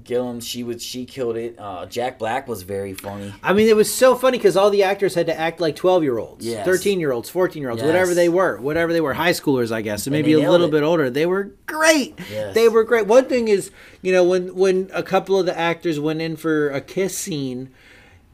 Gillan, 0.04 0.42
she 0.44 0.64
was 0.64 0.84
she 0.84 1.06
killed 1.06 1.38
it. 1.38 1.56
Uh, 1.58 1.86
Jack 1.86 2.20
Black 2.20 2.48
was 2.48 2.64
very 2.64 2.94
funny. 2.94 3.34
I 3.42 3.54
mean, 3.54 3.68
it 3.68 3.76
was 3.76 3.94
so 3.94 4.16
funny 4.16 4.38
because 4.38 4.56
all 4.58 4.70
the 4.70 4.84
actors 4.84 5.16
had 5.16 5.26
to 5.28 5.40
act 5.40 5.60
like 5.60 5.76
twelve 5.76 6.04
year 6.04 6.18
olds, 6.18 6.46
Yes. 6.46 6.66
thirteen 6.66 7.00
year 7.00 7.12
olds, 7.12 7.30
fourteen 7.30 7.62
year 7.62 7.70
olds, 7.72 7.82
Yes. 7.82 7.88
whatever 7.88 8.14
they 8.14 8.30
were, 8.30 8.58
whatever 8.60 8.94
they 8.94 9.02
were, 9.02 9.14
high 9.14 9.32
schoolers, 9.32 9.72
I 9.72 9.82
guess, 9.82 10.06
and 10.08 10.16
And 10.16 10.26
maybe 10.26 10.34
a 10.42 10.50
little 10.52 10.68
it. 10.68 10.72
bit 10.72 10.84
older. 10.84 11.10
They 11.10 11.26
were 11.26 11.52
great. 11.66 12.20
Yes. 12.32 12.54
They 12.54 12.70
were 12.70 12.84
great. 12.84 13.08
One 13.08 13.26
thing 13.26 13.48
is, 13.48 13.72
you 14.02 14.12
know, 14.12 14.24
when 14.24 14.56
when 14.56 14.90
a 14.94 15.04
couple 15.04 15.40
of 15.40 15.46
the 15.46 15.58
actors 15.58 16.00
went 16.00 16.22
in 16.22 16.36
for 16.36 16.70
a 16.70 16.82
kiss 16.82 17.18
scene, 17.18 17.70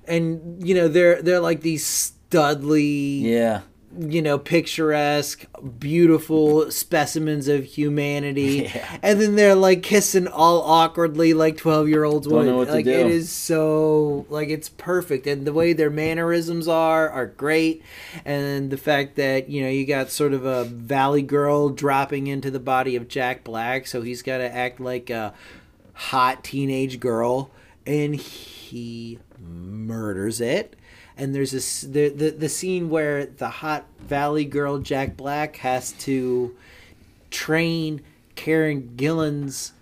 and 0.08 0.66
you 0.68 0.74
know 0.76 0.88
they're 0.88 1.22
they're 1.22 1.40
like 1.40 1.62
these 1.62 2.14
studly, 2.30 3.22
Yeah, 3.22 3.62
you 3.98 4.22
know, 4.22 4.38
picturesque, 4.38 5.46
beautiful 5.80 6.70
specimens 6.72 7.48
of 7.48 7.64
humanity. 7.66 8.60
Yeah. 8.70 8.98
And 9.02 9.20
then 9.20 9.36
they're 9.36 9.56
like 9.56 9.82
kissing 9.82 10.28
all 10.28 10.62
awkwardly 10.62 11.34
like 11.34 11.58
12 11.58 11.88
year 11.90 12.04
olds 12.04 12.28
would. 12.28 12.46
know 12.46 12.58
what 12.58 12.68
to 12.68 12.74
like 12.74 12.86
it 12.86 13.08
is 13.08 13.32
so 13.32 14.26
like 14.30 14.50
it's 14.50 14.70
perfect. 14.70 15.26
And 15.26 15.48
the 15.48 15.54
way 15.54 15.74
their 15.74 15.90
mannerisms 15.90 16.68
are 16.68 17.10
are 17.10 17.26
great. 17.26 17.82
And 18.26 18.70
the 18.70 18.78
fact 18.78 19.16
that, 19.16 19.50
you 19.50 19.64
know, 19.64 19.70
you 19.70 19.86
got 19.86 20.12
sort 20.12 20.34
of 20.34 20.46
a 20.46 20.66
valley 20.66 21.22
girl 21.22 21.70
dropping 21.70 22.28
into 22.28 22.52
the 22.52 22.60
body 22.60 22.96
of 22.96 23.08
Jack 23.08 23.44
Black, 23.44 23.88
so 23.88 24.02
he's 24.02 24.22
got 24.22 24.38
to 24.38 24.54
act 24.54 24.80
like 24.80 25.10
a 25.10 25.34
hot 25.94 26.44
teenage 26.44 27.00
girl 27.00 27.50
and 27.86 28.16
he 28.16 29.20
murders 29.40 30.40
it 30.42 30.76
and 31.20 31.36
there's 31.36 31.52
this 31.52 31.82
the, 31.82 32.10
the 32.10 32.32
the 32.32 32.50
scene 32.50 32.90
where 32.90 33.26
the 33.26 33.50
hot 33.50 33.86
valley 34.00 34.46
girl 34.46 34.80
jack 34.80 35.16
black 35.18 35.58
has 35.58 35.92
to 35.94 36.56
train 37.30 38.02
karen 38.36 38.96
gillan's 38.96 39.74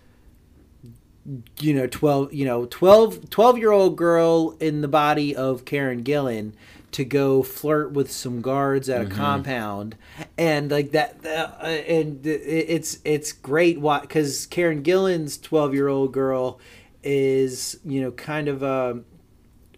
you 1.60 1.74
know 1.74 1.88
12 1.88 2.34
you 2.34 2.46
know 2.46 2.66
12 2.66 3.30
12 3.30 3.58
year 3.58 3.72
old 3.72 3.98
girl 3.98 4.56
in 4.60 4.82
the 4.82 4.88
body 4.88 5.36
of 5.36 5.66
karen 5.66 6.04
gillan 6.04 6.54
to 6.92 7.04
go 7.04 7.44
flirt 7.44 7.92
with 7.92 8.12
some 8.12 8.42
guards 8.42 8.90
at 8.90 9.02
a 9.02 9.06
compound. 9.06 9.96
And 10.38 10.72
like 10.72 10.92
that 10.92 11.18
uh, 11.26 11.64
and 11.66 12.26
it's 12.26 13.00
it's 13.04 13.34
great 13.34 13.82
because 13.82 14.46
karen 14.48 14.84
gillan's 14.84 15.38
12 15.38 15.74
year 15.74 15.90
old 15.90 16.14
girl 16.14 16.60
is 17.04 17.80
you 17.86 18.02
know 18.02 18.12
kind 18.12 18.48
of 18.48 18.64
a 18.64 19.02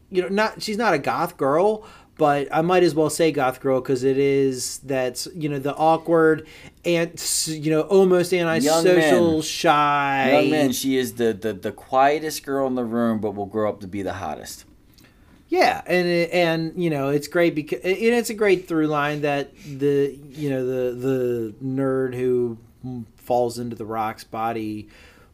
you 0.10 0.22
know 0.22 0.28
not 0.28 0.62
she's 0.62 0.78
not 0.78 0.94
a 0.94 1.00
goth 1.00 1.38
girl 1.38 1.86
but 2.18 2.48
i 2.52 2.62
might 2.62 2.84
as 2.84 2.94
well 2.94 3.10
say 3.10 3.32
goth 3.32 3.60
girl 3.62 3.80
because 3.80 4.04
it 4.04 4.18
is 4.18 4.80
that's 4.80 5.28
you 5.34 5.48
know 5.48 5.60
the 5.60 5.76
awkward 5.76 6.48
and 6.86 7.12
you 7.48 7.72
know 7.72 7.82
almost 7.82 8.34
antisocial 8.34 9.34
men. 9.34 9.42
shy 9.42 10.32
young 10.32 10.52
man, 10.52 10.72
she 10.72 10.98
is 10.98 11.14
the, 11.14 11.34
the 11.34 11.54
the 11.54 11.72
quietest 11.72 12.46
girl 12.46 12.68
in 12.68 12.76
the 12.76 12.86
room, 12.86 13.20
but 13.20 13.36
will 13.36 13.46
grow 13.46 13.70
up 13.70 13.82
to 13.82 13.88
be 13.88 14.02
the 14.02 14.14
hottest. 14.14 14.66
Yeah, 15.50 15.82
and 15.88 16.08
it, 16.08 16.32
and 16.32 16.82
you 16.82 16.90
know 16.90 17.10
it's 17.10 17.28
great 17.28 17.56
because 17.56 17.80
and 17.82 17.98
it's 17.98 18.30
a 18.30 18.36
great 18.36 18.68
through 18.68 18.88
line 18.88 19.22
that 19.22 19.52
the 19.66 20.18
you 20.30 20.50
know 20.50 20.66
the 20.66 20.96
the 20.96 21.54
nerd 21.64 22.14
who 22.16 22.58
falls 23.18 23.60
into 23.60 23.76
the 23.76 23.86
rock's 23.86 24.24
body 24.24 24.88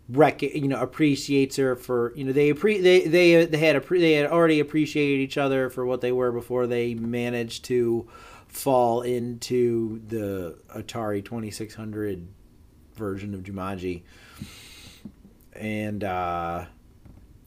rec 0.08 0.42
you 0.44 0.68
know 0.68 0.80
appreciates 0.80 1.56
her 1.56 1.76
for 1.76 2.14
you 2.16 2.24
know 2.24 2.32
they 2.32 2.54
appre- 2.54 2.82
they 2.82 3.08
they 3.08 3.46
they 3.46 3.58
had 3.58 3.76
appre- 3.76 4.00
they 4.00 4.14
had 4.14 4.30
already 4.30 4.60
appreciated 4.60 5.20
each 5.20 5.38
other 5.38 5.70
for 5.70 5.86
what 5.86 6.02
they 6.02 6.12
were 6.12 6.32
before 6.32 6.68
they 6.68 6.94
managed 6.94 7.66
to 7.66 8.08
fall 8.48 9.02
into 9.02 10.02
the 10.08 10.58
Atari 10.76 11.24
2600 11.26 12.28
version 12.96 13.34
of 13.34 13.42
Jumanji. 13.42 14.04
And 15.54 16.04
uh 16.04 16.66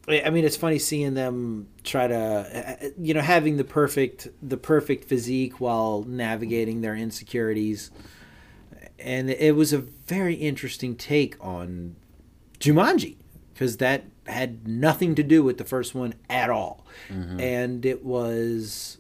I 0.09 0.31
mean, 0.31 0.47
it's 0.47 0.57
funny 0.57 0.79
seeing 0.79 1.13
them 1.13 1.69
try 1.85 2.07
to, 2.07 2.93
you 2.99 3.13
know, 3.13 3.21
having 3.21 3.59
the 3.59 3.65
perfect 3.65 4.29
the 4.43 4.57
perfect 4.57 5.05
physique 5.05 5.61
while 5.61 6.03
navigating 6.09 6.81
their 6.81 6.97
insecurities, 6.97 7.91
and 8.99 9.29
it 9.29 9.55
was 9.55 9.75
a 9.75 9.79
very 9.79 10.35
interesting 10.35 10.97
take 10.97 11.37
on 11.45 11.97
Jumanji 12.61 13.17
because 13.53 13.79
that 13.79 14.05
had 14.27 14.69
nothing 14.69 15.15
to 15.17 15.23
do 15.23 15.43
with 15.43 15.59
the 15.59 15.65
first 15.65 15.95
one 15.95 16.15
at 16.29 16.51
all, 16.51 16.85
mm-hmm. 17.09 17.41
and 17.41 17.85
it 17.85 18.05
was 18.05 18.99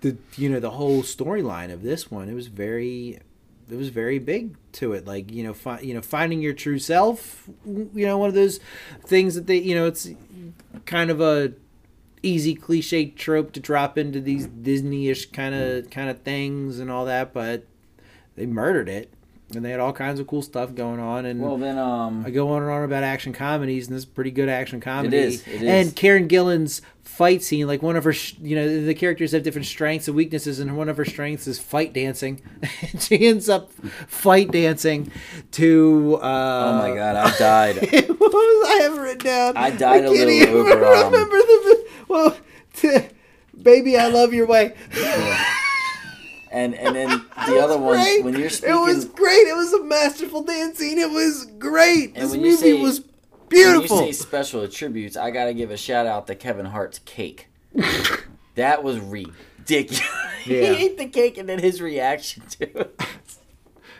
the 0.00 0.16
you 0.36 0.48
know 0.48 0.60
the 0.60 0.72
whole 0.72 1.02
storyline 1.02 1.72
of 1.72 1.82
this 1.82 2.10
one. 2.10 2.28
It 2.28 2.34
was 2.34 2.48
very 2.48 3.20
it 3.70 3.76
was 3.76 3.88
very 3.88 4.18
big 4.18 4.56
to 4.72 4.92
it. 4.92 5.06
Like 5.06 5.32
you 5.32 5.42
know 5.42 5.54
fi- 5.54 5.80
you 5.80 5.94
know 5.94 6.02
finding 6.02 6.40
your 6.40 6.52
true 6.52 6.78
self 6.78 7.48
you 7.64 8.06
know 8.06 8.18
one 8.18 8.28
of 8.28 8.34
those 8.34 8.60
things 9.04 9.34
that 9.34 9.46
they 9.46 9.56
you 9.56 9.74
know 9.74 9.86
it's 9.86 10.10
kind 10.84 11.10
of 11.10 11.20
a 11.20 11.54
easy 12.22 12.54
cliche 12.54 13.06
trope 13.06 13.52
to 13.52 13.60
drop 13.60 13.98
into 13.98 14.20
these 14.20 14.46
disney-ish 14.46 15.26
kind 15.26 15.54
of 15.54 15.90
kind 15.90 16.08
of 16.08 16.20
things 16.22 16.78
and 16.78 16.90
all 16.90 17.04
that 17.04 17.34
but 17.34 17.66
they 18.34 18.46
murdered 18.46 18.88
it 18.88 19.12
and 19.56 19.64
they 19.64 19.70
had 19.70 19.80
all 19.80 19.92
kinds 19.92 20.20
of 20.20 20.26
cool 20.26 20.42
stuff 20.42 20.74
going 20.74 21.00
on 21.00 21.24
and 21.26 21.40
Well, 21.40 21.56
then, 21.56 21.78
um, 21.78 22.24
I 22.26 22.30
go 22.30 22.50
on 22.50 22.62
and 22.62 22.70
on 22.70 22.82
about 22.84 23.02
action 23.04 23.32
comedies, 23.32 23.86
and 23.86 23.94
this 23.96 24.02
is 24.02 24.06
pretty 24.06 24.30
good 24.30 24.48
action 24.48 24.80
comedy. 24.80 25.16
is, 25.16 25.46
it 25.46 25.62
is. 25.62 25.62
And 25.62 25.96
Karen 25.96 26.26
Gillan's 26.28 26.82
fight 27.02 27.42
scene, 27.42 27.66
like 27.66 27.82
one 27.82 27.96
of 27.96 28.04
her, 28.04 28.12
sh- 28.12 28.34
you 28.42 28.56
know, 28.56 28.84
the 28.84 28.94
characters 28.94 29.32
have 29.32 29.42
different 29.42 29.66
strengths 29.66 30.08
and 30.08 30.16
weaknesses, 30.16 30.58
and 30.58 30.76
one 30.76 30.88
of 30.88 30.96
her 30.96 31.04
strengths 31.04 31.46
is 31.46 31.58
fight 31.58 31.92
dancing. 31.92 32.40
and 32.92 33.00
she 33.02 33.26
ends 33.26 33.48
up 33.48 33.72
fight 33.72 34.50
dancing 34.50 35.10
to. 35.52 36.18
Uh, 36.22 36.72
oh 36.74 36.78
my 36.78 36.94
god, 36.96 37.16
I 37.16 37.38
died. 37.38 37.76
what 38.08 38.20
was 38.20 38.68
I 38.68 38.78
have 38.82 38.94
it 38.96 39.00
written 39.00 39.18
down? 39.26 39.56
I 39.56 39.70
died 39.70 40.04
a 40.04 40.08
can't 40.08 40.12
little 40.18 40.30
even 40.30 40.54
over, 40.56 40.84
um, 40.84 41.12
remember 41.12 41.36
the 41.36 41.86
well, 42.08 42.36
to. 42.74 43.08
baby, 43.62 43.96
I 43.96 44.08
love 44.08 44.34
your 44.34 44.46
way. 44.46 44.74
And 46.54 46.76
and 46.76 46.94
then 46.94 47.08
the 47.48 47.58
other 47.58 47.76
one, 47.76 47.98
when 48.22 48.38
you're 48.38 48.48
speaking, 48.48 48.76
it 48.76 48.80
was 48.80 49.06
great. 49.06 49.48
It 49.48 49.56
was 49.56 49.72
a 49.72 49.82
masterful 49.82 50.44
dance 50.44 50.78
scene. 50.78 50.98
It 50.98 51.10
was 51.10 51.46
great. 51.58 52.12
And 52.14 52.30
this 52.30 52.34
movie 52.36 52.56
say- 52.56 52.80
was 52.80 53.00
when 53.00 53.08
beautiful. 53.48 54.06
you 54.06 54.06
say 54.06 54.12
special 54.12 54.62
attributes, 54.62 55.16
I 55.16 55.32
gotta 55.32 55.52
give 55.52 55.72
a 55.72 55.76
shout 55.76 56.06
out 56.06 56.28
to 56.28 56.36
Kevin 56.36 56.66
Hart's 56.66 57.00
cake. 57.00 57.48
that 58.54 58.84
was 58.84 59.00
ridiculous. 59.00 60.00
Yeah. 60.46 60.72
he 60.74 60.86
ate 60.86 60.96
the 60.96 61.08
cake 61.08 61.38
and 61.38 61.48
then 61.48 61.58
his 61.58 61.82
reaction 61.82 62.44
to 62.60 62.78
it. 62.78 63.00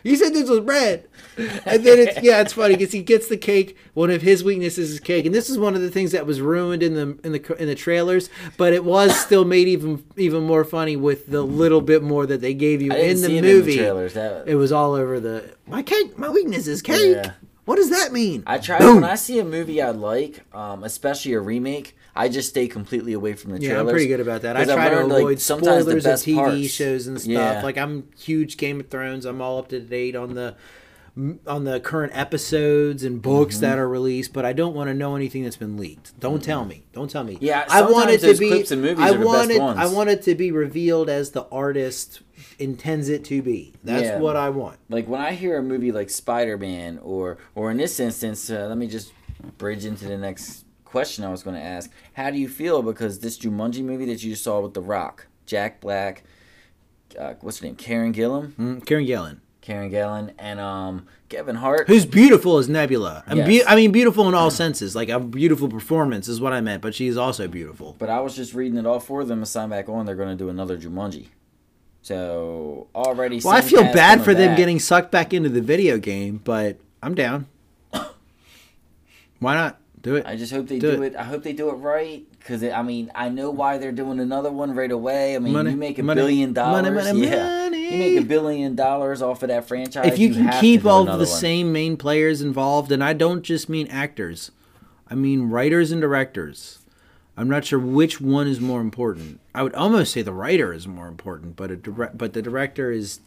He 0.05 0.15
said 0.15 0.35
this 0.35 0.47
was 0.47 0.59
bread, 0.59 1.07
and 1.35 1.83
then 1.83 1.97
it's 1.97 2.21
yeah, 2.21 2.39
it's 2.39 2.53
funny 2.53 2.75
because 2.75 2.91
he 2.91 3.01
gets 3.01 3.27
the 3.27 3.37
cake. 3.37 3.75
One 3.95 4.11
of 4.11 4.21
his 4.21 4.43
weaknesses 4.43 4.91
is 4.91 4.99
cake, 4.99 5.25
and 5.25 5.33
this 5.33 5.49
is 5.49 5.57
one 5.57 5.73
of 5.73 5.81
the 5.81 5.89
things 5.89 6.11
that 6.11 6.27
was 6.27 6.41
ruined 6.41 6.83
in 6.83 6.93
the 6.93 7.17
in 7.23 7.31
the 7.31 7.55
in 7.59 7.67
the 7.67 7.73
trailers. 7.73 8.29
But 8.55 8.73
it 8.73 8.85
was 8.85 9.19
still 9.19 9.45
made 9.45 9.67
even 9.67 10.03
even 10.15 10.43
more 10.43 10.63
funny 10.63 10.95
with 10.95 11.25
the 11.31 11.41
little 11.41 11.81
bit 11.81 12.03
more 12.03 12.27
that 12.27 12.39
they 12.39 12.53
gave 12.53 12.83
you 12.83 12.91
in 12.93 13.19
the 13.21 13.41
movie. 13.41 13.47
in 13.47 13.65
the 13.65 13.77
trailers. 13.77 14.13
That, 14.13 14.47
It 14.47 14.55
was 14.55 14.71
all 14.71 14.93
over 14.93 15.19
the 15.19 15.55
my 15.65 15.81
cake. 15.81 16.19
My 16.19 16.29
weakness 16.29 16.67
is 16.67 16.83
cake. 16.83 17.15
Yeah. 17.15 17.31
What 17.65 17.77
does 17.77 17.89
that 17.89 18.13
mean? 18.13 18.43
I 18.45 18.59
try 18.59 18.77
Boom. 18.77 19.01
when 19.01 19.03
I 19.05 19.15
see 19.15 19.39
a 19.39 19.43
movie 19.43 19.81
I 19.81 19.89
like, 19.89 20.45
um, 20.55 20.83
especially 20.83 21.33
a 21.33 21.39
remake. 21.39 21.97
I 22.15 22.29
just 22.29 22.49
stay 22.49 22.67
completely 22.67 23.11
away 23.13 23.33
from 23.33 23.51
the 23.51 23.59
trailers. 23.59 23.73
Yeah. 23.75 23.79
I'm 23.81 23.87
pretty 23.89 24.07
good 24.07 24.19
about 24.21 24.43
that. 24.43 24.55
I've 24.55 24.67
try 24.67 24.89
to 24.89 24.95
learned, 24.95 25.09
like, 25.09 25.19
avoid 25.19 25.39
sometimes 25.41 25.85
the 25.85 25.99
spoilers 25.99 26.05
of 26.05 26.25
TV 26.25 26.35
parts- 26.35 26.67
shows 26.69 27.07
and 27.07 27.19
stuff. 27.19 27.31
Yeah. 27.31 27.61
Like 27.63 27.77
I'm 27.77 28.07
huge 28.17 28.55
Game 28.57 28.79
of 28.79 28.87
Thrones. 28.89 29.25
I'm 29.25 29.41
all 29.41 29.57
up 29.59 29.67
to 29.69 29.79
date 29.79 30.15
on 30.15 30.33
the 30.33 30.55
on 31.47 31.63
the 31.63 31.79
current 31.79 32.11
episodes 32.13 33.01
and 33.03 33.21
books 33.21 33.55
Mm-hmm. 33.55 33.61
that 33.61 33.77
are 33.79 33.87
released, 33.87 34.33
but 34.33 34.43
I 34.43 34.51
don't 34.51 34.75
want 34.75 34.89
to 34.89 34.93
know 34.93 35.15
anything 35.15 35.43
that's 35.45 35.55
been 35.55 35.77
leaked. 35.77 36.17
Don't 36.19 36.43
tell 36.43 36.65
me. 36.65 36.83
Don't 36.91 37.09
tell 37.09 37.23
me. 37.23 37.37
Yeah, 37.39 37.63
I 37.69 37.83
want 37.83 38.09
it 38.09 38.19
to 38.21 38.35
be. 38.37 38.49
clips 38.49 38.71
and 38.71 38.81
movies 38.81 38.99
I 39.05 39.11
want 39.11 39.49
it. 39.49 39.61
I 39.61 39.85
want 39.87 40.09
it 40.09 40.23
to 40.23 40.35
be 40.35 40.51
revealed 40.51 41.09
as 41.09 41.31
the 41.31 41.45
artist 41.53 42.19
intends 42.59 43.07
it 43.07 43.23
to 43.25 43.41
be. 43.41 43.71
That's 43.81 44.03
Yeah. 44.03 44.19
what 44.19 44.35
I 44.35 44.49
want. 44.49 44.77
like 44.89 45.07
when 45.07 45.21
I 45.21 45.31
hear 45.31 45.57
a 45.57 45.63
movie 45.63 45.93
like 45.93 46.09
Spider 46.09 46.57
Man, 46.57 46.99
or 47.01 47.37
or 47.55 47.71
in 47.71 47.77
this 47.77 47.97
instance, 47.99 48.49
uh, 48.49 48.65
let 48.67 48.77
me 48.77 48.87
just 48.87 49.13
bridge 49.57 49.85
into 49.85 50.05
the 50.09 50.17
next 50.17 50.64
question 50.95 51.25
I 51.25 51.29
was 51.29 51.43
going 51.43 51.57
to 51.57 51.61
ask. 51.61 51.91
How 52.13 52.29
do 52.29 52.37
you 52.37 52.47
feel 52.47 52.81
because 52.81 53.19
this 53.19 53.37
Jumanji 53.37 53.83
movie 53.83 54.05
that 54.05 54.23
you 54.23 54.31
just 54.31 54.45
saw 54.45 54.61
with 54.61 54.73
The 54.73 54.79
Rock, 54.81 55.27
Jack 55.45 55.81
Black, 55.81 56.23
uh, 57.19 57.33
what's 57.41 57.59
her 57.59 57.65
name, 57.65 57.75
Karen 57.75 58.13
Gillan, 58.13 58.53
Mm, 58.53 58.85
Karen 58.85 59.05
Gillan, 59.05 59.39
Karen 59.59 59.91
Gillan, 59.91 60.31
and 60.39 60.57
um 60.61 61.05
Kevin 61.27 61.57
Hart. 61.57 61.87
who's 61.89 62.05
beautiful 62.05 62.59
as 62.59 62.69
Nebula. 62.69 63.25
I'm 63.27 63.43
be- 63.45 63.65
I 63.65 63.75
mean, 63.75 63.91
beautiful 63.91 64.25
in 64.29 64.33
all 64.35 64.49
senses. 64.49 64.95
Like 64.95 65.09
a 65.09 65.19
beautiful 65.19 65.67
performance 65.67 66.29
is 66.29 66.39
what 66.39 66.53
I 66.53 66.61
meant, 66.61 66.81
but 66.81 66.95
she's 66.95 67.17
also 67.17 67.49
beautiful. 67.49 67.97
But 67.99 68.09
I 68.09 68.21
was 68.21 68.33
just 68.33 68.53
reading 68.53 68.77
it 68.77 68.85
all 68.85 69.01
for 69.01 69.25
them. 69.25 69.39
and 69.39 69.47
sign 69.47 69.67
back 69.69 69.89
on. 69.89 70.05
They're 70.05 70.15
going 70.15 70.29
to 70.37 70.41
do 70.41 70.47
another 70.49 70.77
Jumanji. 70.77 71.27
So 72.03 72.87
already. 72.95 73.41
Well, 73.43 73.53
I 73.53 73.59
feel 73.59 73.83
bad 73.83 74.23
for 74.23 74.33
them 74.33 74.51
back. 74.51 74.57
getting 74.57 74.79
sucked 74.79 75.11
back 75.11 75.33
into 75.33 75.49
the 75.49 75.61
video 75.61 75.97
game, 75.97 76.39
but 76.43 76.77
I'm 77.03 77.15
down. 77.15 77.47
Why 79.39 79.55
not 79.55 79.81
do 80.05 80.15
it? 80.15 80.25
I 80.25 80.35
just 80.35 80.53
hope 80.53 80.67
they 80.67 80.77
Do 80.77 80.95
do, 80.95 81.03
it. 81.03 81.13
it. 81.13 81.15
I 81.15 81.23
hope 81.23 81.41
they 81.41 81.51
do 81.51 81.69
it 81.69 81.73
right 81.73 82.23
because 82.37 82.63
I 82.63 82.83
mean 82.83 83.11
I 83.15 83.29
know 83.29 83.49
why 83.49 83.79
they're 83.79 83.91
doing 83.91 84.19
another 84.19 84.51
one 84.51 84.75
right 84.75 84.91
away. 84.91 85.35
I 85.35 85.39
mean 85.39 85.53
Money, 85.53 85.71
you 85.71 85.77
make 85.77 85.97
a 85.97 86.03
money, 86.03 86.21
billion 86.21 86.53
dollars, 86.53 86.93
money, 86.93 87.27
yeah. 87.27 87.63
money. 87.63 87.91
You 87.91 87.97
make 87.97 88.23
a 88.23 88.27
billion 88.27 88.75
dollars 88.75 89.23
off 89.23 89.41
of 89.41 89.49
that 89.49 89.67
franchise. 89.67 90.05
if 90.05 90.19
you, 90.19 90.33
can 90.33 90.61
keep 90.61 90.85
all 90.85 91.01
of 91.01 91.19
the 91.19 91.25
one. 91.25 91.25
same 91.25 91.73
main 91.73 91.97
players 91.97 92.41
involved, 92.41 92.91
and 92.91 93.03
I 93.03 93.13
don't 93.13 93.41
just 93.41 93.67
mean 93.67 93.87
actors, 93.87 94.51
I 95.09 95.15
mean 95.15 95.49
writers 95.49 95.91
and 95.91 95.99
directors. 95.99 96.79
I'm 97.35 97.49
not 97.49 97.65
sure 97.65 97.79
which 97.79 98.21
one 98.21 98.47
is 98.47 98.61
more 98.61 98.79
important. 98.79 99.41
I 99.53 99.63
would 99.63 99.73
almost 99.73 100.13
say 100.13 100.21
the 100.21 100.31
writer 100.31 100.71
is 100.71 100.87
more 100.87 101.07
important, 101.07 101.55
but 101.55 101.71
a 101.71 101.75
direct, 101.75 102.17
but 102.17 102.33
the 102.33 102.41
director 102.41 102.91
is 102.91 103.19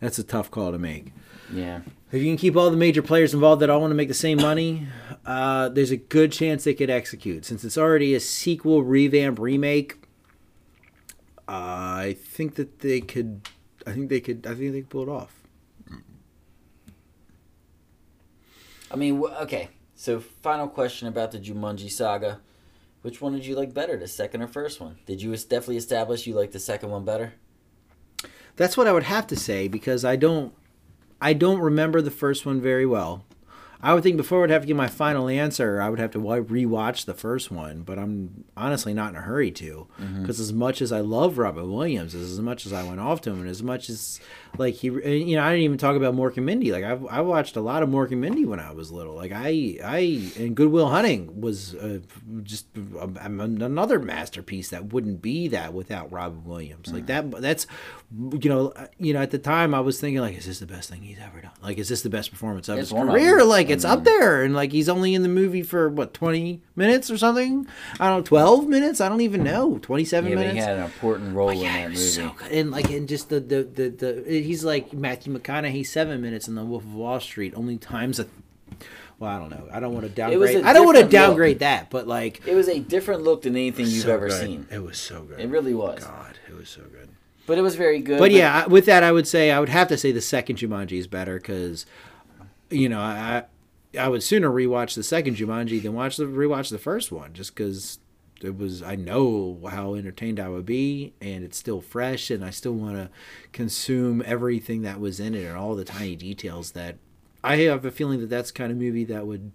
that's 0.00 0.18
a 0.18 0.24
tough 0.24 0.50
call 0.50 0.72
to 0.72 0.78
make. 0.78 1.12
Yeah, 1.52 1.80
If 2.12 2.22
you 2.22 2.30
can 2.30 2.36
keep 2.36 2.56
all 2.56 2.70
the 2.70 2.76
major 2.76 3.02
players 3.02 3.34
involved 3.34 3.62
that 3.62 3.70
all 3.70 3.80
want 3.80 3.90
to 3.90 3.94
make 3.94 4.08
the 4.08 4.14
same 4.14 4.38
money, 4.38 4.86
uh, 5.24 5.68
there's 5.68 5.90
a 5.90 5.96
good 5.96 6.32
chance 6.32 6.64
they 6.64 6.74
could 6.74 6.90
execute. 6.90 7.44
Since 7.44 7.64
it's 7.64 7.78
already 7.78 8.14
a 8.14 8.20
sequel, 8.20 8.82
revamp, 8.82 9.38
remake, 9.38 9.96
uh, 11.48 12.04
I 12.04 12.16
think 12.18 12.56
that 12.56 12.80
they 12.80 13.00
could. 13.00 13.48
I 13.86 13.92
think 13.92 14.10
they 14.10 14.20
could. 14.20 14.46
I 14.46 14.54
think 14.54 14.72
they 14.72 14.80
could 14.80 14.90
pull 14.90 15.02
it 15.04 15.08
off. 15.08 15.34
I 18.90 18.96
mean 18.96 19.22
okay. 19.42 19.70
So 19.94 20.20
final 20.20 20.68
question 20.68 21.08
about 21.08 21.32
the 21.32 21.38
Jumanji 21.38 21.90
saga. 21.90 22.40
Which 23.02 23.20
one 23.20 23.32
did 23.32 23.46
you 23.46 23.54
like 23.54 23.72
better, 23.72 23.96
the 23.96 24.08
second 24.08 24.42
or 24.42 24.48
first 24.48 24.80
one? 24.80 24.98
Did 25.06 25.22
you 25.22 25.30
definitely 25.36 25.76
establish 25.76 26.26
you 26.26 26.34
like 26.34 26.52
the 26.52 26.58
second 26.58 26.90
one 26.90 27.04
better? 27.04 27.34
That's 28.56 28.76
what 28.76 28.88
I 28.88 28.92
would 28.92 29.04
have 29.04 29.26
to 29.28 29.36
say 29.36 29.68
because 29.68 30.04
I 30.04 30.16
don't. 30.16 30.52
I 31.20 31.32
don't 31.32 31.60
remember 31.60 32.00
the 32.00 32.10
first 32.10 32.46
one 32.46 32.60
very 32.60 32.86
well. 32.86 33.24
I 33.80 33.94
would 33.94 34.02
think 34.02 34.16
before 34.16 34.38
I 34.38 34.40
would 34.42 34.50
have 34.50 34.62
to 34.62 34.66
give 34.66 34.76
my 34.76 34.88
final 34.88 35.28
answer, 35.28 35.80
I 35.80 35.88
would 35.88 36.00
have 36.00 36.10
to 36.12 36.20
wa- 36.20 36.38
rewatch 36.38 37.04
the 37.04 37.14
first 37.14 37.52
one, 37.52 37.82
but 37.82 37.96
I'm 37.96 38.44
honestly 38.56 38.92
not 38.92 39.10
in 39.10 39.16
a 39.16 39.20
hurry 39.20 39.52
to. 39.52 39.86
Mm-hmm. 40.00 40.22
Because 40.22 40.40
as 40.40 40.52
much 40.52 40.82
as 40.82 40.90
I 40.90 40.98
love 40.98 41.38
Robin 41.38 41.72
Williams, 41.72 42.12
as 42.12 42.40
much 42.40 42.66
as 42.66 42.72
I 42.72 42.82
went 42.82 42.98
off 42.98 43.20
to 43.22 43.30
him, 43.30 43.40
and 43.40 43.48
as 43.48 43.62
much 43.62 43.88
as 43.88 44.20
like 44.56 44.74
he, 44.74 44.88
you 44.88 45.36
know, 45.36 45.42
I 45.42 45.50
didn't 45.50 45.64
even 45.64 45.78
talk 45.78 45.96
about 45.96 46.14
Mork 46.14 46.36
and 46.36 46.46
Mindy. 46.46 46.72
Like 46.72 46.84
I, 46.84 46.92
I 47.10 47.20
watched 47.20 47.56
a 47.56 47.60
lot 47.60 47.82
of 47.82 47.88
Mork 47.88 48.10
and 48.10 48.20
Mindy 48.20 48.44
when 48.44 48.60
I 48.60 48.72
was 48.72 48.90
little. 48.90 49.14
Like 49.14 49.32
I, 49.32 49.78
I, 49.84 50.32
and 50.38 50.54
Good 50.54 50.70
Will 50.70 50.88
Hunting 50.88 51.40
was 51.40 51.74
uh, 51.74 52.00
just 52.42 52.66
um, 52.76 53.16
a, 53.40 53.64
another 53.64 53.98
masterpiece 53.98 54.70
that 54.70 54.92
wouldn't 54.92 55.20
be 55.20 55.48
that 55.48 55.74
without 55.74 56.10
Robin 56.10 56.44
Williams. 56.44 56.92
Like 56.92 57.04
mm. 57.04 57.08
that, 57.08 57.42
that's, 57.42 57.66
you 58.10 58.48
know, 58.48 58.68
uh, 58.70 58.86
you 58.98 59.12
know, 59.12 59.20
at 59.20 59.30
the 59.30 59.38
time 59.38 59.74
I 59.74 59.80
was 59.80 60.00
thinking 60.00 60.20
like, 60.20 60.36
is 60.36 60.46
this 60.46 60.60
the 60.60 60.66
best 60.66 60.88
thing 60.88 61.02
he's 61.02 61.18
ever 61.18 61.40
done? 61.40 61.50
Like, 61.62 61.78
is 61.78 61.88
this 61.88 62.02
the 62.02 62.10
best 62.10 62.30
performance 62.30 62.68
of 62.68 62.78
It's 62.78 62.90
his 62.90 62.98
career? 62.98 63.44
Like 63.44 63.68
it's 63.68 63.84
up 63.84 64.04
there, 64.04 64.44
and 64.44 64.54
like 64.54 64.72
he's 64.72 64.88
only 64.88 65.14
in 65.14 65.22
the 65.22 65.28
movie 65.28 65.62
for 65.62 65.88
what 65.88 66.14
twenty 66.14 66.62
minutes 66.76 67.10
or 67.10 67.18
something. 67.18 67.66
I 67.98 68.08
don't 68.08 68.18
know, 68.18 68.22
twelve 68.22 68.66
minutes. 68.66 69.00
I 69.00 69.08
don't 69.08 69.20
even 69.20 69.42
know. 69.42 69.78
Twenty 69.78 70.04
seven 70.04 70.30
Yeah, 70.30 70.36
minutes. 70.36 70.54
he 70.54 70.60
had 70.60 70.78
an 70.78 70.84
important 70.84 71.34
role 71.34 71.48
oh, 71.48 71.52
in 71.52 71.58
yeah, 71.58 71.82
that 71.82 71.88
movie. 71.90 72.00
so. 72.00 72.34
And 72.50 72.70
like, 72.70 72.90
and 72.90 73.08
just 73.08 73.28
the 73.28 73.40
the, 73.40 73.64
the 73.64 73.90
the 73.90 74.24
he's 74.44 74.64
like 74.64 74.92
Matthew 74.92 75.36
McConaughey 75.36 75.86
seven 75.86 76.20
minutes 76.20 76.48
in 76.48 76.54
The 76.54 76.64
Wolf 76.64 76.82
of 76.84 76.94
Wall 76.94 77.20
Street. 77.20 77.54
Only 77.56 77.76
times 77.76 78.18
a. 78.18 78.26
Well, 79.18 79.30
I 79.30 79.38
don't 79.38 79.50
know. 79.50 79.68
I 79.72 79.80
don't 79.80 79.92
want 79.94 80.06
to 80.06 80.10
downgrade. 80.12 80.64
I 80.64 80.72
don't 80.72 80.86
want 80.86 80.96
to 80.96 81.02
different 81.02 81.02
look. 81.02 81.10
downgrade 81.10 81.58
that, 81.60 81.90
but 81.90 82.06
like 82.06 82.46
It 82.46 82.54
was 82.54 82.68
a 82.68 82.78
different 82.78 83.22
look 83.22 83.42
than 83.42 83.56
anything 83.56 83.86
you've 83.86 84.04
so 84.04 84.14
ever 84.14 84.28
good. 84.28 84.40
seen. 84.40 84.66
It 84.70 84.78
was 84.82 84.96
so 84.98 85.22
good. 85.22 85.40
It 85.40 85.48
really 85.48 85.74
was. 85.74 86.04
God, 86.04 86.38
it 86.48 86.54
was 86.54 86.68
so 86.68 86.82
good. 86.82 87.08
But 87.46 87.58
it 87.58 87.62
was 87.62 87.74
very 87.74 87.98
good. 88.00 88.18
But 88.18 88.30
yeah, 88.30 88.64
I- 88.64 88.66
with 88.68 88.84
that, 88.86 89.02
I 89.02 89.10
would 89.10 89.26
say 89.26 89.50
I 89.50 89.58
would 89.58 89.70
have 89.70 89.88
to 89.88 89.96
say 89.96 90.12
the 90.12 90.20
second 90.20 90.56
Jumanji 90.56 90.98
is 90.98 91.06
better 91.06 91.36
because 91.38 91.86
you 92.70 92.88
know, 92.88 93.00
I 93.00 93.44
I 93.98 94.08
would 94.08 94.22
sooner 94.22 94.50
rewatch 94.50 94.94
the 94.94 95.02
second 95.02 95.36
Jumanji 95.36 95.82
than 95.82 95.94
watch 95.94 96.16
the 96.18 96.24
rewatch 96.26 96.70
the 96.70 96.78
first 96.78 97.10
one, 97.10 97.32
just 97.32 97.54
because 97.56 97.98
it 98.42 98.56
was 98.56 98.82
I 98.82 98.94
know 98.96 99.58
how 99.70 99.94
entertained 99.94 100.38
I 100.40 100.48
would 100.48 100.66
be, 100.66 101.12
and 101.20 101.44
it's 101.44 101.56
still 101.56 101.80
fresh, 101.80 102.30
and 102.30 102.44
I 102.44 102.50
still 102.50 102.74
want 102.74 102.96
to 102.96 103.10
consume 103.52 104.22
everything 104.24 104.82
that 104.82 105.00
was 105.00 105.18
in 105.20 105.34
it 105.34 105.44
and 105.44 105.56
all 105.56 105.74
the 105.74 105.84
tiny 105.84 106.16
details 106.16 106.72
that 106.72 106.96
I 107.42 107.56
have 107.58 107.84
a 107.84 107.90
feeling 107.90 108.20
that 108.20 108.30
that's 108.30 108.50
the 108.50 108.58
kind 108.58 108.72
of 108.72 108.78
movie 108.78 109.04
that 109.04 109.26
would 109.26 109.52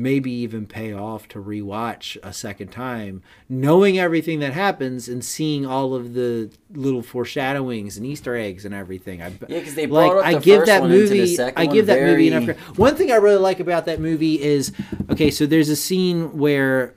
maybe 0.00 0.30
even 0.30 0.64
pay 0.64 0.92
off 0.92 1.26
to 1.26 1.42
rewatch 1.42 2.16
a 2.22 2.32
second 2.32 2.68
time, 2.68 3.20
knowing 3.48 3.98
everything 3.98 4.38
that 4.38 4.52
happens 4.52 5.08
and 5.08 5.24
seeing 5.24 5.66
all 5.66 5.92
of 5.92 6.14
the 6.14 6.48
little 6.72 7.02
foreshadowings 7.02 7.96
and 7.96 8.06
Easter 8.06 8.36
eggs 8.36 8.64
and 8.64 8.72
everything. 8.72 9.20
I, 9.20 9.32
Yeah, 9.48 9.60
'cause 9.60 9.74
they 9.74 9.86
brought 9.86 10.18
up 10.18 10.24
I 10.24 10.34
the 10.34 10.40
give 10.40 10.58
first 10.60 10.66
that 10.66 10.82
one 10.82 10.90
movie. 10.90 11.34
second 11.34 11.60
I 11.60 11.66
give 11.66 11.88
one 11.88 11.96
that 11.98 12.06
movie 12.06 12.28
enough. 12.28 12.44
very-. 12.44 12.58
One 12.76 12.94
thing 12.94 13.10
I 13.10 13.16
really 13.16 13.40
like 13.40 13.58
about 13.58 13.86
that 13.86 13.98
movie 14.00 14.40
is 14.40 14.70
okay. 15.10 15.32
So 15.32 15.46
there's 15.46 15.68
a 15.68 15.74
scene 15.76 16.38
where 16.38 16.94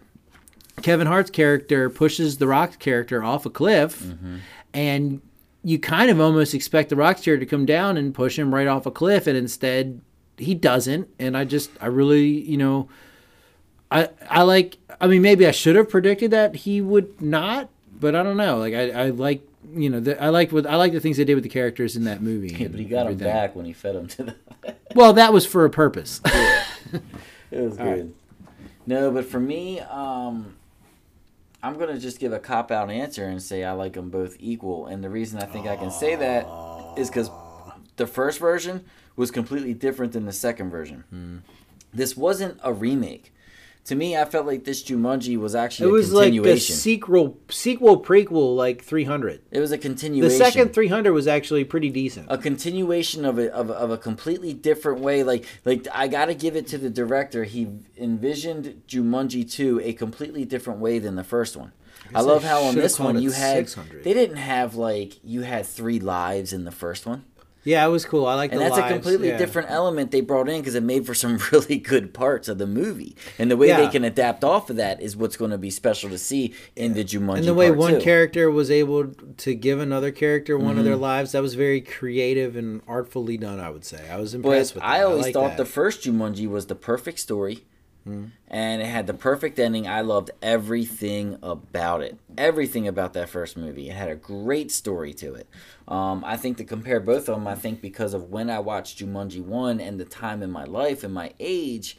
Kevin 0.81 1.07
Hart's 1.07 1.29
character 1.29 1.89
pushes 1.89 2.37
the 2.37 2.47
Rock 2.47 2.79
character 2.79 3.23
off 3.23 3.45
a 3.45 3.49
cliff, 3.49 4.01
Mm-hmm. 4.01 4.37
and 4.73 5.21
you 5.63 5.77
kind 5.77 6.09
of 6.09 6.19
almost 6.19 6.53
expect 6.55 6.89
the 6.89 6.95
Rock 6.95 7.17
character 7.21 7.37
to 7.37 7.45
come 7.45 7.65
down 7.65 7.95
and 7.97 8.13
push 8.15 8.37
him 8.39 8.53
right 8.53 8.67
off 8.67 8.85
a 8.85 8.91
cliff, 8.91 9.27
and 9.27 9.37
instead 9.37 10.01
he 10.37 10.55
doesn't. 10.55 11.07
And 11.19 11.37
I 11.37 11.43
just, 11.45 11.69
I 11.79 11.85
really, 11.87 12.25
you 12.27 12.57
know, 12.57 12.89
I, 13.91 14.09
I 14.29 14.41
like. 14.43 14.77
I 14.99 15.07
mean, 15.07 15.21
maybe 15.21 15.45
I 15.47 15.51
should 15.51 15.75
have 15.75 15.89
predicted 15.89 16.31
that 16.31 16.55
he 16.55 16.81
would 16.81 17.21
not, 17.21 17.69
but 17.99 18.15
I 18.15 18.23
don't 18.23 18.37
know. 18.37 18.57
Like 18.57 18.73
I, 18.73 18.89
I 18.91 19.09
like, 19.09 19.41
you 19.75 19.89
know, 19.89 19.99
the, 19.99 20.21
I 20.21 20.29
like 20.29 20.51
what 20.51 20.65
I 20.65 20.75
like 20.77 20.93
the 20.93 20.99
things 20.99 21.17
they 21.17 21.25
did 21.25 21.35
with 21.35 21.43
the 21.43 21.49
characters 21.49 21.95
in 21.95 22.05
that 22.05 22.21
movie. 22.21 22.55
Yeah, 22.57 22.67
but 22.71 22.79
he 22.79 22.85
got 22.85 23.07
him 23.07 23.17
back 23.17 23.55
when 23.55 23.65
he 23.65 23.73
fed 23.73 23.95
him 23.95 24.07
to 24.07 24.23
the. 24.23 24.35
Well, 24.95 25.13
that 25.13 25.31
was 25.33 25.45
for 25.45 25.63
a 25.65 25.69
purpose. 25.69 26.21
It 27.51 27.61
was 27.61 27.77
All 27.77 27.85
right. 27.85 27.95
good. 27.97 28.13
No, 28.85 29.09
but 29.11 29.25
for 29.25 29.39
me, 29.39 29.79
um, 29.79 30.55
I'm 31.63 31.77
gonna 31.77 31.99
just 31.99 32.19
give 32.19 32.33
a 32.33 32.39
cop 32.39 32.71
out 32.71 32.89
answer 32.89 33.25
and 33.25 33.41
say 33.41 33.63
I 33.63 33.71
like 33.73 33.93
them 33.93 34.09
both 34.09 34.35
equal. 34.39 34.87
And 34.87 35.03
the 35.03 35.09
reason 35.09 35.39
I 35.39 35.45
think 35.45 35.67
I 35.67 35.75
can 35.75 35.91
say 35.91 36.15
that 36.15 36.47
is 36.97 37.09
because 37.09 37.29
the 37.97 38.07
first 38.07 38.39
version 38.39 38.85
was 39.15 39.31
completely 39.31 39.73
different 39.73 40.13
than 40.13 40.25
the 40.25 40.31
second 40.31 40.69
version. 40.69 41.03
Hmm. 41.09 41.37
This 41.93 42.15
wasn't 42.15 42.59
a 42.63 42.73
remake. 42.73 43.33
To 43.85 43.95
me, 43.95 44.15
I 44.15 44.25
felt 44.25 44.45
like 44.45 44.63
this 44.63 44.83
Jumanji 44.83 45.37
was 45.37 45.55
actually 45.55 45.87
it 45.87 45.89
a 45.89 45.93
was 45.93 46.13
like 46.13 46.31
the 46.31 46.37
continuation. 46.37 46.75
sequel, 46.75 47.37
sequel 47.49 47.99
prequel, 48.01 48.55
like 48.55 48.83
300. 48.83 49.41
it 49.49 49.59
was 49.59 49.71
a 49.71 49.77
continuation. 49.77 50.29
The 50.29 50.35
second 50.35 50.71
300 50.73 51.11
was 51.11 51.27
actually 51.27 51.63
pretty 51.63 51.89
decent. 51.89 52.27
a 52.29 52.37
continuation 52.37 53.25
of 53.25 53.39
a, 53.39 53.51
of, 53.53 53.69
a- 53.71 53.73
of 53.73 53.89
a 53.89 53.97
completely 53.97 54.53
different 54.53 55.01
way 55.01 55.23
like 55.23 55.45
like 55.65 55.87
i 55.93 56.07
gotta 56.07 56.33
give 56.35 56.55
it 56.55 56.67
to 56.67 56.77
the 56.77 56.89
director 56.91 57.43
he 57.43 57.67
envisioned 57.97 58.81
jumanji 58.87 59.49
2 59.49 59.81
a 59.83 59.93
completely 59.93 60.45
different 60.45 60.79
way 60.79 60.99
than 60.99 61.15
the 61.15 61.23
first 61.23 61.55
one 61.57 61.71
i 62.09 62.19
guess 62.19 62.25
love 62.25 62.43
how 62.43 62.63
on 62.63 62.75
this 62.75 62.99
one 62.99 63.19
you 63.21 63.31
had 63.31 63.67
600. 63.69 64.03
they 64.03 64.13
didn't 64.13 64.37
have 64.37 64.75
like 64.75 65.19
you 65.23 65.41
had 65.41 65.65
three 65.65 65.99
lives 65.99 66.53
in 66.53 66.63
the 66.65 66.71
first 66.71 67.05
one 67.05 67.23
Yeah, 67.63 67.85
it 67.85 67.89
was 67.89 68.05
cool. 68.05 68.25
I 68.25 68.33
like 68.35 68.51
that. 68.51 68.59
and 68.59 68.65
that's 68.65 68.77
a 68.77 68.87
completely 68.91 69.27
yeah. 69.29 69.37
different 69.37 69.69
element 69.69 70.09
they 70.11 70.21
brought 70.21 70.49
in 70.49 70.61
because 70.61 70.73
it 70.75 70.81
made 70.83 71.05
for 71.05 71.13
some 71.13 71.37
really 71.51 71.77
good 71.77 72.13
parts 72.13 72.47
of 72.47 72.57
the 72.57 72.65
movie 72.65 73.15
and 73.37 73.51
the 73.51 73.57
way 73.57 73.71
they 73.71 73.87
can 73.87 74.03
adapt 74.03 74.43
off 74.43 74.69
of 74.71 74.77
that 74.77 75.01
is 75.01 75.15
what's 75.15 75.37
going 75.37 75.51
to 75.51 75.57
be 75.59 75.69
special 75.69 76.09
to 76.09 76.17
see 76.17 76.53
in 76.75 76.93
the 76.93 77.03
jumanji 77.03 77.37
And 77.39 77.47
the 77.47 77.53
way 77.53 77.69
one 77.69 77.93
two. 77.95 77.99
character 78.01 78.49
was 78.49 78.71
able 78.71 79.09
to 79.37 79.53
give 79.53 79.79
another 79.79 80.11
character 80.11 80.57
one 80.57 80.77
of 80.79 80.83
their 80.85 80.93
Mm-hmm. 80.93 81.01
lives, 81.03 81.31
that 81.33 81.41
was 81.41 81.53
very 81.53 81.81
creative 81.81 82.55
and 82.55 82.81
artfully 82.87 83.37
done. 83.37 83.59
I 83.59 83.69
would 83.69 83.85
say 83.85 84.09
I 84.09 84.17
was 84.17 84.31
But 84.33 84.37
impressed 84.49 84.73
with. 84.75 84.83
That. 84.83 84.89
I 84.89 85.03
always 85.03 85.23
like 85.25 85.33
thought 85.33 85.49
that. 85.49 85.57
the 85.57 85.65
first 85.65 86.01
Jumanji 86.03 86.47
was 86.49 86.65
the 86.65 86.75
perfect 86.75 87.19
story, 87.19 87.63
and 88.05 88.81
it 88.81 88.85
had 88.87 89.05
the 89.07 89.13
perfect 89.13 89.59
ending. 89.59 89.87
I 89.87 90.01
loved 90.01 90.31
everything 90.41 91.37
about 91.43 92.01
it. 92.01 92.17
Everything 92.37 92.87
about 92.87 93.13
that 93.13 93.29
first 93.29 93.55
movie. 93.57 93.89
It 93.89 93.93
had 93.95 94.09
a 94.09 94.15
great 94.15 94.71
story 94.71 95.13
to 95.15 95.35
it. 95.35 95.47
Um, 95.87 96.23
I 96.25 96.35
think 96.37 96.57
to 96.57 96.63
compare 96.63 96.99
both 96.99 97.29
of 97.29 97.35
them, 97.35 97.47
I 97.47 97.55
think 97.55 97.81
because 97.81 98.13
of 98.13 98.29
when 98.31 98.49
I 98.49 98.59
watched 98.59 98.99
Jumanji 98.99 99.43
one 99.43 99.79
and 99.79 99.99
the 99.99 100.05
time 100.05 100.41
in 100.41 100.51
my 100.51 100.63
life 100.63 101.03
and 101.03 101.13
my 101.13 101.33
age. 101.39 101.97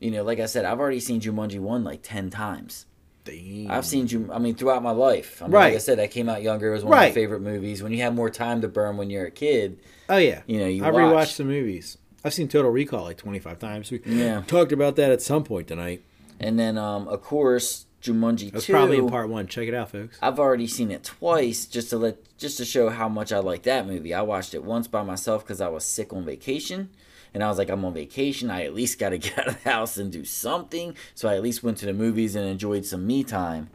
You 0.00 0.10
know, 0.10 0.22
like 0.22 0.40
I 0.40 0.46
said, 0.46 0.66
I've 0.66 0.78
already 0.80 1.00
seen 1.00 1.20
Jumanji 1.22 1.58
one 1.58 1.82
like 1.82 2.02
ten 2.02 2.28
times. 2.28 2.84
Damn. 3.24 3.70
I've 3.70 3.86
seen 3.86 4.06
Jum- 4.06 4.30
I 4.30 4.38
mean, 4.38 4.54
throughout 4.54 4.82
my 4.82 4.90
life. 4.92 5.42
I 5.42 5.46
mean, 5.46 5.52
Right. 5.52 5.64
Like 5.68 5.74
I 5.74 5.78
said, 5.78 5.98
I 5.98 6.06
came 6.06 6.28
out 6.28 6.42
younger. 6.42 6.68
It 6.68 6.74
was 6.74 6.84
one 6.84 6.92
of 6.92 6.98
my 7.00 7.10
favorite 7.10 7.40
movies. 7.40 7.82
When 7.82 7.92
you 7.92 8.02
have 8.02 8.14
more 8.14 8.30
time 8.30 8.60
to 8.60 8.68
burn 8.68 8.98
when 8.98 9.10
you're 9.10 9.26
a 9.26 9.30
kid, 9.32 9.80
Oh 10.08 10.18
yeah, 10.18 10.42
you 10.46 10.60
know, 10.60 10.66
you 10.66 10.84
I 10.84 10.90
watch. 10.90 11.02
rewatched 11.30 11.36
the 11.38 11.44
movies. 11.44 11.98
I've 12.24 12.34
seen 12.34 12.48
Total 12.48 12.70
Recall 12.70 13.04
like 13.04 13.16
25 13.18 13.58
times. 13.58 13.90
We 13.90 14.00
Yeah. 14.04 14.42
talked 14.46 14.72
about 14.72 14.96
that 14.96 15.10
at 15.10 15.22
some 15.22 15.44
point 15.44 15.68
tonight. 15.68 16.02
And 16.40 16.58
then, 16.58 16.76
um, 16.76 17.08
of 17.08 17.22
course, 17.22 17.86
Jumanji 18.02 18.52
That's 18.52 18.66
two. 18.66 18.72
probably 18.72 18.98
in 18.98 19.08
part 19.08 19.28
one. 19.28 19.46
Check 19.46 19.68
it 19.68 19.74
out, 19.74 19.90
folks. 19.90 20.18
I've 20.22 20.38
already 20.38 20.66
seen 20.66 20.90
it 20.90 21.02
twice 21.02 21.66
just 21.66 21.90
to 21.90 21.96
let 21.98 22.18
just 22.38 22.58
to 22.58 22.64
show 22.64 22.90
how 22.90 23.08
much 23.08 23.32
I 23.32 23.38
like 23.38 23.62
that 23.62 23.86
movie. 23.86 24.12
I 24.12 24.20
watched 24.22 24.54
it 24.54 24.62
once 24.62 24.86
by 24.86 25.02
myself 25.02 25.42
because 25.44 25.60
I 25.60 25.68
was 25.68 25.84
sick 25.84 26.12
on 26.12 26.24
vacation, 26.24 26.90
and 27.32 27.42
I 27.42 27.48
was 27.48 27.56
like, 27.58 27.70
I'm 27.70 27.82
on 27.84 27.94
vacation. 27.94 28.50
I 28.50 28.64
at 28.64 28.74
least 28.74 28.98
got 28.98 29.08
to 29.10 29.18
get 29.18 29.38
out 29.38 29.48
of 29.48 29.62
the 29.62 29.70
house 29.70 29.96
and 29.96 30.12
do 30.12 30.24
something. 30.24 30.94
So 31.14 31.28
I 31.28 31.34
at 31.36 31.42
least 31.42 31.62
went 31.64 31.78
to 31.78 31.86
the 31.86 31.94
movies 31.94 32.36
and 32.36 32.46
enjoyed 32.46 32.84
some 32.84 33.06
me 33.06 33.24
time. 33.24 33.70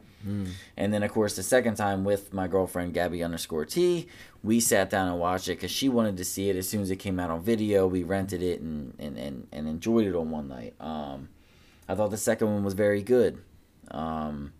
And 0.76 0.94
then, 0.94 1.02
of 1.02 1.10
course, 1.10 1.34
the 1.34 1.42
second 1.42 1.74
time 1.74 2.04
with 2.04 2.32
my 2.32 2.46
girlfriend 2.46 2.94
Gabby 2.94 3.24
underscore 3.24 3.64
T, 3.64 4.06
we 4.42 4.60
sat 4.60 4.90
down 4.90 5.08
and 5.08 5.18
watched 5.18 5.48
it 5.48 5.56
because 5.56 5.70
she 5.70 5.88
wanted 5.88 6.16
to 6.16 6.24
see 6.24 6.50
it 6.50 6.56
as 6.56 6.68
soon 6.68 6.82
as 6.82 6.90
it 6.90 6.96
came 6.96 7.20
out 7.20 7.30
on 7.30 7.42
video. 7.42 7.86
We 7.86 8.02
rented 8.02 8.42
it 8.42 8.60
and 8.60 8.94
and, 8.98 9.16
and, 9.16 9.46
and 9.52 9.68
enjoyed 9.68 10.06
it 10.06 10.14
on 10.14 10.30
one 10.30 10.48
night. 10.48 10.74
Um, 10.80 11.28
I 11.88 11.94
thought 11.94 12.10
the 12.10 12.16
second 12.16 12.52
one 12.52 12.64
was 12.64 12.74
very 12.74 13.02
good. 13.02 13.42
Um, 13.90 14.52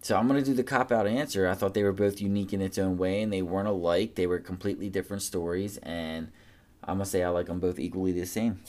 so 0.00 0.16
I'm 0.16 0.26
gonna 0.26 0.42
do 0.42 0.54
the 0.54 0.64
cop 0.64 0.90
out 0.92 1.06
answer. 1.06 1.48
I 1.48 1.54
thought 1.54 1.74
they 1.74 1.82
were 1.82 1.92
both 1.92 2.20
unique 2.20 2.52
in 2.52 2.62
its 2.62 2.78
own 2.78 2.96
way, 2.96 3.20
and 3.20 3.32
they 3.32 3.42
weren't 3.42 3.68
alike. 3.68 4.14
They 4.14 4.26
were 4.26 4.38
completely 4.38 4.88
different 4.88 5.22
stories, 5.22 5.76
and 5.78 6.30
I'm 6.84 6.96
gonna 6.96 7.06
say 7.06 7.22
I 7.22 7.28
like 7.28 7.46
them 7.46 7.60
both 7.60 7.78
equally 7.78 8.12
the 8.12 8.24
same. 8.24 8.60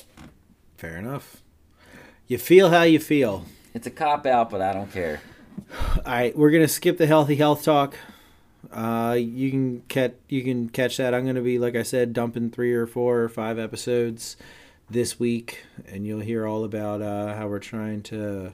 Fair 0.78 0.97
enough. 0.97 1.41
You 2.28 2.38
feel 2.38 2.70
how 2.70 2.84
you 2.84 2.99
feel. 2.99 3.45
It's 3.74 3.88
a 3.88 3.91
cop 3.91 4.26
out, 4.26 4.49
but 4.49 4.61
I 4.61 4.74
don't 4.74 4.91
care. 4.91 5.22
All 5.97 6.01
right, 6.05 6.36
we're 6.38 6.51
gonna 6.51 6.67
skip 6.67 6.97
the 6.97 7.07
healthy 7.07 7.36
health 7.36 7.63
talk. 7.63 7.95
Uh, 8.72 9.17
you 9.20 9.49
can 9.49 9.82
catch 9.88 10.13
you 10.28 10.43
can 10.43 10.70
catch 10.70 10.97
that. 10.97 11.13
I'm 11.13 11.26
gonna 11.26 11.41
be 11.41 11.57
like 11.57 11.76
I 11.76 11.84
said, 11.84 12.13
dumping 12.13 12.51
three 12.51 12.74
or 12.74 12.86
four 12.86 13.22
or 13.22 13.30
five 13.30 13.57
episodes 13.57 14.38
this 14.89 15.20
week, 15.20 15.65
and 15.88 16.05
you'll 16.05 16.20
hear 16.20 16.45
all 16.45 16.63
about 16.63 17.01
uh, 17.01 17.36
how 17.36 17.47
we're 17.47 17.59
trying 17.59 18.01
to 18.03 18.53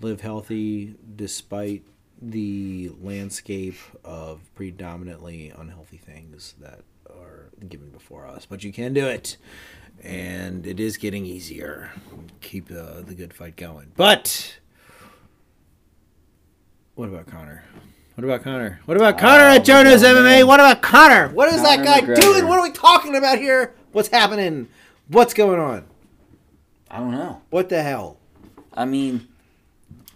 live 0.00 0.20
healthy 0.20 0.94
despite 1.16 1.82
the 2.20 2.90
landscape 3.00 3.76
of 4.04 4.40
predominantly 4.54 5.52
unhealthy 5.56 5.98
things 5.98 6.54
that 6.60 6.80
are 7.08 7.50
given 7.68 7.90
before 7.90 8.26
us. 8.26 8.46
But 8.46 8.64
you 8.64 8.72
can 8.72 8.92
do 8.92 9.06
it, 9.06 9.36
and 10.02 10.66
it 10.66 10.80
is 10.80 10.96
getting 10.96 11.26
easier. 11.26 11.92
Keep 12.40 12.72
uh, 12.72 13.02
the 13.02 13.14
good 13.14 13.32
fight 13.32 13.56
going, 13.56 13.92
but. 13.96 14.58
What 16.96 17.08
about 17.08 17.26
Conor? 17.26 17.64
What 18.14 18.24
about 18.24 18.44
Conor? 18.44 18.80
What 18.84 18.96
about 18.96 19.14
oh, 19.14 19.18
Conor 19.18 19.44
Oh, 19.44 19.54
at 19.54 19.64
Jonas 19.64 20.02
my 20.02 20.08
God, 20.08 20.16
MMA? 20.16 20.22
man. 20.22 20.46
What 20.46 20.60
about 20.60 20.82
Conor? 20.82 21.28
What 21.28 21.48
is 21.48 21.62
that 21.62 21.84
guy 21.84 22.00
McGregor. 22.00 22.20
doing? 22.20 22.46
What 22.46 22.60
are 22.60 22.62
we 22.62 22.70
talking 22.70 23.16
about 23.16 23.38
here? 23.38 23.74
What's 23.90 24.08
happening? 24.08 24.68
What's 25.08 25.34
going 25.34 25.58
on? 25.58 25.84
I 26.90 26.98
don't 26.98 27.10
know. 27.10 27.42
What 27.50 27.68
the 27.68 27.82
hell? 27.82 28.18
I 28.72 28.84
mean, 28.84 29.26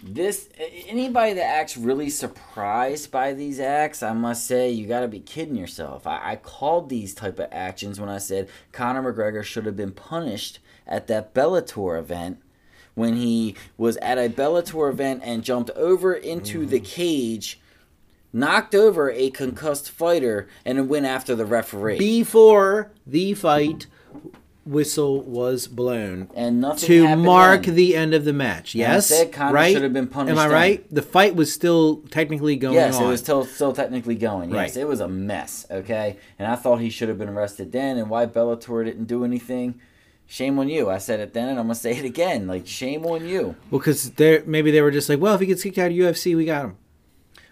this 0.01 0.49
anybody 0.86 1.32
that 1.34 1.44
acts 1.44 1.76
really 1.76 2.09
surprised 2.09 3.11
by 3.11 3.32
these 3.32 3.59
acts, 3.59 4.03
I 4.03 4.12
must 4.12 4.46
say, 4.46 4.70
you 4.70 4.86
got 4.86 5.01
to 5.01 5.09
be 5.09 5.18
kidding 5.18 5.57
yourself. 5.57 6.07
I, 6.07 6.32
I 6.32 6.36
called 6.36 6.88
these 6.88 7.14
type 7.14 7.40
of 7.40 7.49
actions 7.51 7.99
when 7.99 8.09
I 8.09 8.18
said 8.18 8.49
Conor 8.70 9.12
McGregor 9.12 9.42
should 9.42 9.66
have 9.66 9.76
been 9.76 9.92
punished 9.92 10.61
at 10.86 11.09
that 11.09 11.34
Bellator 11.34 11.99
event 11.99 12.40
when 12.94 13.16
he 13.16 13.57
was 13.76 13.96
at 13.99 14.18
a 14.18 14.28
Bellator 14.28 14.90
event 14.90 15.22
and 15.24 15.42
jumped 15.42 15.70
over 15.70 16.14
into 16.14 16.64
the 16.64 16.76
mm-hmm. 16.76 16.84
cage, 16.84 17.61
knocked 18.33 18.74
over 18.74 19.11
a 19.11 19.31
concussed 19.31 19.91
fighter, 19.91 20.49
and 20.64 20.89
went 20.89 21.07
after 21.07 21.35
the 21.35 21.47
referee. 21.47 21.99
Before 21.99 22.91
the 23.07 23.35
fight 23.35 23.87
whistle 24.64 25.22
was 25.22 25.66
blown 25.66 26.29
and 26.37 26.61
nothing 26.61 26.87
to 26.87 27.16
mark 27.16 27.62
then. 27.64 27.74
the 27.74 27.97
end 27.97 28.12
of 28.12 28.26
the 28.26 28.33
match. 28.35 28.74
Yes, 28.74 29.07
said 29.07 29.33
Conor 29.33 29.55
right? 29.55 29.72
should 29.72 29.83
have 29.83 29.95
been 29.95 30.09
punished 30.09 30.33
Am 30.33 30.39
I 30.39 30.43
then. 30.43 30.53
right? 30.53 30.95
The 30.95 31.01
fight 31.01 31.35
was 31.35 31.51
still 31.51 32.03
technically 32.11 32.55
going 32.57 32.74
Yes, 32.74 32.97
on. 32.97 33.05
it 33.05 33.09
was 33.09 33.20
still 33.20 33.47
still 33.47 33.72
technically 33.72 34.14
going. 34.14 34.51
Yes, 34.51 34.76
Right. 34.76 34.83
it 34.83 34.87
was 34.87 35.01
a 35.01 35.09
mess. 35.09 35.64
Okay, 35.70 36.18
and 36.39 36.47
I 36.47 36.55
thought 36.55 36.83
he 36.83 36.91
should 36.91 37.09
have 37.09 37.16
been 37.18 37.31
arrested 37.31 37.72
then. 37.72 37.97
And 37.97 38.11
why 38.11 38.26
Bellator 38.26 38.85
didn't 38.85 39.07
do 39.07 39.24
anything? 39.24 39.81
Shame 40.26 40.59
on 40.59 40.68
you. 40.68 40.91
I 40.91 40.99
said 40.99 41.20
it 41.20 41.33
then, 41.33 41.49
and 41.49 41.59
I'm 41.59 41.64
gonna 41.64 41.74
say 41.74 41.97
it 41.97 42.05
again. 42.05 42.47
Like 42.47 42.66
shame 42.66 43.07
on 43.07 43.26
you. 43.26 43.57
well, 43.70 43.79
because 43.81 44.11
they 44.11 44.43
maybe 44.45 44.70
they 44.70 44.83
were 44.83 44.91
just 44.91 45.09
like, 45.09 45.18
well, 45.18 45.33
if 45.35 45.41
he 45.41 45.47
gets 45.47 45.62
kicked 45.62 45.79
out 45.79 45.91
of 45.91 45.97
UFC, 45.97 46.37
we 46.37 46.45
got 46.45 46.66
him. 46.66 46.76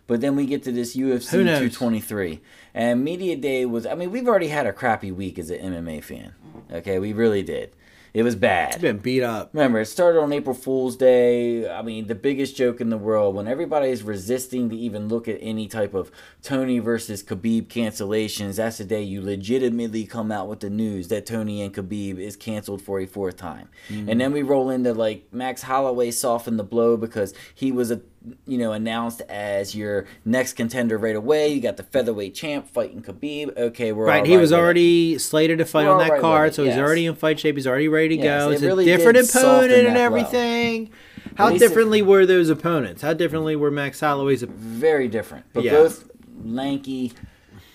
But 0.06 0.20
then 0.20 0.36
we 0.36 0.46
get 0.46 0.62
to 0.64 0.72
this 0.72 0.96
UFC 0.96 1.30
223, 1.30 2.40
and 2.74 3.02
media 3.02 3.36
day 3.36 3.66
was. 3.66 3.86
I 3.86 3.94
mean, 3.94 4.10
we've 4.10 4.28
already 4.28 4.48
had 4.48 4.66
a 4.66 4.72
crappy 4.72 5.10
week 5.10 5.38
as 5.38 5.50
an 5.50 5.58
MMA 5.58 6.02
fan. 6.04 6.34
Okay, 6.70 6.98
we 6.98 7.12
really 7.12 7.42
did. 7.42 7.74
It 8.16 8.22
was 8.22 8.34
bad. 8.34 8.72
It's 8.72 8.80
been 8.80 8.96
beat 8.96 9.22
up. 9.22 9.50
Remember, 9.52 9.78
it 9.78 9.84
started 9.84 10.20
on 10.20 10.32
April 10.32 10.54
Fool's 10.54 10.96
Day. 10.96 11.68
I 11.68 11.82
mean, 11.82 12.06
the 12.06 12.14
biggest 12.14 12.56
joke 12.56 12.80
in 12.80 12.88
the 12.88 12.96
world. 12.96 13.34
When 13.34 13.46
everybody 13.46 13.90
is 13.90 14.02
resisting 14.02 14.70
to 14.70 14.76
even 14.76 15.08
look 15.08 15.28
at 15.28 15.36
any 15.42 15.68
type 15.68 15.92
of 15.92 16.10
Tony 16.40 16.78
versus 16.78 17.22
Khabib 17.22 17.66
cancellations, 17.66 18.56
that's 18.56 18.78
the 18.78 18.84
day 18.84 19.02
you 19.02 19.20
legitimately 19.20 20.06
come 20.06 20.32
out 20.32 20.48
with 20.48 20.60
the 20.60 20.70
news 20.70 21.08
that 21.08 21.26
Tony 21.26 21.60
and 21.60 21.74
Khabib 21.74 22.18
is 22.18 22.36
canceled 22.36 22.80
for 22.80 23.00
a 23.00 23.06
fourth 23.06 23.36
time. 23.36 23.68
Mm-hmm. 23.90 24.08
And 24.08 24.18
then 24.18 24.32
we 24.32 24.40
roll 24.40 24.70
into 24.70 24.94
like 24.94 25.26
Max 25.30 25.60
Holloway 25.60 26.10
softened 26.10 26.58
the 26.58 26.64
blow 26.64 26.96
because 26.96 27.34
he 27.54 27.70
was 27.70 27.90
a 27.90 28.00
you 28.46 28.58
know 28.58 28.72
announced 28.72 29.20
as 29.28 29.74
your 29.74 30.06
next 30.24 30.54
contender 30.54 30.98
right 30.98 31.16
away. 31.16 31.48
You 31.48 31.60
got 31.60 31.76
the 31.76 31.82
featherweight 31.82 32.34
champ 32.34 32.68
fighting 32.68 33.02
Khabib. 33.02 33.56
Okay, 33.56 33.92
we're 33.92 34.06
Right, 34.06 34.26
he 34.26 34.36
was 34.36 34.52
it. 34.52 34.54
already 34.58 35.18
slated 35.18 35.58
to 35.58 35.64
fight 35.64 35.86
We're 35.86 35.92
on 35.92 35.98
that 35.98 36.12
right 36.12 36.20
card, 36.20 36.48
it, 36.50 36.54
so 36.54 36.64
he's 36.64 36.76
already 36.76 37.06
in 37.06 37.14
fight 37.14 37.38
shape. 37.40 37.56
He's 37.56 37.66
already 37.66 37.88
ready 37.88 38.16
to 38.16 38.22
Yes, 38.22 38.42
go. 38.44 38.50
it 38.50 38.54
It's 38.54 38.62
really 38.62 38.90
a 38.90 38.96
different 38.96 39.18
opponent 39.30 39.72
and 39.86 39.96
everything. 39.96 40.90
How 41.36 41.48
it- 41.48 41.58
differently 41.58 42.02
were 42.02 42.24
those 42.26 42.48
opponents? 42.48 43.02
How 43.02 43.12
differently 43.12 43.56
were 43.56 43.70
Max 43.70 44.00
Holloway's? 44.00 44.42
op- 44.42 44.50
very 44.50 45.06
different, 45.08 45.44
but 45.52 45.64
Yeah. 45.64 45.72
both 45.72 46.08
lanky, 46.44 47.12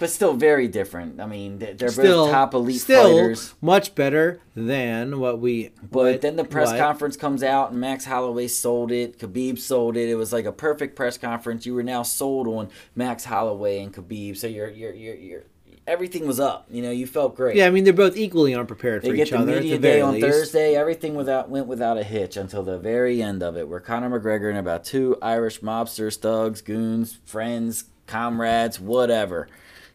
but 0.02 0.10
still 0.10 0.34
very 0.34 0.68
different. 0.68 1.22
I 1.22 1.26
mean, 1.28 1.60
they- 1.60 1.74
they're 1.74 1.88
Still, 1.89 2.26
both 2.26 2.32
top 2.32 2.54
elite 2.54 2.82
still 2.82 3.04
fighters. 3.04 3.54
much 3.62 3.95
better 3.95 4.39
than 4.56 5.20
what 5.20 5.39
we. 5.39 5.72
But 5.89 5.97
what- 5.99 6.22
then 6.22 6.36
the 6.36 6.43
press 6.43 6.72
what- 6.72 6.80
conference 6.80 7.16
comes 7.16 7.43
out, 7.43 7.72
and 7.72 7.80
Max 7.80 8.06
Holloway 8.06 8.47
sold 8.47 8.91
it. 8.91 9.18
Khabib 9.20 9.60
sold 9.60 9.95
it. 9.95 10.10
It 10.10 10.16
was 10.16 10.34
like 10.34 10.45
a 10.45 10.52
perfect 10.52 10.95
press 10.95 11.18
conference. 11.18 11.66
You 11.66 11.76
were 11.76 11.84
now 11.84 12.04
sold 12.04 12.47
on 12.47 12.70
Max 12.95 13.26
Holloway 13.26 13.80
and 13.80 13.93
Khabib, 13.93 14.36
so 14.38 14.47
you're 14.47 14.70
you're 14.70 14.93
you're, 14.93 15.16
you're 15.16 15.43
everything 15.88 16.26
was 16.26 16.39
up. 16.39 16.66
You 16.72 16.82
know, 16.82 16.91
you 16.91 17.06
felt 17.06 17.36
great. 17.36 17.56
Yeah, 17.56 17.68
I 17.68 17.70
mean 17.70 17.84
they're 17.84 17.93
both 17.93 18.18
equally 18.18 18.54
unprepared 18.56 19.04
They 19.04 19.10
for 19.10 19.16
each 19.16 19.30
the 19.30 19.38
other. 19.38 19.54
Media 19.56 19.76
the 19.76 19.80
very 19.82 19.95
day 19.97 20.02
on 20.02 20.14
least. 20.16 20.26
Thursday. 20.28 20.76
Everything 20.76 21.14
without 21.16 21.49
went 21.49 21.68
without 21.68 21.97
a 21.97 22.04
hitch 22.04 22.38
until 22.38 22.64
the 22.64 22.78
very 22.80 23.22
end 23.22 23.43
of 23.43 23.56
it, 23.56 23.68
where 23.68 23.80
Conor 23.80 24.20
McGregor 24.20 24.49
and 24.49 24.58
about 24.58 24.84
two 24.84 25.18
Irish 25.22 25.62
mobsters, 25.62 26.18
thugs, 26.18 26.62
goons, 26.62 27.20
friends, 27.26 27.86
comrades, 28.08 28.80
whatever, 28.80 29.47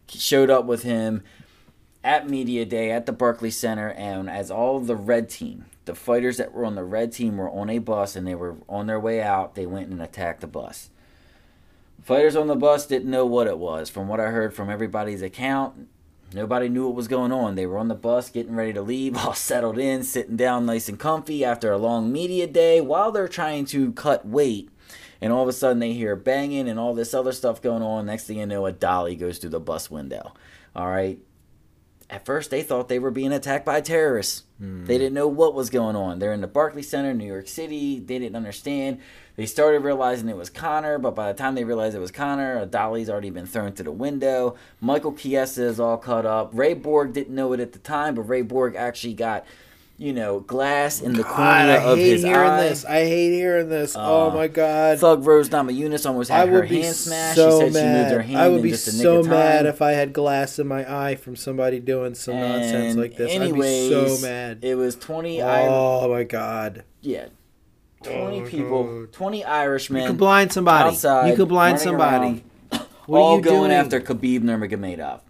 showed 0.09 0.51
up 0.51 0.65
with 0.65 0.83
him 0.83 1.23
at 2.05 2.29
media 2.29 2.65
day 2.65 2.91
at 2.93 3.07
the 3.07 3.13
Barclays 3.13 3.57
Center, 3.57 3.91
and 3.91 4.31
as 4.31 4.51
all 4.51 4.79
the 4.79 4.97
red 4.97 5.29
team, 5.29 5.65
the 5.87 5.95
fighters 5.95 6.37
that 6.37 6.53
were 6.53 6.65
on 6.65 6.75
the 6.75 6.85
red 6.85 7.13
team 7.13 7.37
were 7.37 7.51
on 7.51 7.71
a 7.71 7.79
bus 7.79 8.15
and 8.15 8.27
they 8.27 8.35
were 8.35 8.57
on 8.69 8.87
their 8.87 9.01
way 9.01 9.23
out, 9.23 9.55
they 9.55 9.67
went 9.67 9.89
and 9.89 10.01
attacked 10.03 10.41
the 10.41 10.47
bus. 10.47 10.91
Fighters 12.03 12.37
on 12.37 12.47
the 12.47 12.55
bus 12.55 12.87
didn't 12.87 13.11
know 13.11 13.27
what 13.27 13.49
it 13.49 13.59
was. 13.59 13.91
From 13.91 14.07
what 14.07 14.21
I 14.21 14.27
heard 14.27 14.55
from 14.55 14.71
everybody's 14.71 15.23
account, 15.23 15.89
nobody 16.33 16.69
knew 16.69 16.87
what 16.87 16.95
was 16.95 17.09
going 17.09 17.33
on. 17.33 17.57
They 17.57 17.67
were 17.67 17.79
on 17.79 17.89
the 17.89 17.97
bus 17.97 18.31
getting 18.31 18.55
ready 18.55 18.73
to 18.75 18.83
leave, 18.83 19.17
all 19.27 19.35
settled 19.35 19.79
in, 19.79 20.05
sitting 20.05 20.37
down 20.37 20.67
nice 20.67 20.89
and 20.89 21.01
comfy 21.01 21.45
after 21.45 21.73
a 21.73 21.79
long 21.79 22.13
media 22.13 22.47
day 22.47 22.81
while 22.81 23.11
they're 23.11 23.27
trying 23.27 23.65
to 23.67 23.93
cut 23.93 24.25
weight. 24.25 24.71
And 25.21 25.33
all 25.33 25.43
of 25.43 25.49
a 25.49 25.53
sudden 25.53 25.79
they 25.79 25.93
hear 25.93 26.17
banging 26.17 26.69
and 26.69 26.79
all 26.79 26.95
this 26.95 27.14
other 27.14 27.33
stuff 27.33 27.62
going 27.62 27.83
on. 27.83 28.07
Next 28.07 28.25
thing 28.27 28.39
you 28.39 28.47
know, 28.47 28.67
a 28.67 28.73
dolly 28.73 29.17
goes 29.17 29.39
through 29.39 29.51
the 29.51 29.61
bus 29.61 29.91
window. 29.91 30.35
All 30.75 30.89
right. 30.89 31.19
At 32.09 32.25
first, 32.25 32.51
they 32.53 32.62
thought 32.62 32.87
they 32.89 33.01
were 33.01 33.11
being 33.11 33.33
attacked 33.33 33.67
by 33.67 33.81
terrorists. 33.81 34.45
Hmm. 34.59 34.85
They 34.85 34.97
didn't 34.97 35.14
know 35.14 35.27
what 35.27 35.55
was 35.55 35.71
going 35.71 35.97
on. 35.97 36.21
They're 36.21 36.33
in 36.33 36.41
the 36.41 36.47
Barclays 36.47 36.89
Center, 36.89 37.12
New 37.12 37.27
York 37.27 37.49
City. 37.49 37.99
They 37.99 38.21
didn't 38.21 38.37
understand. 38.37 39.01
They 39.35 39.45
started 39.45 39.81
realizing 39.81 40.29
it 40.29 40.37
was 40.37 40.49
Conor, 40.49 40.99
but 40.99 41.17
by 41.17 41.33
the 41.33 41.39
time 41.39 41.57
they 41.57 41.64
realized 41.64 41.97
it 41.97 42.01
was 42.01 42.12
Conor, 42.12 42.59
a 42.59 42.67
dolly's 42.67 43.11
already 43.11 43.31
been 43.31 43.45
thrown 43.45 43.73
through 43.73 43.87
the 43.87 43.93
window. 43.93 44.55
Michael 44.81 45.14
Chiesa 45.14 45.64
is 45.64 45.81
all 45.81 45.99
cut 45.99 46.25
up. 46.25 46.51
Ray 46.55 46.75
Borg 46.75 47.12
didn't 47.12 47.35
know 47.35 47.53
it 47.53 47.61
at 47.61 47.73
the 47.73 47.81
time, 47.81 48.14
but 48.14 48.23
Ray 48.23 48.43
Borg 48.43 48.77
actually 48.77 49.14
got, 49.14 49.45
you 49.99 50.12
know, 50.12 50.40
glass 50.40 51.01
in 51.01 51.14
the 51.14 51.22
God, 51.22 51.36
I 51.70 51.76
of 51.76 51.97
hate 51.99 52.12
his 52.12 52.22
hearing 52.22 52.51
eye. 52.51 52.62
this. 52.68 52.84
I 52.84 53.05
hate 53.05 53.30
hearing 53.32 53.68
this. 53.70 53.94
oh 53.99 54.30
Uh, 54.30 54.34
my 54.34 54.47
god. 54.49 54.99
Thug 54.99 55.24
Rose 55.26 55.49
Namajunas 55.49 56.05
almost 56.07 56.30
I 56.30 56.38
had 56.40 56.49
her 56.51 56.62
be 56.62 56.82
hand 56.82 56.94
smashed. 56.97 57.36
so 57.36 57.66
she 57.66 57.72
said 57.72 57.82
she 57.82 57.99
moved 57.99 58.11
her 58.11 58.22
hand 58.22 58.38
I 58.38 58.49
would 58.49 58.57
in 58.59 58.62
be 58.62 58.70
just 58.70 58.88
a 58.88 58.92
nick 58.92 59.03
so 59.03 59.22
mad 59.22 59.64
if 59.66 59.80
I 59.80 59.92
had 59.92 60.12
glass 60.12 60.59
in 60.59 60.66
my 60.66 60.84
eye 61.09 61.14
from 61.14 61.34
somebody 61.34 61.80
doing 61.80 62.14
some 62.14 62.38
nonsense 62.38 62.94
like 62.97 63.16
this. 63.16 63.32
Anyways, 63.32 63.92
I'd 63.92 64.05
be 64.05 64.09
so 64.16 64.22
mad. 64.26 64.59
It 64.62 64.74
was 64.74 64.97
20 64.97 65.40
Irish. 65.42 65.68
oh 65.70 66.09
my 66.11 66.24
god. 66.24 66.84
Yeah. 67.01 67.26
20 68.03 68.42
Oh, 68.42 68.47
people, 68.47 68.84
God. 69.01 69.12
20 69.12 69.44
Irishmen. 69.44 70.03
You 70.03 70.09
could 70.09 70.18
blind 70.18 70.53
somebody. 70.53 70.90
outside, 70.90 71.30
you 71.30 71.36
could 71.36 71.49
blind 71.49 71.80
somebody. 71.80 72.26
around, 72.26 72.42
all 73.09 73.32
are 73.32 73.36
you 73.36 73.42
going 73.42 73.61
doing? 73.70 73.72
after 73.72 74.01
Khabib 74.01 74.40
Nurmagomedov. 74.42 75.20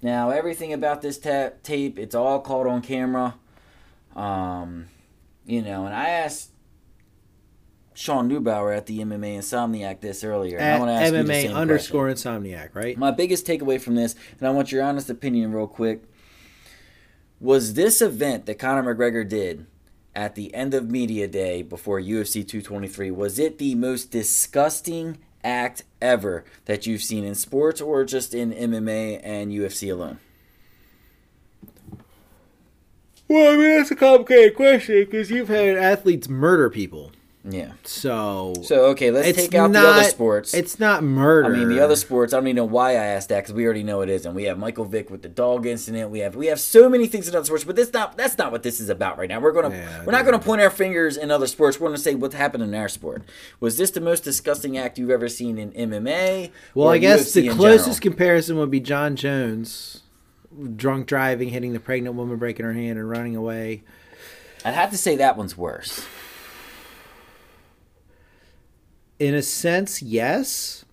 Now, 0.00 0.30
everything 0.30 0.72
about 0.72 1.02
this 1.02 1.18
ta- 1.18 1.50
tape, 1.64 1.98
it's 1.98 2.14
all 2.14 2.38
caught 2.40 2.68
on 2.68 2.80
camera. 2.82 3.34
Um, 4.18 4.88
you 5.46 5.62
know, 5.62 5.86
and 5.86 5.94
I 5.94 6.08
asked 6.08 6.50
Sean 7.94 8.28
Neubauer 8.28 8.76
at 8.76 8.86
the 8.86 8.98
MMA 8.98 9.38
Insomniac 9.38 10.00
this 10.00 10.24
earlier. 10.24 10.58
and 10.58 10.74
I 10.74 10.78
want 10.78 10.88
to 10.90 10.94
ask 10.94 11.14
MMA 11.14 11.54
underscore 11.54 12.08
insomniac, 12.08 12.74
right? 12.74 12.98
my 12.98 13.10
biggest 13.12 13.46
takeaway 13.46 13.80
from 13.80 13.94
this, 13.94 14.14
and 14.38 14.48
I 14.48 14.50
want 14.50 14.72
your 14.72 14.82
honest 14.82 15.08
opinion 15.08 15.52
real 15.52 15.68
quick, 15.68 16.02
was 17.40 17.74
this 17.74 18.02
event 18.02 18.46
that 18.46 18.58
Conor 18.58 18.94
McGregor 18.94 19.26
did 19.28 19.66
at 20.14 20.34
the 20.34 20.52
end 20.52 20.74
of 20.74 20.90
media 20.90 21.28
day 21.28 21.62
before 21.62 22.00
UFC 22.00 22.46
223 22.46 23.12
was 23.12 23.38
it 23.38 23.58
the 23.58 23.76
most 23.76 24.10
disgusting 24.10 25.18
act 25.44 25.84
ever 26.02 26.44
that 26.64 26.86
you've 26.86 27.02
seen 27.02 27.22
in 27.22 27.36
sports 27.36 27.80
or 27.80 28.04
just 28.04 28.34
in 28.34 28.52
MMA 28.52 29.20
and 29.22 29.52
UFC 29.52 29.92
alone? 29.92 30.18
Well, 33.28 33.52
I 33.52 33.56
mean 33.56 33.76
that's 33.76 33.90
a 33.90 33.96
complicated 33.96 34.56
question 34.56 35.04
because 35.04 35.30
you've 35.30 35.48
had 35.48 35.76
athletes 35.76 36.28
murder 36.28 36.70
people. 36.70 37.12
Yeah. 37.50 37.72
So, 37.84 38.52
So 38.62 38.86
okay, 38.86 39.10
let's 39.10 39.28
it's 39.28 39.38
take 39.38 39.54
out 39.54 39.70
not, 39.70 39.82
the 39.82 39.88
other 39.88 40.04
sports. 40.04 40.52
It's 40.52 40.78
not 40.78 41.02
murder. 41.02 41.54
I 41.54 41.58
mean, 41.58 41.68
the 41.68 41.80
other 41.80 41.96
sports. 41.96 42.32
I 42.34 42.36
don't 42.36 42.46
even 42.46 42.56
know 42.56 42.64
why 42.64 42.90
I 42.90 43.04
asked 43.04 43.30
that 43.30 43.42
because 43.42 43.54
we 43.54 43.64
already 43.64 43.82
know 43.82 44.00
it 44.02 44.10
isn't. 44.10 44.34
We 44.34 44.44
have 44.44 44.58
Michael 44.58 44.84
Vick 44.84 45.08
with 45.08 45.22
the 45.22 45.28
dog 45.28 45.64
incident. 45.66 46.10
We 46.10 46.18
have 46.18 46.36
we 46.36 46.46
have 46.46 46.60
so 46.60 46.88
many 46.88 47.06
things 47.06 47.28
in 47.28 47.34
other 47.34 47.46
sports, 47.46 47.64
but 47.64 47.76
this 47.76 47.92
not 47.92 48.16
that's 48.16 48.36
not 48.36 48.52
what 48.52 48.62
this 48.62 48.80
is 48.80 48.88
about 48.88 49.18
right 49.18 49.28
now. 49.28 49.40
We're 49.40 49.52
gonna 49.52 49.70
Yeah, 49.74 50.04
we're 50.04 50.12
not 50.12 50.24
gonna 50.24 50.38
point 50.38 50.60
our 50.60 50.70
fingers 50.70 51.16
in 51.16 51.30
other 51.30 51.46
sports. 51.46 51.80
We're 51.80 51.88
gonna 51.88 51.98
say 51.98 52.14
what's 52.14 52.34
happened 52.34 52.64
in 52.64 52.74
our 52.74 52.88
sport. 52.88 53.22
Was 53.60 53.78
this 53.78 53.90
the 53.92 54.00
most 54.00 54.24
disgusting 54.24 54.76
act 54.76 54.98
you've 54.98 55.10
ever 55.10 55.28
seen 55.28 55.58
in 55.58 55.72
MMA? 55.72 56.50
Well, 56.74 56.88
I 56.88 56.98
guess 56.98 57.30
UFC 57.30 57.48
the 57.48 57.48
closest 57.54 58.02
comparison 58.02 58.58
would 58.58 58.70
be 58.70 58.80
Jon 58.80 59.16
Jones, 59.16 60.02
drunk 60.76 61.06
driving, 61.06 61.50
hitting 61.50 61.72
the 61.72 61.80
pregnant 61.80 62.16
woman, 62.16 62.36
breaking 62.36 62.64
her 62.64 62.72
hand, 62.72 62.98
and 62.98 63.08
running 63.08 63.36
away. 63.36 63.82
I'd 64.64 64.74
have 64.74 64.90
to 64.90 64.98
say 64.98 65.16
that 65.16 65.36
one's 65.36 65.56
worse. 65.56 66.06
In 69.18 69.34
a 69.34 69.42
sense, 69.42 70.02
yes. 70.02 70.84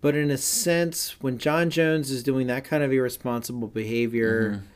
But 0.00 0.14
in 0.14 0.30
a 0.30 0.36
sense, 0.36 1.20
when 1.22 1.38
Jon 1.38 1.70
Jones 1.70 2.10
is 2.10 2.22
doing 2.22 2.46
that 2.48 2.64
kind 2.64 2.82
of 2.82 2.92
irresponsible 2.92 3.68
behavior, 3.68 4.50
mm-hmm. 4.50 4.66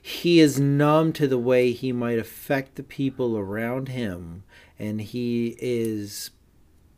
he 0.00 0.40
is 0.40 0.60
numb 0.60 1.14
to 1.14 1.26
the 1.26 1.38
way 1.38 1.72
he 1.72 1.90
might 1.92 2.18
affect 2.18 2.74
the 2.74 2.82
people 2.82 3.38
around 3.38 3.88
him. 3.88 4.44
And 4.78 5.00
he 5.00 5.56
is 5.58 6.30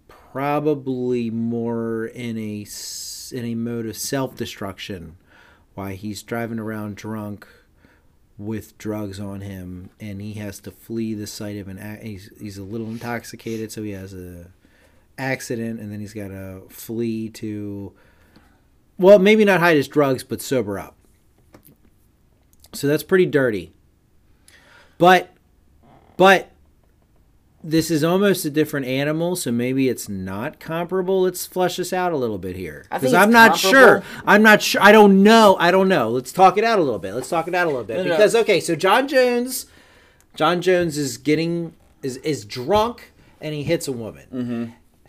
probably 0.08 1.30
more 1.30 2.06
in 2.06 2.36
a, 2.36 2.64
in 3.32 3.44
a 3.44 3.54
mode 3.54 3.86
of 3.86 3.96
self 3.96 4.36
destruction 4.36 5.16
why 5.74 5.94
he's 5.94 6.22
driving 6.22 6.58
around 6.58 6.96
drunk 6.96 7.46
with 8.36 8.76
drugs 8.78 9.18
on 9.18 9.40
him 9.40 9.90
and 10.00 10.20
he 10.20 10.34
has 10.34 10.60
to 10.60 10.70
flee 10.70 11.14
the 11.14 11.26
site 11.26 11.56
of 11.56 11.68
an 11.68 12.00
he's, 12.02 12.30
he's 12.40 12.58
a 12.58 12.62
little 12.62 12.88
intoxicated 12.88 13.70
so 13.72 13.82
he 13.82 13.90
has 13.90 14.14
a 14.14 14.46
accident 15.18 15.80
and 15.80 15.90
then 15.92 16.00
he's 16.00 16.14
got 16.14 16.28
to 16.28 16.62
flee 16.68 17.28
to 17.28 17.92
well 18.96 19.18
maybe 19.18 19.44
not 19.44 19.60
hide 19.60 19.76
his 19.76 19.88
drugs 19.88 20.22
but 20.22 20.40
sober 20.40 20.78
up. 20.78 20.94
So 22.72 22.86
that's 22.86 23.02
pretty 23.02 23.26
dirty. 23.26 23.72
But 24.98 25.32
but 26.16 26.50
this 27.62 27.90
is 27.90 28.04
almost 28.04 28.44
a 28.44 28.50
different 28.50 28.86
animal 28.86 29.34
so 29.34 29.50
maybe 29.50 29.88
it's 29.88 30.08
not 30.08 30.60
comparable. 30.60 31.22
Let's 31.22 31.46
flush 31.46 31.76
this 31.76 31.92
out 31.92 32.12
a 32.12 32.16
little 32.16 32.38
bit 32.38 32.56
here. 32.56 32.86
Because 32.90 33.14
i'm 33.14 33.30
it's 33.30 33.32
not 33.32 33.56
sure. 33.56 34.02
I'm 34.24 34.42
not 34.42 34.62
sure. 34.62 34.82
I 34.82 34.92
don't 34.92 35.22
know. 35.22 35.56
I 35.58 35.70
don't 35.70 35.88
know. 35.88 36.08
Let's 36.10 36.32
talk 36.32 36.56
it 36.56 36.64
out 36.64 36.78
a 36.78 36.82
little 36.82 37.00
bit. 37.00 37.14
Let's 37.14 37.28
talk 37.28 37.48
it 37.48 37.54
out 37.54 37.66
a 37.66 37.70
little 37.70 37.84
bit. 37.84 37.98
No, 37.98 38.04
no. 38.04 38.10
because 38.10 38.34
okay 38.34 38.60
so 38.60 38.74
jon 38.74 39.08
jones 39.08 39.66
jon 40.36 40.62
jones 40.62 40.96
is 40.96 41.16
getting 41.18 41.74
is 42.02 42.16
is 42.18 42.44
drunk 42.44 43.12
and 43.40 43.54
he 43.54 43.62
hits 43.62 43.88
a 43.88 43.92
woman. 43.92 44.26
Mm-hmm. 44.32 44.64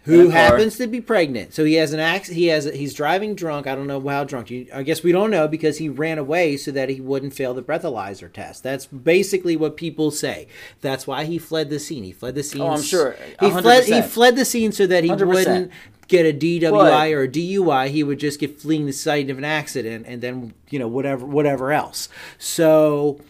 Who 0.10 0.30
a 0.30 0.32
happens 0.32 0.78
to 0.78 0.88
be 0.88 1.02
pregnant. 1.02 1.54
So 1.54 1.66
he 1.66 1.76
has 1.76 1.94
an 1.94 2.00
acc- 2.00 2.28
He 2.28 2.48
has 2.48 2.66
he's 2.66 2.94
driving 2.94 3.36
drunk. 3.36 3.68
I 3.68 3.76
don't 3.76 3.88
know 3.88 4.06
how 4.08 4.24
drunk. 4.24 4.50
You, 4.50 4.68
I 4.74 4.84
guess 4.84 5.04
we 5.04 5.12
don't 5.12 5.32
know 5.32 5.48
because 5.48 5.78
he 5.78 5.90
ran 5.90 6.18
away 6.18 6.58
so 6.58 6.72
that 6.72 6.90
he 6.90 7.00
wouldn't 7.00 7.34
fail 7.34 7.54
the 7.54 7.62
breathalyzer 7.62 8.32
test. 8.32 8.64
That's 8.64 8.86
basically 8.86 9.56
what 9.56 9.78
people 9.78 10.12
say. 10.12 10.48
That's 10.82 11.08
why 11.08 11.26
he 11.26 11.38
fled 11.38 11.70
the 11.70 11.80
scene. 11.80 12.04
He 12.04 12.12
fled 12.12 12.36
the 12.36 12.44
scene. 12.44 12.62
Oh, 12.62 12.70
I'm 12.70 12.82
sure. 12.82 13.16
He 13.40 13.50
fled. 13.50 13.86
He 13.86 14.02
fled 14.02 14.36
the 14.36 14.46
scene 14.46 14.72
so 14.72 14.88
that 14.88 15.04
he 15.04 15.10
100%. 15.10 15.28
wouldn't 15.28 15.72
get 16.10 16.26
a 16.26 16.38
DWI 16.38 17.16
or 17.16 17.24
a 17.24 17.28
DUI. 17.28 17.90
He 17.90 18.04
would 18.04 18.20
just 18.20 18.40
get 18.40 18.60
fleeing 18.60 18.86
the 18.86 18.92
site 18.92 19.30
of 19.30 19.38
an 19.38 19.46
accident 19.46 20.06
and 20.08 20.22
then 20.22 20.54
you 20.70 20.80
know 20.80 20.88
whatever 20.88 21.26
whatever 21.26 21.72
else. 21.72 22.10
So 22.38 23.22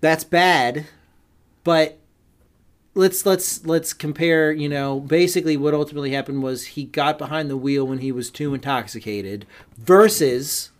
that's 0.00 0.24
bad, 0.24 0.86
but 1.64 1.97
let's 2.94 3.24
let's 3.26 3.64
let's 3.66 3.92
compare. 3.92 4.52
You 4.52 4.68
know, 4.68 5.00
basically, 5.00 5.56
what 5.56 5.74
ultimately 5.74 6.10
happened 6.12 6.42
was 6.42 6.66
he 6.68 6.84
got 6.84 7.18
behind 7.18 7.48
the 7.50 7.56
wheel 7.56 7.86
when 7.86 7.98
he 7.98 8.12
was 8.12 8.30
too 8.30 8.54
intoxicated, 8.54 9.46
versus 9.76 10.70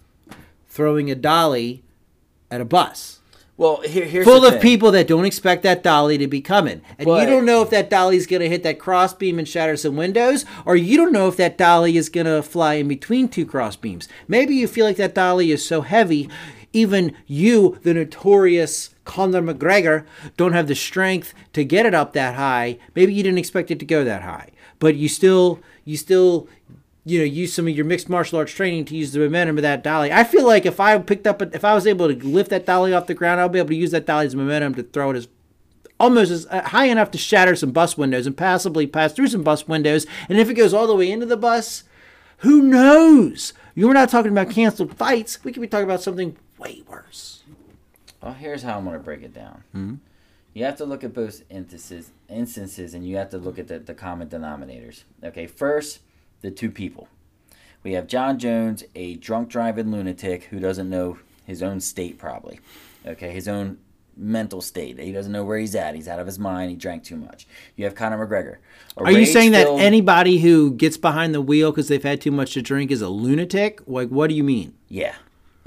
throwing 0.69 1.11
a 1.11 1.15
dolly 1.15 1.83
at 2.51 2.61
a 2.61 2.65
bus 2.65 3.19
Well, 3.57 3.81
here, 3.85 4.05
here's 4.05 4.25
full 4.25 4.45
of 4.45 4.55
thing. 4.55 4.63
people 4.63 4.91
that 4.93 5.07
don't 5.09 5.25
expect 5.25 5.63
that 5.65 5.83
dolly 5.83 6.17
to 6.19 6.29
be 6.29 6.41
coming. 6.41 6.81
And 6.99 7.07
But- 7.07 7.21
you 7.23 7.27
don't 7.35 7.45
know 7.45 7.63
if 7.63 7.71
that 7.71 7.91
dolly's 7.91 8.27
going 8.27 8.43
to 8.43 8.49
hit 8.49 8.63
that 8.63 8.79
crossbeam 8.79 9.39
and 9.39 9.49
shatter 9.49 9.77
some 9.77 9.97
windows, 9.97 10.45
or 10.65 10.77
you 10.77 10.97
don't 10.97 11.13
know 11.13 11.27
if 11.29 11.37
that 11.37 11.59
dolly 11.59 11.97
is 11.97 12.09
going 12.09 12.27
to 12.27 12.43
fly 12.43 12.75
in 12.75 12.87
between 12.89 13.29
two 13.29 13.45
crossbeams. 13.45 14.07
Maybe 14.29 14.55
you 14.55 14.69
feel 14.69 14.87
like 14.87 14.97
that 14.99 15.15
dolly 15.15 15.51
is 15.51 15.65
so 15.67 15.81
heavy, 15.81 16.29
even 16.73 17.15
you, 17.27 17.79
the 17.83 17.95
notorious 17.95 18.95
Conor 19.05 19.43
McGregor, 19.43 20.05
don't 20.37 20.53
have 20.53 20.69
the 20.69 20.75
strength 20.75 21.35
to 21.53 21.65
get 21.65 21.87
it 21.87 21.95
up 21.95 22.13
that 22.13 22.35
high. 22.35 22.79
Maybe 22.95 23.15
you 23.15 23.23
didn't 23.23 23.39
expect 23.39 23.71
it 23.71 23.79
to 23.79 23.85
go 23.87 24.05
that 24.05 24.23
high, 24.23 24.51
but 24.79 24.97
you 24.97 25.09
still, 25.09 25.61
you 25.85 25.97
still, 25.97 26.49
you 27.05 27.19
know, 27.19 27.25
use 27.25 27.55
some 27.55 27.67
of 27.67 27.75
your 27.75 27.87
mixed 27.87 28.09
martial 28.09 28.39
arts 28.39 28.53
training 28.53 28.85
to 28.87 28.97
use 28.97 29.13
the 29.13 29.21
momentum 29.21 29.57
of 29.57 29.63
that 29.63 29.83
dolly. 29.83 30.13
I 30.13 30.25
feel 30.25 30.47
like 30.47 30.67
if 30.67 30.79
I 30.79 30.99
picked 30.99 31.27
up, 31.27 31.41
a, 31.41 31.51
if 31.55 31.65
I 31.65 31.75
was 31.75 31.87
able 31.87 32.09
to 32.09 32.27
lift 32.27 32.51
that 32.51 32.67
dolly 32.67 32.93
off 32.93 33.07
the 33.07 33.15
ground, 33.15 33.41
I'll 33.41 33.49
be 33.49 33.59
able 33.59 33.71
to 33.71 33.75
use 33.75 33.93
that 33.93 34.07
dolly's 34.07 34.35
momentum 34.35 34.75
to 34.75 34.83
throw 34.83 35.11
it 35.11 35.17
as 35.17 35.29
almost 35.99 36.31
as 36.31 36.47
uh, 36.47 36.63
high 36.69 36.85
enough 36.85 37.11
to 37.13 37.19
shatter 37.19 37.57
some 37.57 37.73
bus 37.73 37.97
windows 37.97 38.27
and 38.27 38.37
possibly 38.37 38.87
pass 38.87 39.13
through 39.13 39.29
some 39.29 39.43
bus 39.43 39.67
windows. 39.67 40.07
And 40.29 40.39
if 40.39 40.49
it 40.49 40.55
goes 40.55 40.75
all 40.75 40.87
the 40.87 40.95
way 40.95 41.11
into 41.11 41.27
the 41.27 41.37
bus, 41.37 41.85
who 42.39 42.63
knows? 42.63 43.53
You 43.75 43.89
were 43.89 43.95
not 43.95 44.09
talking 44.09 44.33
about 44.33 44.51
canceled 44.51 44.97
fights. 44.97 45.43
We 45.45 45.53
could 45.53 45.61
be 45.61 45.69
talking 45.69 45.85
about 45.85 46.03
something 46.03 46.37
way 46.59 46.83
worse. 46.89 47.43
Well, 48.23 48.35
here's 48.35 48.63
how 48.63 48.79
I'm 48.79 48.85
going 48.85 48.97
to 48.97 49.03
break 49.03 49.23
it 49.23 49.35
down. 49.35 49.65
Hmm? 49.73 49.95
You 50.55 50.65
have 50.65 50.77
to 50.79 50.85
look 50.85 51.05
at 51.05 51.15
both 51.15 51.43
instances, 51.51 52.11
instances, 52.29 52.95
and 52.95 53.07
you 53.07 53.17
have 53.17 53.31
to 53.31 53.39
look 53.39 53.59
at 53.59 53.69
the, 53.69 53.79
the 53.79 53.95
common 53.95 54.29
denominators. 54.29 55.05
Okay, 55.23 55.47
first, 55.47 56.01
the 56.41 56.51
two 56.51 56.71
people. 56.71 57.09
We 57.85 57.93
have 57.93 58.09
Jon 58.09 58.39
Jones, 58.39 58.83
a 58.95 59.15
drunk 59.15 59.49
driving 59.49 59.93
lunatic 59.93 60.45
who 60.45 60.59
doesn't 60.59 60.91
know 60.91 61.19
his 61.45 61.63
own 61.63 61.81
state, 61.81 62.19
probably. 62.19 62.61
Okay, 63.07 63.31
his 63.31 63.47
own 63.47 63.79
mental 64.17 64.61
state. 64.61 64.99
He 64.99 65.13
doesn't 65.13 65.31
know 65.31 65.45
where 65.45 65.59
he's 65.59 65.75
at. 65.75 65.95
He's 65.95 66.09
out 66.09 66.19
of 66.19 66.27
his 66.27 66.39
mind. 66.39 66.71
He 66.71 66.77
drank 66.77 67.05
too 67.05 67.17
much. 67.17 67.47
You 67.77 67.85
have 67.85 67.95
Conor 67.95 68.27
McGregor. 68.27 68.57
Are 68.97 69.13
you 69.13 69.27
saying 69.27 69.53
that 69.53 69.69
anybody 69.69 70.39
who 70.39 70.73
gets 70.73 70.97
behind 70.97 71.35
the 71.35 71.41
wheel 71.41 71.71
because 71.71 71.87
they've 71.89 72.03
had 72.03 72.21
too 72.21 72.33
much 72.33 72.55
to 72.55 72.63
drink 72.63 72.91
is 72.91 73.01
a 73.01 73.09
lunatic? 73.09 73.81
Like, 73.87 74.09
what 74.09 74.29
do 74.29 74.35
you 74.35 74.43
mean? 74.43 74.75
Yeah. 74.89 75.15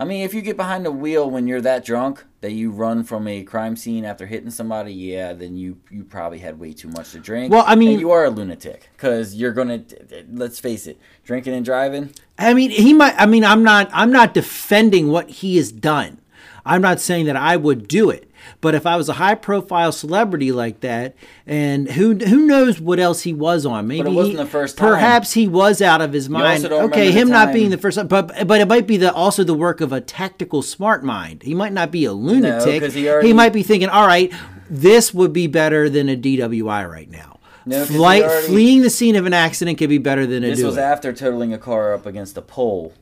I 0.02 0.04
mean, 0.04 0.24
if 0.24 0.34
you 0.34 0.42
get 0.42 0.58
behind 0.58 0.84
the 0.84 0.92
wheel 0.92 1.30
when 1.30 1.46
you're 1.48 1.62
that 1.62 1.86
drunk 1.86 2.26
that 2.40 2.54
you 2.54 2.72
run 2.72 3.04
from 3.04 3.28
a 3.28 3.44
crime 3.44 3.76
scene 3.76 4.04
after 4.04 4.26
hitting 4.26 4.50
somebody, 4.50 4.92
yeah, 4.92 5.34
then 5.34 5.56
you 5.56 5.78
you 5.92 6.04
probably 6.04 6.40
had 6.40 6.58
way 6.60 6.74
too 6.74 6.88
much 6.88 7.12
to 7.12 7.20
drink. 7.20 7.54
Well, 7.54 7.64
I 7.68 7.76
mean- 7.76 7.92
and 7.92 8.00
you 8.00 8.10
are 8.10 8.26
a 8.26 8.32
lunatic 8.32 8.90
because 8.98 9.36
you're 9.36 9.52
gonna. 9.52 9.84
Let's 10.32 10.58
face 10.60 10.88
it, 10.88 11.00
drinking 11.24 11.54
and 11.54 11.64
driving. 11.64 12.16
I 12.40 12.56
mean, 12.56 12.72
he 12.72 12.94
might. 12.94 13.14
I 13.16 13.28
mean, 13.28 13.46
I'm 13.46 13.62
not. 13.62 13.92
I'm 13.94 14.12
not 14.12 14.34
defending 14.34 15.10
what 15.10 15.30
he 15.30 15.58
has 15.58 15.72
done. 15.72 16.18
I'm 16.66 16.82
not 16.82 17.00
saying 17.00 17.26
that 17.26 17.36
I 17.36 17.58
would 17.58 17.88
do 17.88 18.10
it. 18.10 18.28
But 18.60 18.74
if 18.74 18.88
I 18.88 18.96
was 18.96 19.08
a 19.08 19.14
high-profile 19.14 19.92
celebrity 19.92 20.52
like 20.52 20.80
that, 20.80 21.16
and 21.46 21.90
who 21.92 22.16
who 22.16 22.48
knows 22.48 22.82
what 22.82 23.00
else 23.00 23.22
he 23.22 23.34
was 23.34 23.66
on? 23.68 23.88
Maybe 23.88 24.10
wasn't 24.10 24.38
he- 24.38 24.44
the 24.44 24.50
first 24.50 24.78
time. 24.78 24.90
Perhaps 24.90 25.34
he 25.34 25.48
was 25.48 25.80
out 25.82 26.02
of 26.02 26.12
his 26.14 26.28
mind. 26.28 26.66
Okay, 26.66 27.12
him 27.12 27.30
not 27.30 27.54
being 27.54 27.70
the 27.70 27.78
first, 27.78 28.08
but 28.08 28.48
but 28.48 28.60
it 28.62 28.68
might 28.68 28.88
be 28.88 28.98
the 28.98 29.14
also 29.14 29.44
the 29.44 29.54
work 29.54 29.80
of 29.80 29.92
a 29.94 30.02
tactical 30.02 30.62
smart 30.64 31.04
mind. 31.04 31.44
He 31.44 31.54
might 31.54 31.74
not 31.74 31.92
be 31.92 32.06
a 32.06 32.14
lunatic. 32.14 32.82
'cause 32.82 32.94
he 32.96 33.08
already- 33.08 33.28
he 33.28 33.34
might 33.34 33.54
be 33.54 33.62
thinking, 33.64 33.90
all 33.90 34.08
right, 34.08 34.32
this 34.70 35.14
would 35.14 35.34
be 35.34 35.46
better 35.48 35.88
than 35.90 36.10
a 36.10 36.16
DWI 36.16 36.84
right 36.86 37.10
now. 37.12 37.38
No, 37.64 37.86
Flight, 37.86 38.24
already- 38.24 38.48
fleeing 38.48 38.82
the 38.82 38.90
scene 38.90 39.16
of 39.16 39.28
an 39.28 39.34
accident 39.34 39.78
could 39.78 39.90
be 39.90 40.00
better 40.00 40.26
than 40.26 40.44
a 40.44 40.48
This 40.48 40.64
was 40.64 40.78
it. 40.78 40.82
after 40.82 41.14
totaling 41.14 41.54
a 41.54 41.60
car 41.60 41.94
up 41.94 42.08
against 42.08 42.36
a 42.38 42.42
pole, 42.42 42.94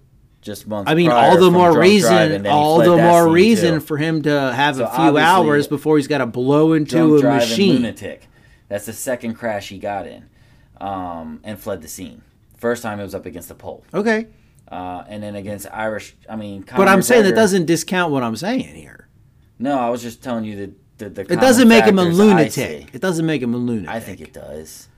just 0.41 0.67
months. 0.67 0.89
I 0.89 0.95
mean, 0.95 1.11
all 1.11 1.37
the 1.39 1.51
more 1.51 1.77
reason, 1.79 2.47
all 2.47 2.79
the 2.79 2.97
more 2.97 3.27
reason 3.29 3.75
too. 3.75 3.79
for 3.81 3.97
him 3.97 4.21
to 4.23 4.53
have 4.53 4.77
So 4.77 4.85
a 4.85 4.89
few 4.95 5.17
hours 5.17 5.67
before 5.67 5.97
he's 5.97 6.07
got 6.07 6.19
to 6.19 6.25
blow 6.25 6.73
into 6.73 7.17
a 7.17 7.23
machine. 7.23 7.75
lunatic. 7.75 8.27
That's 8.67 8.85
the 8.85 8.93
second 8.93 9.33
crash 9.35 9.69
he 9.69 9.79
got 9.79 10.05
in, 10.05 10.29
um, 10.79 11.39
and 11.43 11.59
fled 11.59 11.81
the 11.81 11.87
scene. 11.87 12.21
First 12.57 12.83
time 12.83 12.99
it 12.99 13.03
was 13.03 13.15
up 13.15 13.25
against 13.25 13.49
a 13.49 13.55
pole, 13.55 13.83
Okay, 13.93 14.27
uh, 14.69 15.03
and 15.07 15.23
then 15.23 15.35
against 15.35 15.65
Irish. 15.71 16.15
I 16.29 16.35
mean, 16.35 16.65
but 16.75 16.87
I'm 16.87 17.01
saying 17.01 17.23
that 17.23 17.35
doesn't 17.35 17.65
discount 17.65 18.11
what 18.11 18.21
I'm 18.21 18.35
saying 18.35 18.75
here. 18.75 19.07
No, 19.57 19.79
I 19.79 19.89
was 19.89 20.01
just 20.01 20.21
telling 20.21 20.43
you 20.43 20.55
that 20.57 20.97
the. 20.97 21.09
the 21.09 21.33
It 21.33 21.39
doesn't 21.39 21.67
make 21.67 21.85
him 21.85 21.97
a 21.99 22.03
lunatic. 22.03 22.93
It 22.93 23.01
doesn't 23.01 23.25
make 23.25 23.41
him 23.41 23.53
a 23.53 23.57
lunatic. 23.57 23.89
I 23.89 23.99
think 24.01 24.19
it 24.21 24.33
does. 24.33 24.88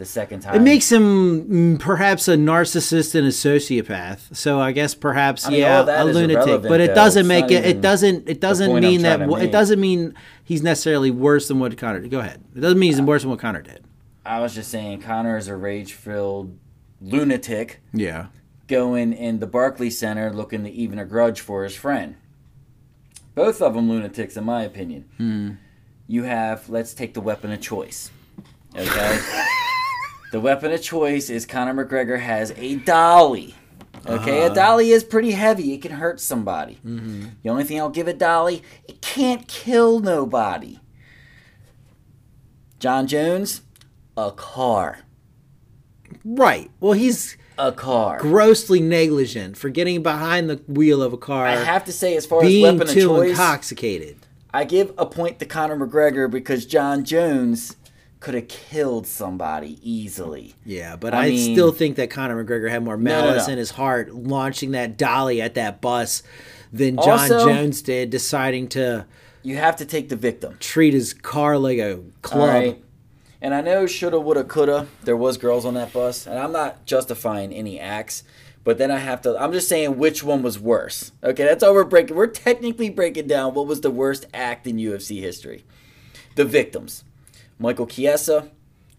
The 0.00 0.06
second 0.06 0.40
time 0.40 0.54
It 0.54 0.62
makes 0.62 0.90
him 0.90 1.76
mm, 1.76 1.78
perhaps 1.78 2.26
a 2.26 2.34
narcissist 2.34 3.14
and 3.14 3.26
a 3.26 3.30
sociopath. 3.30 4.34
So 4.34 4.58
I 4.58 4.72
guess 4.72 4.94
perhaps 4.94 5.46
I 5.46 5.50
mean, 5.50 5.60
yeah, 5.60 5.82
a 6.02 6.04
lunatic. 6.06 6.62
But 6.62 6.80
it 6.80 6.86
though. 6.88 6.94
doesn't 6.94 7.20
It's 7.20 7.28
make 7.28 7.50
it. 7.50 7.66
It 7.66 7.82
doesn't. 7.82 8.26
It 8.26 8.40
doesn't 8.40 8.80
mean 8.80 9.02
that. 9.02 9.18
to 9.18 9.34
It 9.36 9.52
doesn't 9.52 9.78
mean 9.78 10.14
he's 10.42 10.62
necessarily 10.62 11.10
worse 11.10 11.48
than 11.48 11.58
what 11.60 11.76
Conor. 11.76 12.00
Did. 12.00 12.10
Go 12.10 12.20
ahead. 12.20 12.42
It 12.56 12.60
doesn't 12.60 12.78
mean 12.78 12.92
he's 12.92 13.00
worse 13.02 13.20
than 13.20 13.30
what 13.30 13.40
Conor 13.40 13.60
did. 13.60 13.84
I 14.24 14.40
was 14.40 14.54
just 14.54 14.70
saying, 14.70 15.02
Conor 15.02 15.36
is 15.36 15.48
a 15.48 15.54
rage-filled 15.56 16.56
lunatic 17.02 17.80
Yeah. 17.92 18.28
going 18.68 19.12
in 19.12 19.40
the 19.40 19.46
Barclays 19.46 19.98
Center 19.98 20.32
looking 20.32 20.64
to 20.64 20.70
even 20.70 20.98
a 20.98 21.04
grudge 21.04 21.40
for 21.42 21.62
his 21.64 21.76
friend. 21.76 22.14
Both 23.34 23.60
of 23.60 23.74
them 23.74 23.90
lunatics, 23.90 24.34
in 24.38 24.44
my 24.44 24.62
opinion. 24.62 25.04
Hmm. 25.18 25.50
You 26.06 26.22
have, 26.22 26.70
let's 26.70 26.94
take 26.94 27.12
the 27.12 27.20
weapon 27.20 27.52
of 27.52 27.60
choice. 27.60 28.10
Okay? 28.74 29.18
the 30.32 30.40
weapon 30.40 30.72
of 30.72 30.82
choice 30.82 31.28
is 31.30 31.46
Conor 31.46 31.84
McGregor 31.84 32.20
has 32.20 32.52
a 32.56 32.76
dolly. 32.76 33.54
Okay, 34.06 34.40
Uh-huh. 34.44 34.52
a 34.52 34.54
dolly 34.54 34.90
is 34.90 35.04
pretty 35.04 35.32
heavy. 35.32 35.74
It 35.74 35.82
can 35.82 35.92
hurt 35.92 36.20
somebody. 36.20 36.78
Mm-hmm. 36.86 37.26
The 37.42 37.50
only 37.50 37.64
thing 37.64 37.78
I'll 37.78 37.90
give 37.90 38.08
a 38.08 38.14
dolly, 38.14 38.62
it 38.88 39.00
can't 39.02 39.46
kill 39.46 40.00
nobody. 40.00 40.78
Jon 42.78 43.06
Jones, 43.06 43.62
a 44.16 44.30
car. 44.30 45.00
Right. 46.24 46.70
Well, 46.80 46.92
he's 46.92 47.36
A 47.58 47.72
car. 47.72 48.18
grossly 48.18 48.80
negligent 48.80 49.56
for 49.56 49.68
getting 49.68 50.02
behind 50.02 50.48
the 50.48 50.56
wheel 50.66 51.02
of 51.02 51.12
a 51.12 51.18
car. 51.18 51.46
I 51.46 51.56
have 51.56 51.84
to 51.84 51.92
say, 51.92 52.16
as 52.16 52.24
far 52.26 52.40
as 52.42 52.48
being 52.48 52.64
weapon 52.64 52.82
of 52.82 52.88
too 52.94 53.00
choice, 53.06 53.30
intoxicated. 53.30 54.16
I 54.52 54.64
give 54.64 54.92
a 54.98 55.06
point 55.06 55.38
to 55.40 55.44
Conor 55.46 55.76
McGregor 55.76 56.30
because 56.30 56.64
Jon 56.66 57.04
Jones 57.04 57.76
could 58.20 58.34
have 58.34 58.48
killed 58.48 59.06
somebody 59.06 59.78
easily. 59.82 60.54
Yeah, 60.64 60.96
but 60.96 61.14
I 61.14 61.26
I, 61.26 61.28
mean- 61.30 61.54
still 61.54 61.72
think 61.72 61.96
that 61.96 62.10
Conor 62.10 62.44
McGregor 62.44 62.70
had 62.70 62.84
more 62.84 62.96
No, 62.96 63.10
no, 63.22 63.26
malice 63.28 63.46
no. 63.46 63.52
in 63.54 63.58
his 63.58 63.70
heart 63.72 64.14
launching 64.14 64.72
that 64.72 64.96
dolly 64.98 65.40
at 65.40 65.54
that 65.54 65.80
bus 65.80 66.22
than 66.72 66.96
John 66.96 67.08
Also- 67.20 67.46
Jones 67.48 67.82
did 67.82 68.10
deciding 68.10 68.68
to 68.68 69.06
You 69.42 69.56
have 69.56 69.76
to 69.76 69.84
take 69.86 70.10
the 70.10 70.16
victim. 70.16 70.56
treat 70.60 70.92
his 70.94 71.14
car 71.14 71.56
like 71.58 71.78
a 71.78 72.00
club. 72.22 72.48
right. 72.48 72.84
And 73.42 73.54
I 73.54 73.62
know 73.62 73.86
shoulda, 73.86 74.20
woulda, 74.20 74.44
coulda. 74.44 74.86
There 75.02 75.16
was 75.16 75.38
girls 75.38 75.64
on 75.64 75.72
that 75.72 75.94
bus, 75.94 76.26
and 76.26 76.38
I'm 76.38 76.52
not 76.52 76.84
justifying 76.84 77.54
any 77.54 77.80
acts, 77.80 78.22
but 78.64 78.76
then 78.76 78.90
I 78.90 78.98
have 78.98 79.22
to. 79.22 79.34
I'm 79.42 79.50
just 79.52 79.66
saying 79.66 79.96
which 79.96 80.22
one 80.22 80.42
was 80.42 80.58
worse. 80.60 81.12
Okay, 81.24 81.44
that's 81.44 81.62
all 81.62 81.72
we're 81.72 81.84
breaking. 81.84 82.16
We're 82.16 82.26
technically 82.26 82.90
breaking 82.90 83.28
down 83.28 83.54
what 83.54 83.66
was 83.66 83.80
the 83.80 83.90
worst 83.90 84.26
act 84.34 84.66
in 84.66 84.76
UFC 84.76 85.20
history. 85.22 85.64
The 86.34 86.44
victims: 86.44 87.02
Michael 87.60 87.86
Chiesa, 87.86 88.50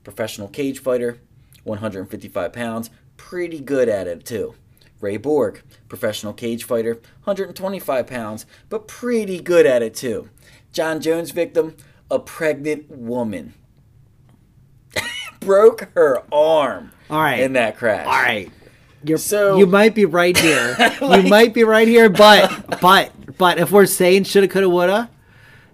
professional 0.04 0.48
cage 0.48 0.80
fighter, 0.80 1.18
155 1.64 2.54
pounds, 2.54 2.90
pretty 3.18 3.60
good 3.60 3.90
at 3.90 4.08
it 4.08 4.24
too. 4.24 4.54
Ray 5.00 5.18
Borg, 5.18 5.64
professional 5.90 6.32
cage 6.32 6.64
fighter, 6.64 6.94
125 7.24 8.06
pounds, 8.06 8.46
but 8.70 8.88
pretty 8.88 9.42
good 9.42 9.66
at 9.66 9.82
it 9.82 9.96
too. 9.96 10.30
Jon 10.72 11.02
Jones 11.02 11.32
victim, 11.32 11.76
a 12.12 12.20
pregnant 12.20 12.90
woman. 12.92 13.56
Broke 15.40 15.90
her 15.96 16.22
arm 16.32 16.92
All 17.10 17.20
right. 17.20 17.40
in 17.40 17.54
that 17.54 17.78
crash. 17.78 18.06
All 18.06 18.12
right. 18.14 18.52
You're, 19.04 19.18
So- 19.18 19.58
you 19.58 19.66
might 19.66 19.96
be 19.96 20.06
right 20.06 20.38
here. 20.38 20.76
Like- 21.02 21.24
you 21.24 21.30
might 21.32 21.54
be 21.56 21.64
right 21.64 21.88
here, 21.88 22.10
but 22.10 22.80
but 22.80 23.12
but 23.40 23.58
if 23.58 23.72
we're 23.72 23.88
saying 23.88 24.26
shoulda, 24.26 24.48
coulda, 24.48 24.70
woulda, 24.70 25.10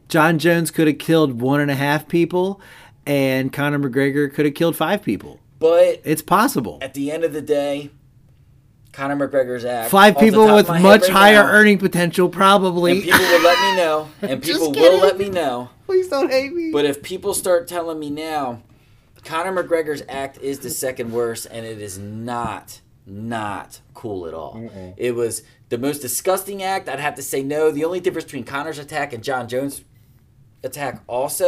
Jon 0.09 0.39
Jones 0.39 0.71
could 0.71 0.87
have 0.87 0.97
killed 0.99 1.41
one 1.41 1.59
and 1.59 1.69
a 1.71 1.75
half 1.75 2.07
people, 2.07 2.61
and 3.05 3.51
Conor 3.51 3.79
McGregor 3.79 4.33
could 4.33 4.45
have 4.45 4.53
killed 4.55 4.75
five 4.75 5.01
people. 5.03 5.39
But 5.59 6.01
It's 6.03 6.21
possible. 6.21 6.77
at 6.81 6.93
the 6.93 7.11
end 7.11 7.23
of 7.23 7.33
the 7.33 7.41
day, 7.41 7.89
Conor 8.93 9.27
McGregor's 9.27 9.65
act. 9.65 9.91
Five 9.91 10.17
people 10.17 10.53
with 10.55 10.69
much 10.69 11.01
right 11.03 11.09
higher 11.09 11.43
now, 11.43 11.49
earning 11.51 11.77
potential, 11.77 12.25
And 12.25 12.33
probably. 12.33 13.01
people 13.01 13.19
will 13.19 13.41
let 13.43 13.59
me 13.71 13.77
know. 13.83 14.09
And 14.21 14.41
people 14.43 14.71
will 14.71 14.99
let 14.99 15.17
me 15.17 15.29
know. 15.29 15.69
Please 15.85 16.07
don't 16.09 16.31
hate 16.31 16.53
me. 16.53 16.71
But 16.71 16.85
if 16.85 17.01
people 17.03 17.33
start 17.33 17.67
telling 17.67 17.99
me 17.99 18.09
now, 18.09 18.61
Conor 19.23 19.63
McGregor's 19.63 20.03
act 20.07 20.37
is 20.41 20.59
the 20.59 20.69
second 20.69 21.11
worst, 21.11 21.47
and 21.51 21.65
it 21.65 21.79
is 21.81 21.97
not, 21.97 22.81
not 23.05 23.81
cool 23.93 24.25
at 24.27 24.33
all. 24.33 24.69
It 24.95 25.15
was 25.15 25.43
the 25.69 25.77
most 25.77 25.99
disgusting 26.01 26.63
act. 26.63 26.87
I'd 26.87 26.99
have 26.99 27.15
to 27.15 27.21
say 27.23 27.43
no. 27.43 27.71
The 27.71 27.83
only 27.85 27.99
difference 27.99 28.25
between 28.25 28.45
Conor's 28.45 28.79
attack 28.79 29.11
and 29.13 29.23
Jon 29.23 29.47
Jones' 29.47 29.83
attack 30.63 31.03
also 31.07 31.45